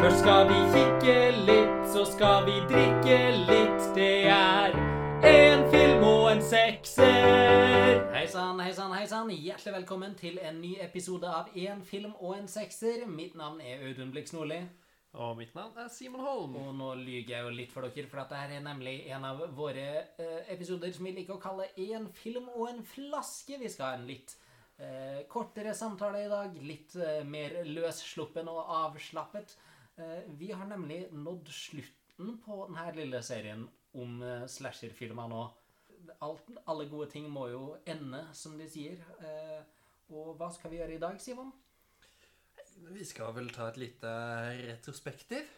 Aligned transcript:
Først 0.00 0.22
skal 0.22 0.46
vi 0.48 0.58
kikke 0.72 1.14
litt, 1.44 1.80
så 1.92 2.06
skal 2.08 2.46
vi 2.46 2.54
drikke 2.70 3.16
litt. 3.50 3.82
Det 3.92 4.30
er 4.32 4.72
en 5.28 5.66
film 5.68 6.06
og 6.08 6.22
en 6.30 6.40
sekser. 6.40 8.00
Hei 8.14 8.22
sann, 8.32 8.62
hei 8.64 8.72
sann, 8.72 8.94
hei 8.96 9.04
sann. 9.10 9.28
Hjertelig 9.28 9.74
velkommen 9.74 10.14
til 10.16 10.40
en 10.40 10.56
ny 10.62 10.70
episode 10.80 11.28
av 11.28 11.52
En 11.52 11.84
film 11.84 12.14
og 12.16 12.32
en 12.38 12.48
sekser. 12.48 13.04
Mitt 13.12 13.36
navn 13.36 13.60
er 13.60 13.84
Audun 13.90 14.08
Blix 14.14 14.32
Nordli. 14.32 14.62
Og 15.20 15.36
mitt 15.36 15.52
navn 15.54 15.76
er 15.76 15.92
Simon 15.92 16.24
Holm. 16.24 16.56
Og 16.56 16.74
nå 16.80 16.94
lyver 17.02 17.34
jeg 17.34 17.44
jo 17.44 17.54
litt 17.60 17.76
for 17.76 17.84
dere, 17.84 18.08
for 18.08 18.24
at 18.24 18.32
dette 18.32 18.56
er 18.56 18.64
nemlig 18.64 19.02
en 19.12 19.28
av 19.28 19.44
våre 19.52 19.88
eh, 20.16 20.38
episoder 20.48 20.96
som 20.96 21.10
vi 21.10 21.18
liker 21.18 21.36
å 21.36 21.42
kalle 21.44 21.68
En 21.76 22.08
film 22.16 22.48
og 22.54 22.70
en 22.70 22.80
flaske. 22.88 23.60
Vi 23.60 23.68
skal 23.68 23.90
ha 23.90 24.00
en 24.00 24.08
litt 24.08 24.32
eh, 24.80 25.26
kortere 25.28 25.76
samtale 25.76 26.24
i 26.24 26.32
dag. 26.32 26.56
Litt 26.64 26.96
eh, 26.96 27.20
mer 27.20 27.66
løssluppen 27.68 28.48
og 28.48 28.64
avslappet. 28.86 29.60
Eh, 30.00 30.22
vi 30.40 30.50
har 30.56 30.66
nemlig 30.70 31.02
nådd 31.12 31.48
slutten 31.52 32.38
på 32.44 32.62
denne 32.70 32.90
lille 32.96 33.20
serien 33.26 33.66
om 33.98 34.20
eh, 34.24 34.46
slasherfilmer 34.48 35.28
nå. 35.32 35.42
Alt, 36.24 36.48
alle 36.70 36.86
gode 36.88 37.10
ting 37.12 37.26
må 37.30 37.46
jo 37.52 37.64
ende, 37.88 38.22
som 38.36 38.56
de 38.58 38.68
sier. 38.70 39.00
Eh, 39.20 39.60
og 40.10 40.32
hva 40.40 40.48
skal 40.54 40.72
vi 40.72 40.80
gjøre 40.80 40.96
i 40.96 41.02
dag, 41.02 41.20
Simon? 41.22 41.52
Vi 42.80 43.04
skal 43.04 43.34
vel 43.36 43.50
ta 43.52 43.66
et 43.68 43.76
lite 43.76 44.10
retrospektiv. 44.62 45.48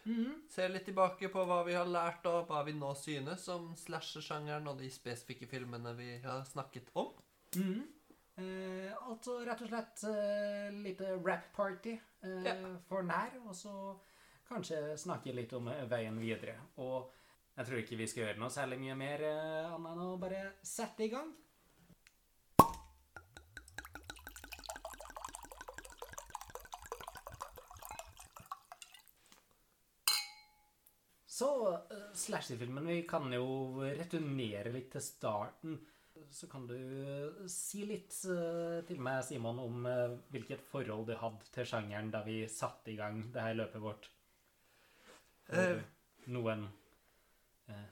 Se 0.50 0.64
litt 0.68 0.88
tilbake 0.88 1.28
på 1.30 1.44
hva 1.46 1.60
vi 1.68 1.76
har 1.76 1.86
lært, 1.86 2.26
og 2.26 2.48
hva 2.50 2.64
vi 2.66 2.74
nå 2.74 2.88
synes 2.98 3.44
om 3.52 3.68
slasher-sjangeren 3.78 4.66
og 4.72 4.80
de 4.82 4.88
spesifikke 4.90 5.46
filmene 5.50 5.92
vi 5.98 6.16
har 6.24 6.42
snakket 6.50 6.90
om. 6.98 7.12
Mhm. 7.54 7.82
Eh, 8.42 8.88
altså 9.06 9.34
rett 9.44 9.60
og 9.60 9.68
slett 9.68 10.02
eh, 10.08 10.70
lite 10.72 11.10
rap-party 11.20 11.92
eh, 12.24 12.46
Ja. 12.48 12.54
for 12.88 13.04
nær, 13.04 13.34
og 13.44 13.52
så 13.54 13.74
kanskje 14.48 14.96
snakke 15.00 15.34
litt 15.34 15.52
om 15.56 15.68
eh, 15.72 15.84
veien 15.90 16.18
videre. 16.20 16.56
Og 16.82 17.10
jeg 17.56 17.68
tror 17.68 17.82
ikke 17.82 18.00
vi 18.00 18.08
skal 18.10 18.26
gjøre 18.26 18.40
noe 18.42 18.52
særlig 18.52 18.80
mye 18.82 18.98
mer 18.98 19.24
eh, 19.28 19.70
annet 19.72 19.94
enn 19.94 20.04
å 20.06 20.18
bare 20.20 20.42
sette 20.66 21.06
i 21.06 21.12
gang. 21.12 21.32
Så 31.32 31.48
uh, 31.66 32.10
slasherfilmen 32.14 32.86
Vi 32.86 33.00
kan 33.08 33.32
jo 33.34 33.82
returnere 33.82 34.70
litt 34.70 34.92
til 34.92 35.02
starten. 35.02 35.80
Så 36.30 36.46
kan 36.46 36.66
du 36.66 36.76
eh, 36.76 37.46
si 37.50 37.84
litt 37.88 38.14
eh, 38.30 38.80
til 38.88 39.00
meg, 39.04 39.22
Simon, 39.26 39.60
om 39.60 39.86
eh, 39.88 40.14
hvilket 40.32 40.64
forhold 40.70 41.08
du 41.08 41.14
hadde 41.18 41.48
til 41.52 41.68
sjangeren 41.68 42.12
da 42.12 42.22
vi 42.26 42.42
satte 42.48 42.92
i 42.92 42.96
gang 42.96 43.24
det 43.34 43.46
her 43.46 43.58
løpet 43.58 43.84
vårt. 43.84 44.08
For 45.52 45.60
Eh. 45.60 45.82
noen 46.32 46.68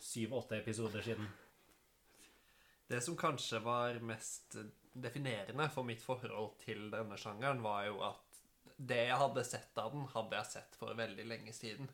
syv-åtte 0.01 0.57
episoder 0.57 1.03
siden. 1.03 1.29
Det 2.89 3.01
som 3.01 3.17
kanskje 3.17 3.59
var 3.61 3.99
mest 4.01 4.57
definerende 4.93 5.69
for 5.71 5.85
mitt 5.85 6.03
forhold 6.03 6.57
til 6.65 6.91
denne 6.91 7.19
sjangeren, 7.21 7.63
var 7.63 7.85
jo 7.87 8.01
at 8.03 8.41
det 8.77 9.03
jeg 9.07 9.19
hadde 9.21 9.45
sett 9.45 9.79
av 9.79 9.93
den, 9.93 10.07
hadde 10.15 10.37
jeg 10.37 10.47
sett 10.55 10.77
for 10.81 10.97
veldig 10.97 11.27
lenge 11.29 11.53
siden. 11.53 11.91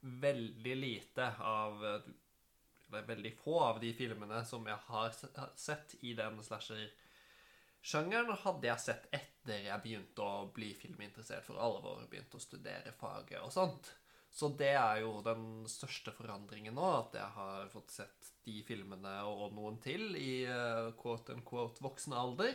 Veldig 0.00 0.76
lite 0.76 1.32
av 1.40 1.84
Eller 1.84 3.02
veldig 3.06 3.34
få 3.36 3.58
av 3.60 3.80
de 3.80 3.92
filmene 3.92 4.44
som 4.44 4.66
jeg 4.66 4.76
har 4.86 5.14
har 5.36 5.50
sett 5.56 5.94
i 6.00 6.14
den 6.14 6.38
slasher-sjangeren, 6.40 8.32
hadde 8.44 8.66
jeg 8.66 8.80
sett 8.80 9.08
etter 9.12 9.66
jeg 9.66 9.82
begynte 9.82 10.22
å 10.24 10.46
bli 10.54 10.74
filminteressert 10.74 11.44
for 11.44 11.60
alvor, 11.60 12.06
begynte 12.08 12.36
å 12.36 12.40
studere 12.40 12.92
faget 12.96 13.42
og 13.42 13.52
sånt. 13.52 13.97
Så 14.30 14.50
det 14.60 14.74
er 14.76 15.00
jo 15.02 15.18
den 15.24 15.64
største 15.70 16.12
forandringen 16.14 16.76
nå, 16.76 16.84
at 17.00 17.16
jeg 17.16 17.34
har 17.34 17.70
fått 17.72 17.94
sett 17.94 18.28
de 18.44 18.60
filmene 18.66 19.14
og 19.28 19.54
noen 19.56 19.78
til 19.82 20.12
i 20.18 20.44
eh, 20.44 20.90
quote 21.00 21.34
unquote 21.34 21.82
voksen 21.84 22.14
alder. 22.16 22.52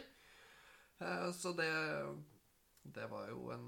Eh, 0.99 1.29
så 1.35 1.53
det, 1.57 1.71
det 2.83 3.09
var 3.11 3.27
jo 3.33 3.49
en, 3.55 3.67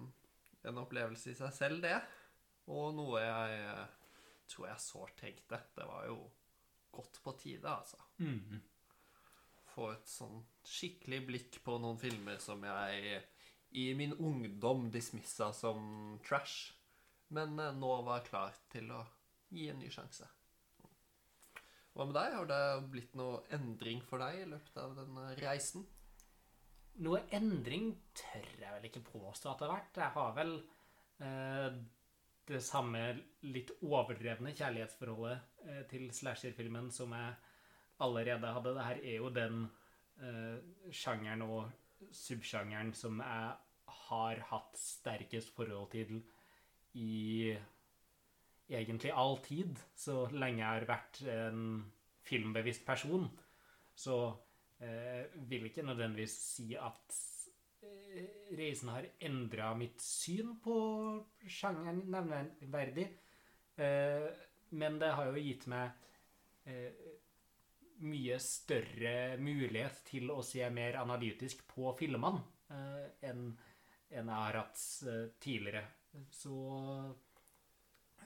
en 0.70 0.82
opplevelse 0.86 1.34
i 1.34 1.38
seg 1.40 1.54
selv, 1.58 1.82
det. 1.84 1.98
Og 2.72 2.94
noe 2.98 3.22
jeg 3.22 3.60
eh, 3.66 3.84
tror 4.54 4.70
jeg 4.70 4.86
sårt 4.86 5.18
tenkte. 5.20 5.60
Det 5.76 5.90
var 5.90 6.08
jo 6.10 6.22
godt 6.96 7.20
på 7.26 7.36
tide, 7.42 7.68
altså. 7.68 8.00
Mhm. 8.22 8.64
Få 9.76 9.90
et 9.92 10.08
sånn 10.08 10.38
skikkelig 10.64 11.18
blikk 11.28 11.58
på 11.66 11.74
noen 11.84 11.98
filmer 12.00 12.38
som 12.40 12.62
jeg 12.64 13.18
i 13.76 13.90
min 13.98 14.14
ungdom 14.14 14.86
dismissa 14.94 15.50
som 15.52 16.16
trash, 16.24 16.72
men 17.34 17.60
eh, 17.60 17.76
nå 17.78 17.92
var 18.08 18.26
klar 18.28 18.56
til 18.72 18.92
å 18.94 19.02
gi 19.54 19.70
en 19.72 19.80
ny 19.82 19.90
sjanse. 19.94 20.28
Hva 21.96 22.06
med 22.08 22.18
deg? 22.18 22.34
Har 22.36 22.48
det 22.50 22.64
blitt 22.92 23.14
noe 23.16 23.44
endring 23.56 24.02
for 24.04 24.20
deg 24.20 24.42
i 24.42 24.48
løpet 24.52 24.80
av 24.82 24.98
denne 24.98 25.30
reisen? 25.40 25.86
Noe 27.06 27.22
endring 27.36 27.94
tør 28.16 28.50
jeg 28.60 28.72
vel 28.72 28.88
ikke 28.90 29.04
påstå 29.08 29.52
at 29.52 29.62
det 29.62 29.68
har 29.68 29.78
vært. 29.78 30.00
Jeg 30.02 30.16
har 30.16 30.36
vel 30.36 30.54
eh, 31.24 31.78
det 32.52 32.62
samme 32.64 33.02
litt 33.48 33.72
overdrevne 33.84 34.54
kjærlighetsforholdet 34.56 35.66
eh, 35.66 35.82
til 35.90 36.08
slasherfilmen 36.16 36.92
som 36.94 37.16
jeg 37.16 37.34
allerede 38.06 38.54
hadde. 38.58 38.76
Det 38.76 38.88
her 38.90 39.02
er 39.02 39.18
jo 39.18 39.32
den 39.34 39.66
eh, 40.20 40.92
sjangeren 40.92 41.46
og 41.48 42.12
subsjangeren 42.12 42.94
som 42.96 43.24
jeg 43.24 43.56
har 44.10 44.42
hatt 44.52 44.80
sterkest 44.80 45.56
forhold 45.56 45.94
til 45.96 46.20
i 46.96 47.56
egentlig 48.66 49.12
all 49.14 49.38
tid, 49.46 49.78
så 49.96 50.26
lenge 50.34 50.64
jeg 50.64 50.72
har 50.72 50.88
vært 50.90 51.22
en 51.30 51.66
filmbevisst 52.26 52.86
person. 52.88 53.28
Så 53.96 54.18
eh, 54.82 55.28
vil 55.50 55.68
ikke 55.70 55.86
nødvendigvis 55.86 56.36
si 56.56 56.72
at 56.80 57.20
eh, 57.86 58.56
reisen 58.58 58.92
har 58.94 59.08
endra 59.28 59.74
mitt 59.78 60.02
syn 60.02 60.56
på 60.64 60.78
sjangeren 61.46 62.02
nevneverdig. 62.12 63.08
Eh, 63.78 64.32
men 64.76 64.98
det 65.00 65.14
har 65.16 65.30
jo 65.30 65.46
gitt 65.46 65.68
meg 65.72 65.94
eh, 66.66 67.06
mye 68.06 68.40
større 68.44 69.38
mulighet 69.40 70.02
til 70.10 70.32
å 70.34 70.42
se 70.44 70.66
mer 70.74 70.98
analytisk 71.00 71.64
på 71.70 71.94
filmene 72.00 72.42
eh, 72.74 73.30
enn 73.30 73.48
en 74.16 74.30
jeg 74.30 74.42
har 74.42 74.58
hatt 74.60 74.82
eh, 75.10 75.24
tidligere. 75.42 75.86
Så 76.32 76.56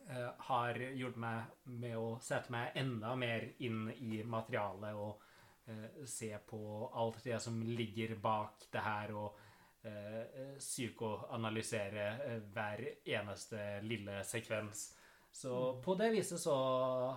eh, 0.07 0.29
har 0.50 0.79
gjort 0.79 1.19
meg 1.22 1.66
med 1.79 1.97
å 1.97 2.17
sette 2.23 2.51
meg 2.53 2.77
enda 2.79 3.16
mer 3.19 3.45
inn 3.66 3.88
i 3.97 4.22
materialet 4.23 4.97
og 4.97 5.22
eh, 5.69 6.05
se 6.05 6.31
på 6.50 6.61
alt 6.94 7.23
det 7.23 7.39
som 7.44 7.61
ligger 7.63 8.16
bak 8.22 8.67
det 8.73 8.83
her, 8.85 9.16
og 9.16 9.39
eh, 9.88 10.55
psykoanalysere 10.57 12.07
eh, 12.27 12.39
hver 12.53 12.85
eneste 13.05 13.79
lille 13.85 14.23
sekvens. 14.27 14.89
Så 15.31 15.77
på 15.85 15.94
det 15.95 16.09
viset 16.16 16.41
så 16.41 16.56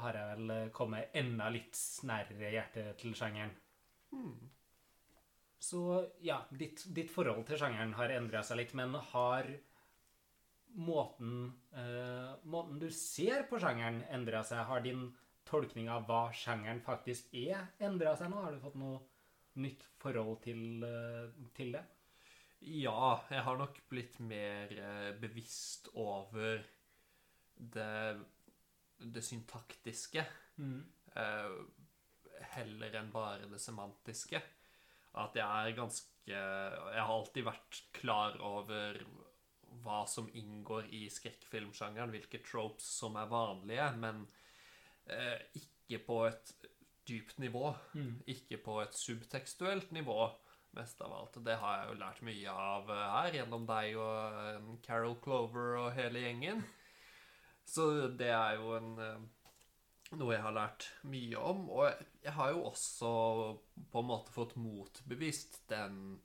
har 0.02 0.16
jeg 0.18 0.36
vel 0.36 0.72
kommet 0.76 1.14
enda 1.16 1.46
litt 1.48 1.78
nærere 2.04 2.50
hjertet 2.52 2.98
til 3.00 3.14
sjangeren. 3.16 3.54
Så 5.62 5.80
ja, 6.20 6.42
ditt, 6.50 6.82
ditt 6.92 7.10
forhold 7.10 7.46
til 7.48 7.56
sjangeren 7.60 7.94
har 7.96 8.12
endra 8.12 8.42
seg 8.44 8.58
litt, 8.60 8.74
men 8.76 8.96
har 9.12 9.48
måten, 10.74 11.52
eh, 11.72 12.32
måten 12.44 12.78
du 12.80 12.88
ser 12.90 13.44
på 13.50 13.60
sjangeren, 13.60 14.02
endra 14.10 14.42
seg? 14.46 14.64
Har 14.68 14.80
din 14.84 15.10
tolkning 15.48 15.90
av 15.90 16.06
hva 16.08 16.26
sjangeren 16.32 16.82
faktisk 16.84 17.32
er, 17.34 17.68
endra 17.82 18.14
seg 18.16 18.30
nå? 18.32 18.42
Har 18.44 18.54
du 18.54 18.62
fått 18.62 18.78
noe 18.80 19.00
nytt 19.60 19.84
forhold 20.00 20.40
til, 20.44 20.84
eh, 20.84 21.32
til 21.56 21.72
det? 21.76 21.84
Ja, 22.62 23.24
jeg 23.30 23.42
har 23.42 23.58
nok 23.58 23.80
blitt 23.90 24.20
mer 24.22 24.70
eh, 24.70 25.12
bevisst 25.18 25.88
over 25.98 26.62
det, 27.58 28.20
det 28.98 29.25
syntaktiske. 29.26 30.25
eh, 31.16 31.56
heller 32.54 32.94
enn 33.00 33.10
bare 33.12 33.50
det 33.50 33.60
semantiske. 33.60 34.40
At 35.18 35.34
jeg 35.36 35.44
er 35.44 35.76
ganske 35.76 36.08
Jeg 36.25 37.02
har 37.02 37.10
alltid 37.10 37.44
vært 37.44 37.78
klar 37.92 38.36
over 38.46 39.00
hva 39.82 40.02
som 40.11 40.29
inngår 40.38 40.88
i 40.94 41.06
skrekkfilmsjangeren, 41.12 42.12
hvilke 42.14 42.43
tropes 42.46 42.87
som 43.00 43.19
er 43.20 43.31
vanlige, 43.31 43.88
men 44.02 44.25
eh, 45.11 45.38
ikke 45.58 46.02
på 46.06 46.20
et 46.29 46.55
dypt 47.08 47.38
nivå. 47.43 47.73
Ikke 48.31 48.58
på 48.62 48.79
et 48.82 48.94
subtekstuelt 48.96 49.93
nivå, 49.93 50.31
mest 50.79 51.02
av 51.05 51.12
alt. 51.17 51.38
Det 51.44 51.58
har 51.61 51.81
jeg 51.81 51.90
jo 51.90 52.00
lært 52.00 52.23
mye 52.29 52.56
av 52.69 52.90
eh, 52.90 53.05
her, 53.17 53.38
gjennom 53.40 53.69
deg 53.69 53.99
og 54.00 54.40
eh, 54.46 54.73
Carol 54.87 55.19
Clover 55.25 55.79
og 55.82 55.93
hele 55.99 56.25
gjengen. 56.25 56.64
Så 57.69 58.08
det 58.19 58.32
er 58.35 58.58
jo 58.58 58.75
en 58.78 58.93
eh, 59.02 59.23
noe 60.19 60.35
jeg 60.35 60.44
har 60.44 60.56
lært 60.56 60.88
mye 61.08 61.40
om. 61.40 61.67
Og 61.73 61.88
jeg 62.23 62.37
har 62.37 62.52
jo 62.55 62.67
også 62.70 63.12
på 63.93 64.02
en 64.02 64.11
måte 64.11 64.35
fått 64.35 64.56
motbevist 64.61 65.62
den 65.73 66.20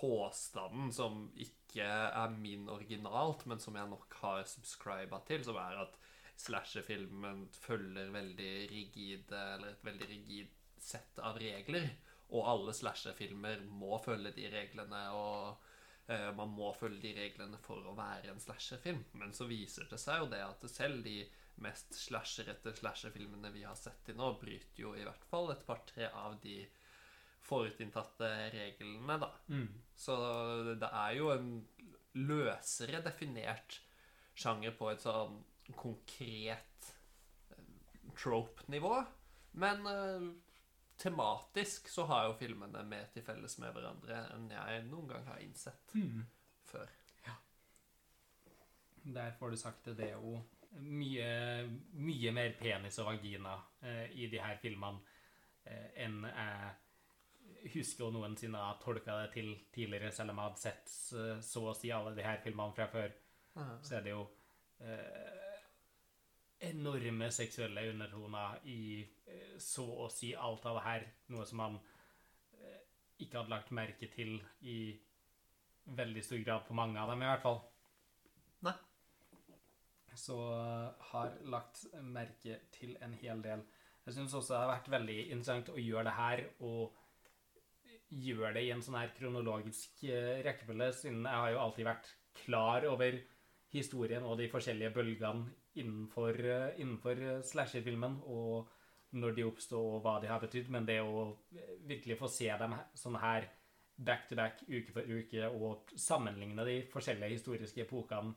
påstanden 0.00 0.92
som 0.94 1.26
ikke 1.38 1.86
er 1.86 2.32
min 2.34 2.68
originalt, 2.72 3.44
men 3.46 3.60
som 3.62 3.76
jeg 3.76 3.90
nok 3.90 4.16
har 4.22 4.46
subscriba 4.48 5.20
til, 5.28 5.44
som 5.46 5.58
er 5.60 5.82
at 5.84 5.98
slasherfilmen 6.40 7.44
følger 7.52 8.12
veldig 8.14 8.52
rigide, 8.70 9.42
eller 9.56 9.74
et 9.74 9.84
veldig 9.84 10.08
rigid 10.08 10.54
sett 10.80 11.20
av 11.22 11.38
regler. 11.40 11.90
Og 12.30 12.46
alle 12.46 12.74
slasherfilmer 12.76 13.66
må 13.68 13.98
følge 14.02 14.32
de 14.36 14.46
reglene, 14.52 15.02
og 15.16 16.10
eh, 16.10 16.30
man 16.36 16.52
må 16.54 16.72
følge 16.78 17.02
de 17.08 17.14
reglene 17.18 17.58
for 17.64 17.84
å 17.90 17.96
være 17.98 18.32
en 18.32 18.42
slasherfilm. 18.42 19.02
Men 19.20 19.34
så 19.36 19.48
viser 19.50 19.90
det 19.90 20.00
seg 20.00 20.24
jo 20.24 20.30
det 20.32 20.42
at 20.46 20.66
selv 20.70 21.04
de 21.04 21.18
mest 21.60 21.92
slasherete 21.92 22.72
slasherfilmene 22.78 23.50
vi 23.52 23.66
har 23.66 23.76
sett 23.76 24.00
til 24.06 24.16
nå, 24.16 24.32
bryter 24.40 24.84
jo 24.84 24.94
i 24.96 25.04
hvert 25.04 25.26
fall 25.28 25.52
et 25.52 25.66
par-tre 25.66 26.08
av 26.16 26.38
de 26.44 26.62
forutinntatte 27.50 28.30
reglene, 28.54 29.18
da. 29.22 29.28
Mm. 29.50 29.66
Så 29.98 30.16
det 30.80 30.88
er 31.02 31.16
jo 31.18 31.30
en 31.34 31.50
løsere 32.16 33.02
definert 33.04 33.80
sjanger 34.40 34.72
på 34.78 34.88
et 34.92 35.02
sånn 35.04 35.36
konkret 35.78 36.92
eh, 37.52 37.66
trope-nivå. 38.18 38.94
Men 39.62 39.86
eh, 39.90 40.30
tematisk 41.00 41.88
så 41.90 42.06
har 42.10 42.28
jo 42.28 42.38
filmene 42.40 42.82
mer 42.86 43.10
til 43.14 43.24
felles 43.26 43.58
med 43.62 43.74
hverandre 43.76 44.22
enn 44.34 44.48
jeg 44.52 44.82
noen 44.90 45.10
gang 45.10 45.26
har 45.30 45.42
innsett 45.44 45.94
Mm. 45.98 46.24
før. 46.70 46.88
Der 49.10 49.32
får 49.38 49.50
du 49.50 49.56
sagt 49.56 49.84
det. 49.88 49.94
Det 49.96 50.10
er 50.10 50.18
jo 50.20 50.34
mye, 50.84 51.30
mye 51.98 52.32
mer 52.36 52.52
penis 52.60 52.98
og 53.00 53.08
vagina 53.08 53.54
eh, 53.82 54.10
i 54.12 54.26
de 54.30 54.38
her 54.38 54.58
filmene 54.60 55.00
eh, 55.64 55.86
enn 56.04 56.20
jeg 56.28 56.74
husker 57.74 58.06
jo 58.06 58.12
noensinne 58.14 58.60
har 58.60 58.78
tolka 58.82 59.16
det 59.22 59.32
til 59.34 59.50
tidligere, 59.74 60.12
selv 60.12 60.32
om 60.32 60.40
jeg 60.40 60.48
hadde 60.48 60.62
sett 60.62 60.94
eh, 61.18 61.42
så 61.44 61.66
å 61.70 61.76
si 61.76 61.92
alle 61.94 62.14
de 62.16 62.24
her 62.24 62.40
filmene 62.44 62.76
fra 62.76 62.88
før. 62.92 63.12
Så 63.82 63.96
er 63.98 64.04
det 64.04 64.12
jo 64.14 64.22
eh, 64.80 65.40
enorme 66.70 67.30
seksuelle 67.32 67.88
undertoner 67.90 68.60
i 68.68 68.80
eh, 69.00 69.56
så 69.58 69.84
å 70.04 70.08
si 70.12 70.32
alt 70.36 70.66
av 70.68 70.78
det 70.78 70.84
her. 70.86 71.06
Noe 71.32 71.46
som 71.48 71.62
man 71.62 71.78
eh, 72.60 72.80
ikke 73.18 73.40
hadde 73.40 73.54
lagt 73.54 73.74
merke 73.76 74.10
til 74.12 74.36
i 74.60 74.78
veldig 75.90 76.22
stor 76.24 76.42
grad 76.44 76.66
på 76.68 76.76
mange 76.76 77.00
av 77.00 77.10
dem, 77.10 77.24
i 77.24 77.30
hvert 77.30 77.44
fall. 77.44 77.60
Nei. 78.68 78.76
Så 80.14 80.38
eh, 80.52 81.06
har 81.12 81.36
lagt 81.56 81.86
merke 82.04 82.60
til 82.76 82.96
en 83.00 83.16
hel 83.22 83.44
del. 83.44 83.64
Jeg 84.06 84.16
syns 84.16 84.34
også 84.34 84.54
det 84.54 84.60
har 84.62 84.74
vært 84.74 84.92
veldig 84.96 85.18
interessant 85.28 85.72
å 85.72 85.80
gjøre 85.80 86.08
det 86.08 86.16
her 86.16 86.44
og 86.66 86.98
gjøre 88.10 88.54
det 88.56 88.64
i 88.66 88.72
en 88.74 88.82
sånn 88.82 88.98
her 88.98 89.12
kronologisk 89.14 90.02
eh, 90.08 90.40
rekkefølge, 90.46 90.90
siden 90.98 91.22
jeg 91.22 91.42
har 91.44 91.52
jo 91.54 91.62
alltid 91.62 91.86
vært 91.86 92.10
klar 92.42 92.86
over 92.90 93.16
historien 93.70 94.26
og 94.26 94.36
de 94.40 94.48
forskjellige 94.50 94.92
bølgene 94.96 95.46
innenfor, 95.78 96.40
eh, 96.42 96.80
innenfor 96.82 97.22
eh, 97.22 97.40
slasherfilmen, 97.46 98.18
og 98.26 98.70
når 99.20 99.34
de 99.36 99.46
oppsto, 99.46 99.78
og 99.78 100.04
hva 100.04 100.18
de 100.22 100.30
har 100.30 100.42
betydd, 100.42 100.68
men 100.70 100.86
det 100.86 101.00
å 101.02 101.30
virkelig 101.86 102.18
få 102.20 102.28
se 102.30 102.50
dem 102.60 102.76
sånn 102.98 103.18
her 103.22 103.48
back 104.00 104.28
to 104.30 104.38
back, 104.38 104.62
uke 104.68 104.94
for 104.94 105.06
uke, 105.06 105.48
og 105.50 105.90
sammenligne 105.98 106.66
de 106.66 106.76
forskjellige 106.90 107.34
historiske 107.34 107.84
epokene 107.84 108.34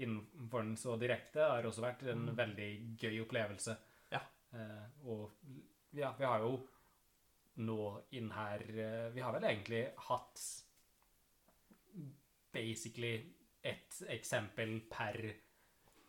innenfor 0.00 0.64
den 0.64 0.76
så 0.80 0.96
direkte, 1.00 1.44
har 1.44 1.68
også 1.68 1.84
vært 1.84 2.06
en 2.12 2.30
veldig 2.36 2.70
gøy 3.00 3.20
opplevelse. 3.24 3.76
Ja. 4.12 4.20
Og 5.08 5.36
ja, 5.96 6.10
vi 6.18 6.26
har 6.26 6.42
jo 6.44 6.58
nå 7.56 7.80
inn 8.18 8.30
her 8.34 8.62
eh, 8.78 9.08
Vi 9.14 9.22
har 9.24 9.32
vel 9.32 9.44
egentlig 9.48 9.82
hatt 10.08 10.42
basically 12.52 13.14
ett 13.62 14.02
eksempel 14.08 14.80
per 14.90 15.18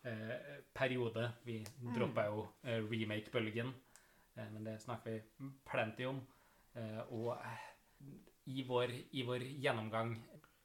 eh, 0.02 0.58
periode. 0.72 1.30
Vi 1.42 1.58
droppa 1.94 2.26
jo 2.28 2.46
eh, 2.62 2.80
remake-bølgen, 2.84 3.72
eh, 4.34 4.50
men 4.52 4.64
det 4.64 4.78
snakker 4.80 5.16
vi 5.16 5.48
plenty 5.68 6.06
om. 6.08 6.20
Eh, 6.74 7.00
og 7.12 7.32
eh, 7.36 7.64
i 8.54 8.64
vår, 8.64 8.94
i 9.12 9.24
vår 9.26 9.44
gjennomgang 9.60 10.14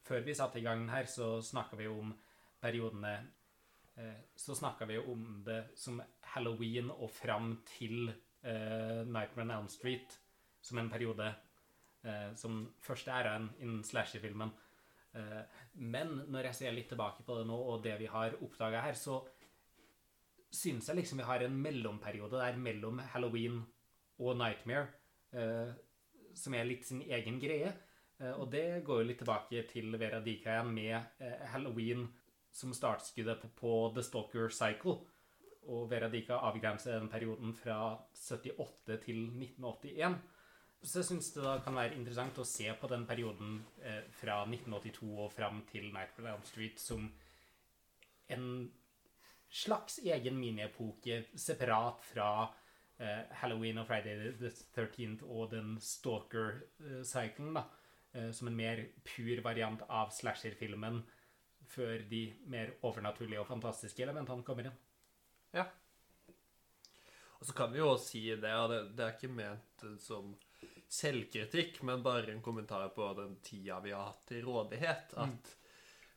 før 0.03 0.23
vi 0.23 0.35
satte 0.35 0.59
i 0.59 0.65
gang 0.65 0.85
her, 0.91 1.07
så 1.09 1.37
snakka 1.43 1.79
vi 1.79 1.87
om 1.87 2.13
periodene 2.61 3.13
eh, 3.95 4.19
Så 4.35 4.55
snakka 4.55 4.85
vi 4.85 4.97
om 4.97 5.43
det 5.45 5.63
som 5.79 6.01
halloween 6.35 6.91
og 6.91 7.09
fram 7.11 7.57
til 7.77 8.09
eh, 8.09 9.01
Nightmare 9.07 9.47
on 9.47 9.55
Elm 9.57 9.69
Street 9.71 10.19
som 10.63 10.79
en 10.79 10.91
periode 10.91 11.29
eh, 12.07 12.29
som 12.39 12.63
første 12.83 13.11
æraen 13.11 13.49
innen 13.59 13.83
slasherfilmen. 13.85 14.53
Eh, 15.13 15.61
men 15.75 16.15
når 16.33 16.49
jeg 16.49 16.59
ser 16.61 16.75
litt 16.75 16.89
tilbake 16.91 17.25
på 17.27 17.37
det 17.39 17.47
nå, 17.49 17.57
og 17.57 17.83
det 17.85 17.97
vi 18.01 18.09
har 18.11 18.39
oppdaga 18.41 18.81
her, 18.87 18.97
så 18.97 19.21
syns 20.53 20.89
jeg 20.89 20.99
liksom 20.99 21.21
vi 21.21 21.27
har 21.27 21.43
en 21.45 21.55
mellomperiode 21.61 22.37
der 22.37 22.59
mellom 22.61 23.01
halloween 23.13 23.63
og 24.21 24.37
Nightmare, 24.37 24.87
eh, 25.33 25.73
som 26.37 26.53
er 26.53 26.69
litt 26.69 26.85
sin 26.87 27.01
egen 27.01 27.39
greie. 27.41 27.73
Eh, 28.19 28.33
og 28.33 28.51
det 28.53 28.83
går 28.85 29.01
jo 29.01 29.07
litt 29.09 29.21
tilbake 29.23 29.65
til 29.71 29.97
Vera 29.99 30.21
Dika 30.23 30.53
igjen 30.53 30.73
med 30.75 30.95
eh, 31.23 31.47
halloween 31.53 32.07
som 32.53 32.73
startskuddet 32.75 33.47
på 33.57 33.73
The 33.95 34.05
Stalker 34.05 34.53
Cycle. 34.53 34.99
Og 35.73 35.87
Vera 35.89 36.09
Dika 36.11 36.41
avgrenser 36.43 36.99
den 36.99 37.09
perioden 37.09 37.55
fra 37.55 37.95
78 38.13 38.99
til 39.05 39.25
1981. 39.31 40.19
Så 40.83 40.99
jeg 40.99 41.07
syns 41.07 41.29
det 41.31 41.43
da 41.45 41.57
kan 41.63 41.77
være 41.77 41.95
interessant 41.95 42.39
å 42.41 42.47
se 42.47 42.67
på 42.75 42.87
den 42.91 43.05
perioden 43.07 43.61
eh, 43.87 44.03
fra 44.19 44.41
1982 44.43 45.11
og 45.15 45.31
fram 45.31 45.61
til 45.69 45.87
Nightmare 45.93 46.35
on 46.35 46.43
Street 46.47 46.81
som 46.81 47.05
en 48.33 48.47
slags 49.53 50.01
egen 50.03 50.35
miniepoke 50.41 51.21
separat 51.39 52.03
fra 52.03 52.27
eh, 52.99 53.31
Halloween 53.39 53.79
og 53.79 53.87
Friday 53.87 54.33
the 54.41 54.51
13th 54.51 55.23
og 55.23 55.53
den 55.53 55.77
Stalker-cyclen, 55.79 57.55
da. 57.55 57.63
Eh, 58.13 58.31
som 58.35 58.49
en 58.51 58.57
mer 58.57 58.83
pur 59.07 59.39
variant 59.45 59.87
av 59.89 60.11
slasher-filmen 60.13 60.99
før 61.73 62.03
de 62.09 62.25
mer 62.51 62.75
overnaturlige 62.85 63.41
og 63.41 63.47
fantastiske 63.49 64.03
elementene 64.03 64.45
kommer 64.45 64.67
inn. 64.67 64.81
Ja. 65.55 65.69
Og 67.39 67.47
så 67.47 67.55
kan 67.57 67.71
vi 67.73 67.79
jo 67.79 67.93
si 67.99 68.27
det, 68.29 68.51
og 68.51 68.69
det, 68.71 68.81
det 68.97 69.05
er 69.05 69.15
ikke 69.15 69.31
ment 69.31 69.87
eh, 69.87 69.95
som 70.01 70.35
selvkritikk, 70.93 71.81
men 71.87 72.03
bare 72.05 72.31
en 72.33 72.41
kommentar 72.45 72.87
på 72.93 73.09
den 73.17 73.35
tida 73.45 73.79
vi 73.83 73.93
har 73.95 74.11
hatt 74.11 74.25
til 74.29 74.45
rådighet. 74.45 75.15
At 75.23 75.53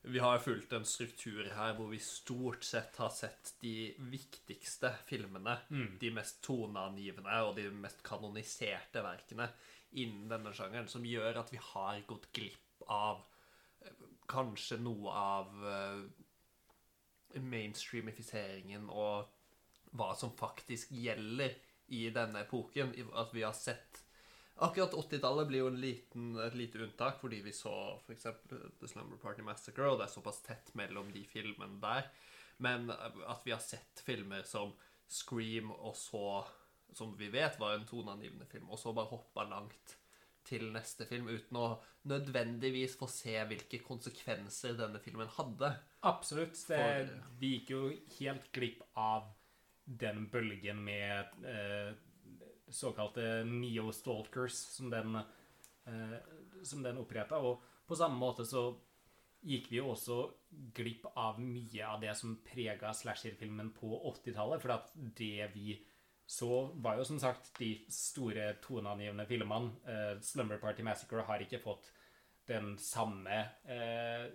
vi 0.07 0.21
har 0.23 0.39
fulgt 0.39 0.73
en 0.77 0.85
struktur 0.87 1.49
her 1.57 1.73
hvor 1.75 1.89
vi 1.91 1.99
stort 2.03 2.65
sett 2.65 2.99
har 3.03 3.11
sett 3.11 3.57
de 3.63 3.91
viktigste 4.13 4.93
filmene, 5.09 5.57
de 6.01 6.13
mest 6.15 6.39
toneangivende 6.47 7.41
og 7.43 7.57
de 7.59 7.71
mest 7.75 8.05
kanoniserte 8.07 9.03
verkene 9.03 9.49
innen 9.97 10.29
denne 10.31 10.53
sjangeren, 10.55 10.89
som 10.91 11.07
gjør 11.07 11.41
at 11.41 11.51
vi 11.51 11.59
har 11.73 12.05
gått 12.07 12.29
glipp 12.37 12.87
av 12.93 13.25
eh, 13.83 14.07
kanskje 14.31 14.79
noe 14.83 15.11
av 15.11 15.67
eh, 15.73 17.41
mainstreamifiseringen 17.43 18.91
og 18.93 19.33
hva 19.97 20.13
som 20.19 20.35
faktisk 20.37 20.93
gjelder 20.95 21.55
i 21.97 22.09
denne 22.15 22.45
epoken. 22.45 22.93
At 23.17 23.35
vi 23.35 23.43
har 23.47 23.57
sett 23.57 24.06
Akkurat 24.65 24.95
80-tallet 24.97 25.49
blir 25.51 25.61
jo 25.65 25.69
en 25.69 25.81
liten, 25.81 26.31
et 26.41 26.55
lite 26.57 26.81
unntak, 26.81 27.19
fordi 27.21 27.43
vi 27.45 27.53
så 27.53 27.73
f.eks. 28.07 28.27
The 28.81 28.89
Slumber 28.89 29.19
Party 29.21 29.45
Massacre, 29.45 29.91
og 29.91 29.99
det 30.01 30.07
er 30.07 30.15
såpass 30.15 30.41
tett 30.47 30.71
mellom 30.79 31.11
de 31.13 31.25
filmene 31.29 31.77
der. 31.83 32.09
Men 32.65 32.89
at 32.91 33.43
vi 33.45 33.53
har 33.53 33.61
sett 33.61 34.01
filmer 34.07 34.47
som 34.49 34.73
Scream, 35.13 35.69
og 35.77 35.93
så, 36.01 36.23
som 36.97 37.13
vi 37.21 37.29
vet 37.35 37.61
var 37.61 37.77
en 37.77 37.85
toneangivende 37.87 38.49
film, 38.49 38.71
og 38.73 38.81
så 38.81 38.95
bare 38.97 39.13
hoppa 39.13 39.45
langt 39.51 39.99
til 40.47 40.69
neste 40.73 41.05
film 41.11 41.27
uten 41.29 41.59
å 41.59 41.67
nødvendigvis 42.07 42.95
få 43.01 43.09
se 43.11 43.35
hvilke 43.51 43.81
konsekvenser 43.85 44.77
denne 44.79 45.01
filmen 45.03 45.29
hadde. 45.37 45.73
Absolutt. 46.07 46.55
Det, 46.71 46.79
For- 46.81 47.33
vi 47.43 47.53
gikk 47.59 47.73
jo 47.75 47.83
helt 48.21 48.49
glipp 48.55 48.85
av 48.97 49.29
den 49.87 50.25
bølgen 50.33 50.81
med 50.87 51.35
eh, 51.47 51.93
såkalte 52.69 53.45
neo-stalkers, 53.45 54.55
som 54.77 54.91
den, 54.91 55.17
eh, 55.17 56.19
den 56.83 56.99
oppretta. 56.99 57.39
Og 57.39 57.63
på 57.87 57.97
samme 57.97 58.19
måte 58.19 58.45
så 58.45 58.69
gikk 59.47 59.71
vi 59.71 59.79
jo 59.79 59.93
også 59.93 60.19
glipp 60.75 61.07
av 61.15 61.39
mye 61.41 61.87
av 61.87 62.01
det 62.03 62.15
som 62.19 62.39
prega 62.45 62.93
slasherfilmen 62.95 63.71
på 63.77 63.93
80-tallet. 64.11 64.63
For 64.63 64.75
at 64.75 64.91
det 64.95 65.51
vi 65.55 65.77
så, 66.27 66.67
var 66.75 66.99
jo 66.99 67.05
som 67.07 67.21
sagt 67.23 67.53
de 67.59 67.71
store 67.93 68.57
toneangivende 68.65 69.27
filmene. 69.27 69.71
Eh, 69.87 70.21
Slumber 70.27 70.59
Party 70.59 70.83
Massacre 70.83 71.23
har 71.29 71.45
ikke 71.45 71.63
fått 71.63 71.93
den 72.47 72.75
samme 72.79 73.39
eh, 73.71 74.27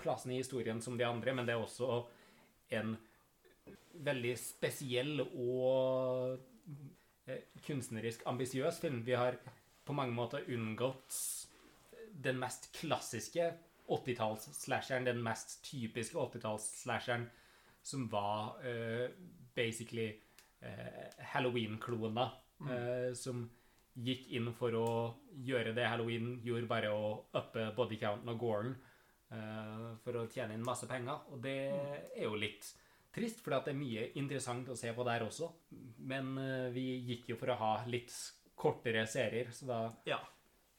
plassen 0.00 0.32
i 0.32 0.40
historien 0.40 0.80
som 0.80 0.96
de 0.96 1.04
andre, 1.04 1.34
men 1.36 1.48
det 1.48 1.54
er 1.54 1.60
også 1.60 2.06
en 2.72 2.96
veldig 3.92 4.32
spesiell 4.40 5.20
og 5.20 6.40
kunstnerisk 7.66 8.24
ambisiøs 8.26 8.80
film. 8.82 9.02
Vi 9.06 9.14
har 9.18 9.38
på 9.86 9.94
mange 9.96 10.14
måter 10.14 10.46
unngått 10.50 11.16
den 12.22 12.38
mest 12.40 12.70
klassiske 12.76 13.52
80-talls-slasheren, 13.92 15.06
den 15.06 15.22
mest 15.22 15.58
typiske 15.66 16.18
80-talls-slasheren, 16.18 17.26
som 17.82 18.06
var 18.12 18.58
uh, 18.62 19.08
basically 19.54 20.12
uh, 20.62 21.24
Halloween-klona, 21.32 22.28
eh, 22.70 23.10
som 23.18 23.42
gikk 23.92 24.28
inn 24.36 24.48
for 24.56 24.76
å 24.78 24.88
gjøre 25.44 25.74
det 25.76 25.88
Halloween 25.88 26.36
gjorde, 26.44 26.68
bare 26.70 26.92
å 26.94 27.08
uppe 27.36 27.66
bodycounten 27.76 28.30
og 28.32 28.38
gården 28.40 28.76
eh, 29.34 29.88
for 30.04 30.20
å 30.20 30.28
tjene 30.32 30.56
inn 30.56 30.64
masse 30.64 30.88
penger. 30.88 31.26
Og 31.32 31.42
det 31.44 31.58
er 31.74 32.24
jo 32.24 32.38
litt 32.38 32.70
trist, 33.14 33.38
for 33.44 33.50
det 33.54 33.70
er 33.72 33.76
mye 33.78 34.02
interessant 34.20 34.68
å 34.72 34.76
se 34.78 34.90
på 34.94 35.02
der 35.08 35.20
også. 35.26 35.46
Men 36.08 36.24
eh, 36.40 36.72
vi 36.74 36.86
gikk 37.10 37.24
jo 37.32 37.36
for 37.40 37.48
å 37.52 37.60
ha 37.60 37.72
litt 37.90 38.12
kortere 38.58 39.02
serier, 39.10 39.48
så 39.54 39.64
da 39.68 39.80
Ja. 40.08 40.20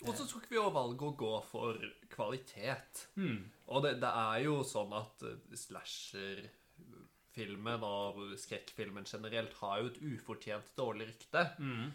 Og 0.03 0.13
så 0.17 0.23
tok 0.27 0.45
vi 0.51 0.55
jo 0.57 0.75
valget 0.75 1.03
å 1.07 1.15
gå 1.15 1.35
for 1.47 1.73
kvalitet. 2.11 2.93
Mm. 3.15 3.39
Og 3.71 3.77
det, 3.85 3.93
det 4.01 4.09
er 4.09 4.37
jo 4.43 4.63
sånn 4.67 4.91
at 4.97 5.23
slasher-filmen 5.61 7.81
og 7.87 8.35
skrekkfilmen 8.41 9.05
generelt 9.07 9.53
har 9.61 9.75
jo 9.79 9.87
et 9.93 10.01
ufortjent 10.03 10.67
dårlig 10.75 11.07
rykte. 11.13 11.41
Mm. 11.55 11.87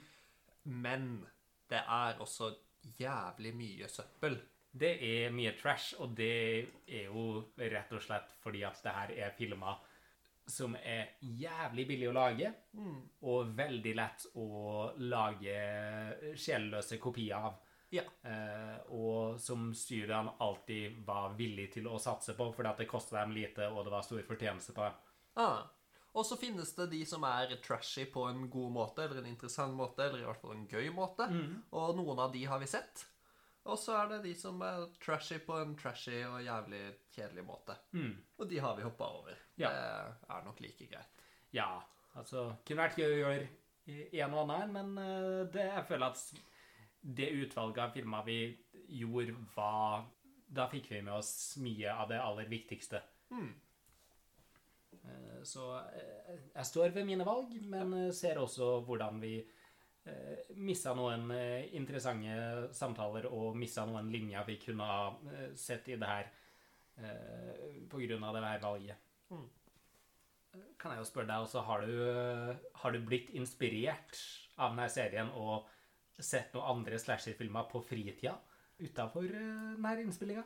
Men 0.79 1.03
det 1.69 1.83
er 1.85 2.17
også 2.25 2.47
jævlig 2.97 3.53
mye 3.59 3.85
søppel. 3.93 4.41
Det 4.79 4.95
er 5.05 5.33
mye 5.35 5.53
trash, 5.59 5.97
og 6.01 6.15
det 6.17 6.33
er 6.87 7.09
jo 7.09 7.43
rett 7.59 7.93
og 7.93 8.03
slett 8.05 8.35
fordi 8.43 8.63
at 8.69 8.81
det 8.85 8.95
her 8.95 9.15
er 9.27 9.37
filmer 9.37 9.81
som 10.49 10.77
er 10.81 11.17
jævlig 11.21 11.87
billig 11.89 12.09
å 12.11 12.17
lage, 12.17 12.53
og 13.29 13.55
veldig 13.57 13.95
lett 13.97 14.27
å 14.41 14.49
lage 15.05 15.57
sjelløse 16.39 16.99
kopier 17.03 17.49
av. 17.51 17.59
Ja. 17.95 18.05
Eh, 18.23 18.77
og 18.93 19.41
som 19.41 19.71
studiene 19.75 20.35
alltid 20.45 21.01
var 21.07 21.33
villig 21.39 21.71
til 21.79 21.89
å 21.89 21.99
satse 22.03 22.35
på, 22.37 22.51
fordi 22.53 22.73
at 22.73 22.83
det 22.83 22.89
kosta 22.91 23.21
dem 23.23 23.33
lite, 23.37 23.69
og 23.71 23.87
det 23.87 23.95
var 23.95 24.05
stor 24.05 24.25
fortjeneste 24.29 24.77
på 24.77 24.85
det. 24.85 24.95
Ah. 25.41 25.63
Og 26.19 26.27
så 26.27 26.39
finnes 26.41 26.73
det 26.75 26.89
de 26.93 27.03
som 27.07 27.23
er 27.29 27.55
trashy 27.65 28.09
på 28.11 28.25
en 28.29 28.49
god 28.51 28.73
måte, 28.75 29.05
eller 29.05 29.23
en 29.23 29.31
interessant 29.31 29.77
måte, 29.77 30.05
eller 30.05 30.25
i 30.25 30.27
hvert 30.27 30.41
fall 30.43 30.57
en 30.57 30.67
gøy 30.69 30.91
måte. 30.95 31.29
Og 31.77 31.95
noen 31.97 32.25
av 32.25 32.33
de 32.35 32.45
har 32.49 32.61
vi 32.61 32.69
sett. 32.71 33.05
Og 33.65 33.79
så 33.79 33.97
er 33.99 34.09
det 34.13 34.23
de 34.25 34.35
som 34.39 34.61
er 34.65 34.87
trashy 35.03 35.39
på 35.45 35.59
en 35.61 35.75
trashy 35.77 36.23
og 36.25 36.41
jævlig 36.45 36.83
kjedelig 37.13 37.45
måte. 37.45 37.75
Mm. 37.93 38.15
Og 38.39 38.49
de 38.49 38.61
har 38.65 38.77
vi 38.79 38.87
hoppa 38.87 39.09
over. 39.19 39.41
Ja. 39.61 39.69
Det 39.69 40.29
er 40.37 40.45
nok 40.47 40.61
like 40.65 40.87
greit. 40.89 41.25
Ja, 41.53 41.83
altså 42.15 42.53
Kunne 42.67 42.85
vært 42.87 42.99
gøy 43.01 43.13
å 43.13 43.21
gjøre 43.23 43.49
en 43.89 44.35
og 44.37 44.51
annen, 44.53 44.73
men 44.73 44.99
eh, 45.03 45.47
det, 45.53 45.65
jeg 45.65 45.87
føler 45.89 46.07
at 46.13 46.23
det 47.01 47.29
utvalget 47.43 47.83
av 47.85 47.95
filmer 47.95 48.25
vi 48.27 48.39
gjorde, 48.99 49.37
var 49.55 50.07
Da 50.49 50.65
fikk 50.69 50.91
vi 50.93 51.03
med 51.05 51.13
oss 51.19 51.57
mye 51.61 51.93
av 51.93 52.09
det 52.09 52.21
aller 52.21 52.49
viktigste. 52.49 53.03
Mm. 53.31 53.51
Eh, 55.05 55.41
Så 55.45 55.71
eh, 55.77 56.35
jeg 56.55 56.67
står 56.67 56.95
ved 56.97 57.05
mine 57.09 57.27
valg, 57.27 57.53
men 57.69 58.13
ser 58.17 58.41
også 58.41 58.79
hvordan 58.87 59.21
vi 59.21 59.39
eh, 60.09 60.51
missa 60.57 60.95
noen 60.97 61.29
eh, 61.35 61.69
interessante 61.79 62.69
samtaler 62.77 63.29
og 63.31 63.57
missa 63.59 63.85
noen 63.89 64.11
linjer 64.13 64.47
vi 64.49 64.59
kunne 64.63 64.89
ha 64.89 65.07
eh, 65.33 65.53
sett 65.59 65.89
i 65.93 65.99
det 66.01 66.11
her 66.11 66.29
eh, 66.99 68.19
av 68.19 68.35
det 68.35 68.45
her 68.45 68.63
valget. 68.65 69.09
Mm. 69.31 69.47
Kan 70.81 70.95
jeg 70.95 71.03
jo 71.03 71.09
spørre 71.09 71.29
deg 71.31 71.47
også, 71.47 71.63
har 71.69 71.85
du, 71.85 71.97
eh, 72.09 72.69
har 72.83 72.95
du 72.95 73.01
blitt 73.05 73.33
inspirert 73.37 74.21
av 74.57 74.73
denne 74.73 74.89
serien 74.91 75.33
og 75.37 75.69
sett 76.19 76.55
noen 76.55 76.79
andre 76.79 76.99
slasherfilmer 76.99 77.69
på 77.71 77.83
fritida 77.87 78.35
utafor 78.79 79.29
denne 79.31 79.99
innspillinga? 80.03 80.45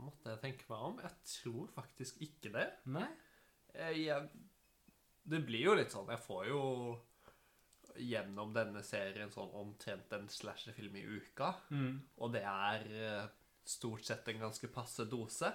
Måtte 0.00 0.32
jeg 0.32 0.40
tenke 0.40 0.68
meg 0.70 0.86
om? 0.88 0.98
Jeg 1.04 1.28
tror 1.28 1.68
faktisk 1.74 2.20
ikke 2.24 2.52
det. 2.54 2.68
Nei? 2.92 3.08
Jeg, 3.96 4.28
det 5.28 5.40
blir 5.46 5.70
jo 5.70 5.74
litt 5.78 5.92
sånn 5.94 6.10
Jeg 6.12 6.20
får 6.20 6.48
jo 6.50 6.62
gjennom 7.96 8.52
denne 8.54 8.82
serien 8.86 9.30
sånn 9.32 9.50
omtrent 9.58 10.12
en 10.16 10.28
slasherfilm 10.32 10.96
i 10.96 11.04
uka. 11.18 11.52
Mm. 11.70 11.96
Og 12.18 12.32
det 12.34 12.42
er 12.48 12.86
eh, 12.92 13.26
stort 13.64 14.04
sett 14.04 14.28
en 14.32 14.40
ganske 14.46 14.68
passe 14.72 15.04
dose. 15.10 15.52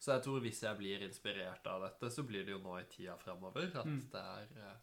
Så 0.00 0.14
jeg 0.14 0.22
tror 0.24 0.40
hvis 0.40 0.62
jeg 0.64 0.78
blir 0.78 1.02
inspirert 1.04 1.66
av 1.68 1.82
dette, 1.84 2.08
så 2.14 2.22
blir 2.24 2.44
det 2.46 2.54
jo 2.54 2.62
nå 2.64 2.78
i 2.80 2.86
tida 2.88 3.16
framover 3.20 3.68
at 3.74 3.84
Mm. 3.86 4.00
det 4.12 4.22
er 4.22 4.54
eh, 4.68 4.78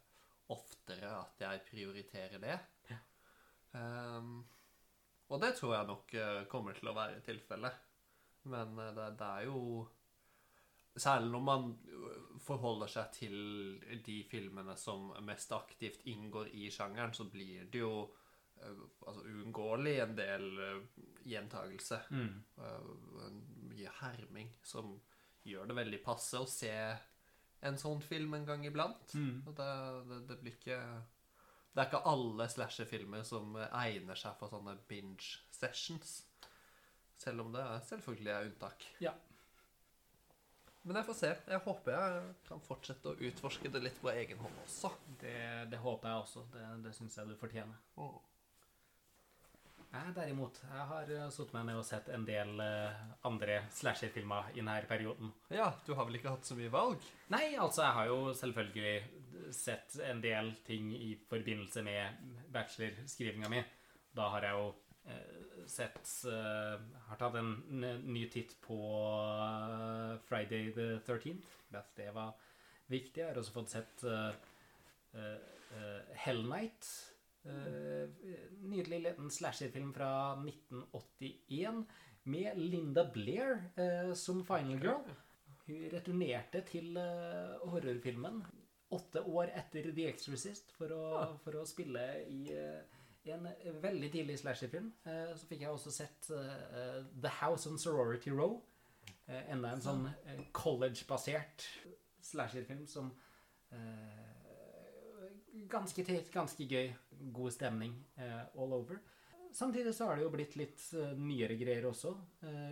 oftere 0.54 1.10
at 1.20 1.40
jeg 1.42 1.64
prioriterer 1.70 2.38
det. 2.40 2.58
Ehm, 3.76 4.44
og 5.28 5.40
det 5.42 5.54
tror 5.58 5.74
jeg 5.74 5.88
nok 5.90 6.14
eh, 6.14 6.44
kommer 6.48 6.72
til 6.78 6.88
å 6.88 6.94
være 6.96 7.20
tilfellet. 7.26 7.74
Men 8.48 8.76
det, 8.96 9.08
det 9.20 9.26
er 9.28 9.48
jo 9.50 9.60
Særlig 10.96 11.30
når 11.30 11.42
man 11.46 11.68
forholder 12.48 12.90
seg 12.90 13.10
til 13.16 13.36
de 14.04 14.22
filmene 14.30 14.76
som 14.78 15.10
mest 15.26 15.52
aktivt 15.56 16.06
inngår 16.08 16.50
i 16.56 16.70
sjangeren, 16.72 17.14
så 17.14 17.28
blir 17.30 17.68
det 17.72 17.82
jo 17.82 17.92
øh, 18.62 18.80
altså, 19.06 19.22
uunngåelig 19.26 19.94
en 20.04 20.16
del 20.18 20.48
øh, 20.68 20.80
gjentagelse. 21.28 22.00
Mm. 22.10 22.42
øh, 22.64 23.36
mye 23.68 23.92
herming 24.00 24.50
som 24.62 24.96
gjør 25.48 25.68
det 25.68 25.78
veldig 25.78 26.00
passe 26.04 26.40
å 26.40 26.48
se 26.48 26.72
en 27.68 27.78
sånn 27.78 28.00
film 28.04 28.34
en 28.38 28.46
gang 28.48 28.66
iblant. 28.66 29.14
Mm. 29.14 29.44
Og 29.46 29.54
det, 29.58 29.70
det, 30.08 30.24
det 30.30 30.40
blir 30.42 30.58
ikke 30.58 30.80
Det 31.74 31.82
er 31.82 31.90
ikke 31.90 32.06
alle 32.10 32.48
slasherfilmer 32.50 33.22
som 33.26 33.54
egner 33.60 34.18
seg 34.18 34.34
for 34.40 34.50
sånne 34.50 34.74
binge 34.88 35.36
sessions. 35.54 36.22
Selv 37.18 37.44
om 37.44 37.52
det 37.54 37.64
selvfølgelig 37.86 38.32
er 38.32 38.48
unntak. 38.48 38.86
Ja. 39.04 39.12
Men 40.88 41.02
jeg 41.02 41.08
får 41.10 41.16
se. 41.18 41.30
Jeg 41.52 41.60
håper 41.66 41.92
jeg 41.92 42.28
kan 42.48 42.62
fortsette 42.64 43.10
å 43.10 43.18
utforske 43.28 43.68
det 43.72 43.82
litt 43.84 43.98
på 44.00 44.08
egen 44.14 44.40
hånd 44.40 44.62
også. 44.62 44.90
Det, 45.20 45.36
det 45.68 45.80
håper 45.82 46.08
jeg 46.08 46.22
også. 46.24 46.44
Det, 46.54 46.64
det 46.86 46.92
syns 46.96 47.18
jeg 47.18 47.28
du 47.28 47.34
fortjener. 47.36 47.76
Jeg 49.88 50.14
derimot, 50.16 50.58
jeg 50.64 50.86
har 50.90 51.12
uh, 51.12 51.26
satt 51.32 51.52
meg 51.56 51.68
ned 51.68 51.78
og 51.80 51.84
sett 51.88 52.08
en 52.12 52.24
del 52.28 52.60
eh, 52.60 52.98
andre 53.28 53.54
slasherfilmer 53.72 54.50
i 54.52 54.58
denne 54.58 54.74
perioden. 54.88 55.30
Ja, 55.52 55.70
du 55.86 55.94
har 55.96 56.04
vel 56.08 56.18
ikke 56.18 56.34
hatt 56.34 56.48
så 56.48 56.56
mye 56.58 56.72
valg? 56.72 57.06
Nei, 57.32 57.54
altså, 57.56 57.86
jeg 57.86 57.96
har 57.96 58.10
jo 58.10 58.18
selvfølgelig 58.36 59.54
sett 59.56 59.96
en 60.04 60.20
del 60.24 60.52
ting 60.66 60.90
i 60.92 61.14
forbindelse 61.30 61.84
med 61.86 62.20
bachelorskrivinga 62.52 63.48
mi. 63.52 63.64
Da 64.16 64.28
har 64.34 64.44
jeg 64.44 64.60
jo 64.60 64.68
eh, 64.68 64.87
sett 65.68 66.24
eh, 66.24 66.80
Har 67.08 67.20
tatt 67.20 67.36
en 67.38 67.52
ny 68.08 68.24
titt 68.32 68.56
på 68.64 68.78
eh, 68.78 70.16
Friday 70.28 70.72
the 70.76 70.88
13th. 71.04 71.52
At 71.76 71.92
det 71.98 72.10
var 72.16 72.34
viktig. 72.88 73.20
Jeg 73.22 73.30
har 73.30 73.40
også 73.40 73.56
fått 73.58 73.74
sett 73.76 74.04
eh, 74.08 74.32
eh, 75.14 75.38
eh, 75.78 76.12
Hell 76.24 76.44
Night. 76.48 76.88
Eh, 77.48 78.08
nydelig 78.68 79.02
liten 79.06 79.32
slasherfilm 79.32 79.92
fra 79.96 80.10
1981 80.42 81.84
med 82.28 82.60
Linda 82.60 83.06
Blair 83.12 83.58
eh, 83.76 84.12
som 84.18 84.44
final 84.48 84.82
girl. 84.82 85.16
Hun 85.68 85.84
returnerte 85.92 86.64
til 86.68 86.96
eh, 86.96 87.58
horrorfilmen 87.68 88.40
åtte 88.96 89.20
år 89.28 89.50
etter 89.52 89.90
The 89.92 90.06
Exorcist 90.08 90.72
for 90.72 90.92
å, 90.96 91.02
for 91.44 91.60
å 91.60 91.66
spille 91.68 92.04
i 92.32 92.46
eh, 93.34 93.68
en 93.70 93.80
veldig 93.82 94.10
tidlig 94.12 94.38
slasherfilm. 94.40 94.90
Eh, 95.04 95.34
så 95.36 95.48
fikk 95.50 95.64
jeg 95.64 95.74
også 95.74 95.92
sett 95.94 96.30
eh, 96.34 97.02
The 97.22 97.32
House 97.40 97.68
on 97.70 97.78
Sorority 97.80 98.32
Row. 98.34 98.58
Eh, 99.28 99.50
enda 99.52 99.74
en 99.74 99.84
sånn 99.84 100.06
college-basert 100.56 101.66
slasherfilm 102.24 102.86
som 102.88 103.12
Ganske 105.68 106.00
teit, 106.06 106.30
ganske 106.32 106.64
gøy. 106.64 106.92
God 107.34 107.52
stemning 107.52 107.92
all 108.56 108.72
over. 108.72 109.00
Samtidig 109.52 109.92
så 109.96 110.06
har 110.08 110.16
det 110.16 110.22
jo 110.24 110.30
blitt 110.32 110.54
litt 110.56 110.84
nyere 111.18 111.56
greier 111.58 111.84
også, 111.88 112.14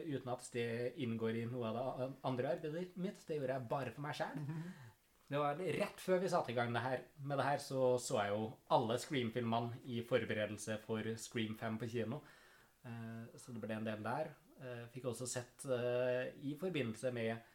uten 0.07 0.31
at 0.33 0.49
det 0.55 0.95
inngår 1.05 1.41
i 1.43 1.45
noe 1.51 1.69
av 1.69 1.77
det 2.01 2.09
andre 2.31 2.55
arbeidet 2.55 2.97
mitt. 2.97 3.27
Det 3.29 3.37
gjorde 3.37 3.59
jeg 3.59 3.69
bare 3.75 3.93
for 3.93 4.07
meg 4.07 4.17
sjæl. 4.17 4.41
Det 5.27 5.39
var 5.43 5.59
rett 5.59 6.01
før 6.01 6.21
vi 6.23 6.31
satte 6.31 6.53
i 6.53 6.57
gang 6.57 6.71
det 6.75 6.85
her, 6.85 7.01
med 7.19 7.41
det 7.41 7.47
her, 7.49 7.59
så 7.59 7.97
så 7.99 8.21
jeg 8.23 8.35
jo 8.35 8.51
alle 8.77 8.99
Scream-filmene 9.03 9.81
i 9.91 10.03
forberedelse 10.07 10.79
for 10.85 11.09
Scream 11.19 11.57
5 11.59 11.79
på 11.83 11.89
kino. 11.91 12.21
Eh, 12.87 13.25
så 13.35 13.55
det 13.55 13.63
ble 13.65 13.75
en 13.75 13.89
del 13.89 14.05
der. 14.07 14.31
Eh, 14.63 14.87
fikk 14.95 15.11
også 15.11 15.27
sett 15.29 15.67
eh, 15.69 16.31
i 16.47 16.57
forbindelse 16.59 17.13
med 17.13 17.53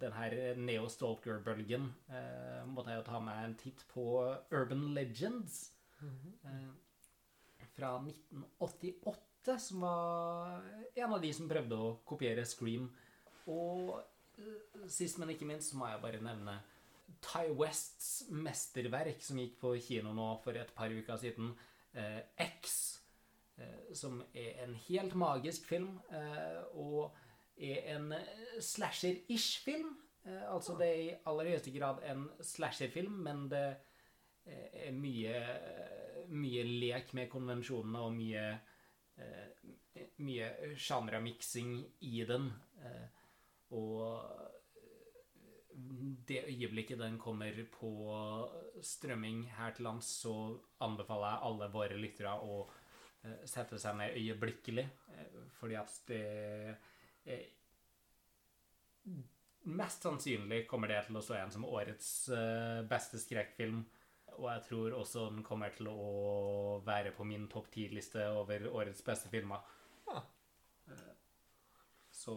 den 0.00 0.14
her 0.16 0.32
neo-stalker-bølgen, 0.56 1.90
måtte 2.72 2.88
jeg 2.88 3.02
jo 3.02 3.04
ta 3.04 3.18
meg 3.20 3.42
en 3.42 3.56
titt 3.60 3.82
på 3.90 4.04
Urban 4.48 4.86
Legends 4.96 5.58
eh, 6.00 6.70
fra 7.76 7.90
1988, 8.00 9.58
som 9.60 9.84
var 9.84 10.64
en 10.96 11.12
av 11.12 11.20
de 11.20 11.34
som 11.36 11.48
prøvde 11.50 11.76
å 11.76 11.92
kopiere 12.08 12.46
Scream. 12.48 12.88
Og 13.52 13.92
sist, 14.88 15.18
men 15.18 15.30
ikke 15.32 15.46
minst, 15.48 15.74
må 15.74 15.86
jeg 15.88 16.00
bare 16.02 16.20
nevne 16.22 16.58
Ty 17.22 17.48
Wests 17.56 18.26
mesterverk 18.30 19.22
som 19.22 19.38
gikk 19.40 19.58
på 19.60 19.74
kino 19.80 20.12
nå 20.14 20.26
for 20.44 20.58
et 20.58 20.72
par 20.76 20.90
uker 20.92 21.16
siden. 21.22 21.52
Eh, 21.94 22.20
X. 22.58 23.00
eh, 23.58 23.94
som 23.96 24.18
er 24.34 24.64
en 24.64 24.74
helt 24.88 25.14
magisk 25.16 25.64
film, 25.64 26.00
eh, 26.12 26.62
og 26.76 27.14
er 27.56 27.94
en 27.96 28.12
eh, 28.12 28.58
slasher-ish 28.60 29.62
film. 29.64 29.94
Eh, 30.26 30.42
altså 30.52 30.76
det 30.76 30.88
er 30.90 31.02
i 31.06 31.16
aller 31.26 31.52
høyeste 31.54 31.72
grad 31.72 32.02
en 32.04 32.26
slasher-film, 32.44 33.12
men 33.24 33.46
det 33.48 33.64
eh, 34.44 34.88
er 34.88 34.92
mye, 34.92 35.40
mye 36.28 36.64
lek 36.68 37.14
med 37.14 37.30
konvensjonene 37.32 37.98
og 38.04 38.12
mye 38.18 38.48
mye 40.20 40.74
sjanramiksing 40.76 41.78
i 42.04 42.24
den. 42.28 42.50
eh, 42.84 43.06
Og 43.74 44.22
det 46.28 46.44
øyeblikket 46.48 46.98
den 46.98 47.18
kommer 47.18 47.52
på 47.72 47.90
strømming 48.82 49.44
her 49.56 49.74
til 49.76 49.84
lands, 49.88 50.06
så 50.22 50.34
anbefaler 50.80 51.34
jeg 51.34 51.44
alle 51.48 51.70
våre 51.74 51.98
lyttere 52.00 52.32
å 52.42 52.62
eh, 53.24 53.42
sette 53.48 53.78
seg 53.82 53.98
ned 53.98 54.16
øyeblikkelig, 54.16 54.86
eh, 55.14 55.36
fordi 55.58 55.78
at 55.80 56.00
det 56.08 57.42
Mest 59.66 60.02
sannsynlig 60.02 60.64
kommer 60.70 60.90
det 60.90 61.00
til 61.08 61.18
å 61.18 61.22
stå 61.22 61.34
igjen 61.36 61.52
som 61.56 61.64
årets 61.66 62.10
eh, 62.34 62.82
beste 62.86 63.18
skrekkfilm. 63.18 63.80
Og 64.36 64.46
jeg 64.50 64.62
tror 64.68 64.94
også 64.94 65.24
den 65.32 65.42
kommer 65.46 65.72
til 65.74 65.88
å 65.90 66.80
være 66.86 67.10
på 67.16 67.26
min 67.26 67.48
topp 67.50 67.70
ti-liste 67.74 68.28
over 68.30 68.68
årets 68.70 69.02
beste 69.06 69.30
filmer. 69.32 69.64
Ja. 70.06 70.22
Eh, 70.92 71.12
Så 72.14 72.34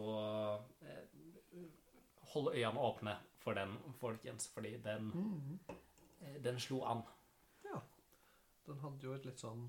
hold 2.34 2.52
øynene 2.54 2.80
åpne 2.86 3.16
for 3.40 3.54
den, 3.56 3.76
folkens, 4.00 4.48
fordi 4.52 4.76
den, 4.84 5.10
eh, 6.22 6.36
den 6.44 6.58
slo 6.60 6.82
an. 6.84 7.02
Ja. 7.64 7.80
Den 8.66 8.78
hadde 8.82 9.06
jo 9.08 9.14
et 9.16 9.24
litt 9.26 9.40
sånn 9.40 9.68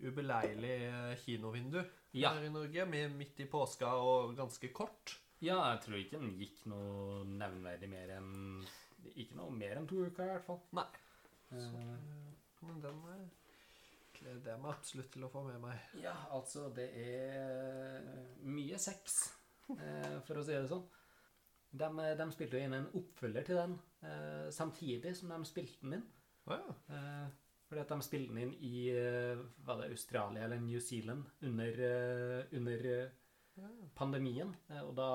ubeleilig 0.00 0.76
eh, 0.88 1.16
kinovindu 1.24 1.80
Ja. 2.12 2.30
her 2.34 2.44
i 2.46 2.50
Norge, 2.52 2.84
med 2.86 3.16
midt 3.18 3.40
i 3.40 3.46
påska 3.50 3.90
og 4.00 4.36
ganske 4.38 4.70
kort. 4.72 5.16
Ja, 5.40 5.58
jeg 5.74 5.82
tror 5.84 5.98
ikke 6.00 6.18
den 6.18 6.32
gikk 6.40 6.64
noe 6.66 7.24
nevnverdig 7.28 7.88
mer 7.92 8.08
enn 8.16 8.64
Ikke 9.14 9.36
noe 9.38 9.50
mer 9.54 9.76
enn 9.78 9.86
to 9.88 10.00
uker, 10.06 10.24
i 10.26 10.32
hvert 10.32 10.44
fall. 10.46 10.58
Nei. 10.74 10.86
Eh, 11.52 11.58
Så, 12.58 12.66
men 12.66 12.80
den 12.82 12.98
gleder 14.18 14.50
jeg 14.50 14.60
meg 14.60 14.72
absolutt 14.74 15.12
til 15.14 15.22
å 15.24 15.30
få 15.30 15.44
med 15.46 15.60
meg. 15.62 15.78
Ja, 16.02 16.14
altså, 16.34 16.64
det 16.74 16.88
er 16.98 18.02
mye 18.42 18.78
sex, 18.82 19.20
for 19.68 20.40
å 20.40 20.42
si 20.44 20.52
det 20.56 20.64
sånn. 20.72 20.82
De, 21.70 21.88
de 22.16 22.26
spilte 22.32 22.56
jo 22.56 22.64
inn 22.64 22.76
en 22.78 22.88
oppfølger 22.96 23.44
til 23.44 23.58
den 23.60 23.74
eh, 24.06 24.48
samtidig 24.54 25.12
som 25.18 25.28
de 25.34 25.38
spilte 25.48 25.82
den 25.84 25.98
inn. 25.98 26.06
Oh, 26.48 26.56
ja. 26.56 26.74
Eh, 26.96 27.28
fordi 27.68 27.82
at 27.82 27.90
de 27.92 27.98
spilte 28.06 28.32
den 28.32 28.42
inn 28.46 28.54
i 28.64 28.88
eh, 28.96 29.40
var 29.66 29.82
det 29.82 29.90
Australia 29.92 30.46
eller 30.46 30.62
New 30.64 30.80
Zealand 30.80 31.26
under, 31.44 31.82
eh, 31.88 32.56
under 32.56 32.86
eh, 32.94 33.08
Ja. 33.58 33.68
pandemien. 33.98 34.54
Eh, 34.70 34.80
og 34.86 34.92
da 34.96 35.08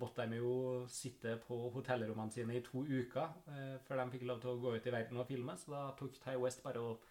måtte 0.00 0.22
de 0.30 0.38
jo 0.38 0.86
sitte 0.88 1.34
på 1.42 1.56
hotellrommene 1.74 2.30
sine 2.32 2.56
i 2.56 2.62
to 2.62 2.84
uker 2.86 3.32
eh, 3.50 3.76
før 3.84 4.00
de 4.04 4.10
fikk 4.14 4.24
lov 4.30 4.40
til 4.40 4.52
å 4.54 4.60
gå 4.62 4.76
ut 4.76 4.86
i 4.86 4.92
verden 4.94 5.18
og 5.18 5.26
filme. 5.26 5.56
Så 5.58 5.72
da 5.74 5.80
tok 5.98 6.16
Ty 6.22 6.36
West 6.38 6.62
bare 6.62 6.80
og 6.80 7.02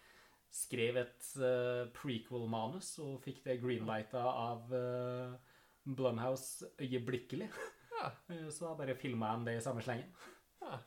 skrev 0.50 0.96
et 1.04 1.25
eh, 1.44 1.86
prequel-manus 1.94 2.94
og 3.04 3.20
fikk 3.22 3.44
det 3.46 3.60
greenlighta 3.62 4.22
av 4.32 4.72
uh, 4.72 5.36
Blumhouse 5.84 6.72
øyeblikkelig. 6.80 7.50
Ja. 7.98 8.12
Eh, 8.36 8.50
så 8.54 8.66
da 8.70 8.75
bare 8.80 8.96
filma 8.96 9.32
han 9.34 9.46
det 9.46 9.58
i 9.58 9.62
samme 9.66 9.82
slengen. 9.86 10.13
ja. 10.62 10.80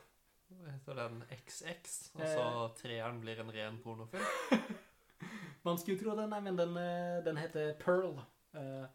Heter 0.50 0.94
den 0.98 1.20
XX? 1.30 2.10
Altså 2.18 2.46
treeren 2.80 3.20
blir 3.22 3.38
en 3.40 3.52
ren 3.54 3.76
pornofilm? 3.82 4.24
Man 5.62 5.78
skulle 5.78 5.98
tro 6.00 6.14
det, 6.16 6.24
nei, 6.32 6.40
men 6.40 6.56
den, 6.58 6.72
eh, 6.80 7.20
den 7.24 7.36
heter 7.38 7.74
Pearl. 7.78 8.18
eh, 8.54 8.86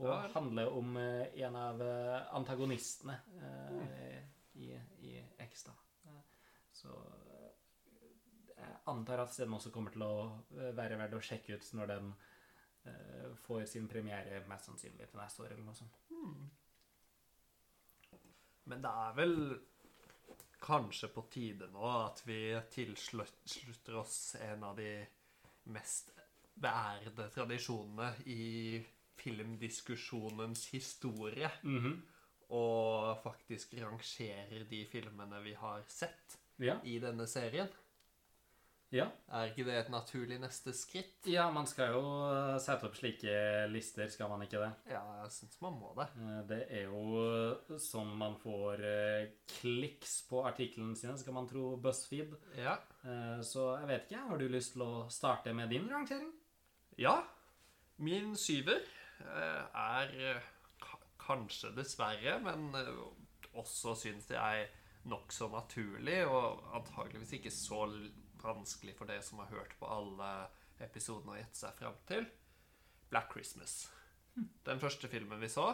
og 0.00 0.06
Ja. 0.08 0.28
handler 0.34 0.68
om 0.72 0.96
eh, 0.96 1.26
en 1.44 1.56
av 1.56 1.80
eh, 1.82 2.34
antagonistene 2.36 3.16
eh, 3.40 4.18
i, 4.60 4.70
i 4.98 5.14
X. 5.38 5.64
da. 5.64 5.72
Eh, 6.06 6.20
Så 6.72 6.88
eh, 6.88 7.50
jeg 8.56 8.76
antar 8.86 9.18
at 9.24 9.36
den 9.40 9.52
også 9.56 9.70
kommer 9.72 9.90
til 9.94 10.02
å 10.04 10.14
eh, 10.56 10.72
være 10.76 10.98
verdt 11.00 11.16
å 11.16 11.20
sjekke 11.24 11.56
ut 11.56 11.72
når 11.80 11.86
den 11.94 12.12
eh, 12.84 13.28
får 13.46 13.64
sin 13.72 13.88
premiere 13.88 14.42
mest 14.48 14.68
sannsynlig 14.68 15.08
til 15.10 15.20
neste 15.20 15.42
år. 15.46 15.52
eller 15.56 15.64
noe 15.64 15.74
sånt. 15.74 15.96
Men 18.70 18.84
det 18.84 18.90
er 19.04 19.16
vel 19.18 19.36
kanskje 20.62 21.08
på 21.10 21.24
tide 21.32 21.66
nå 21.72 21.82
at 22.04 22.20
vi 22.28 22.40
tilslutter 22.70 23.96
oss 23.98 24.36
en 24.44 24.64
av 24.68 24.76
de 24.78 24.92
mest 25.72 26.12
beærede 26.60 27.26
tradisjonene 27.34 28.10
i 28.28 28.80
filmdiskusjonens 29.20 30.66
historie. 30.74 31.50
Mhm. 31.62 32.00
Og 32.50 33.20
faktisk 33.22 33.76
rangerer 33.78 34.64
de 34.66 34.80
filmene 34.90 35.38
vi 35.44 35.52
har 35.54 35.84
sett 35.88 36.36
Ja. 36.58 36.80
i 36.84 36.98
denne 36.98 37.26
serien. 37.26 37.68
Ja. 38.94 39.06
Er 39.30 39.50
ikke 39.50 39.64
det 39.68 39.74
et 39.78 39.90
naturlig 39.92 40.38
neste 40.42 40.72
skritt? 40.74 41.26
Ja, 41.30 41.44
man 41.54 41.66
skal 41.70 41.92
jo 41.94 42.00
eh, 42.26 42.56
sette 42.62 42.88
opp 42.88 42.96
slike 42.98 43.34
lister, 43.70 44.08
skal 44.10 44.30
man 44.32 44.42
ikke 44.46 44.60
det? 44.62 44.70
Ja, 44.92 45.02
jeg 45.22 45.30
syns 45.36 45.60
man 45.62 45.76
må 45.78 45.92
det. 45.98 46.08
Eh, 46.18 46.40
Det 46.50 46.60
er 46.80 46.88
jo 46.90 47.78
sånn 47.78 48.10
man 48.18 48.34
får 48.42 48.82
kliks 49.60 50.16
på 50.30 50.42
artiklene 50.48 50.96
sine, 50.98 51.16
skal 51.20 51.36
man 51.38 51.48
tro 51.50 51.76
BuzzFeed. 51.82 52.34
Ja. 52.58 52.76
Så 53.46 53.68
jeg 53.80 53.88
vet 53.88 54.08
ikke, 54.10 54.24
har 54.28 54.38
du 54.42 54.48
lyst 54.52 54.74
til 54.74 54.82
å 54.84 54.92
starte 55.12 55.54
med 55.56 55.70
din 55.72 55.86
rangering? 55.90 56.32
Ja. 57.00 57.20
Min 58.00 58.34
syver 58.36 58.82
er 59.20 60.42
kanskje 61.20 61.70
dessverre, 61.76 62.38
men 62.44 62.70
også 63.54 63.94
syns 63.98 64.28
jeg 64.32 64.68
nokså 65.10 65.48
naturlig, 65.52 66.22
og 66.28 66.60
antageligvis 66.76 67.32
ikke 67.38 67.52
så 67.54 67.86
vanskelig 68.42 68.96
for 68.98 69.10
dere 69.10 69.24
som 69.24 69.42
har 69.42 69.52
hørt 69.52 69.76
på 69.80 69.88
alle 69.90 70.30
episodene 70.80 71.34
og 71.34 71.40
gjette 71.40 71.60
seg 71.60 71.76
fram 71.78 71.96
til. 72.08 72.26
Black 73.10 73.32
Christmas. 73.34 73.88
Den 74.66 74.80
første 74.80 75.10
filmen 75.10 75.40
vi 75.42 75.50
så, 75.50 75.72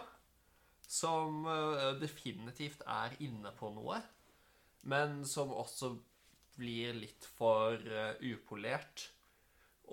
som 0.87 1.45
eh, 1.51 1.93
definitivt 2.01 2.83
er 2.89 3.17
inne 3.23 3.53
på 3.59 3.71
noe, 3.75 4.01
men 4.87 5.21
som 5.29 5.53
også 5.53 5.97
blir 6.57 6.97
litt 6.97 7.27
for 7.37 7.77
eh, 7.77 8.17
upolert 8.33 9.11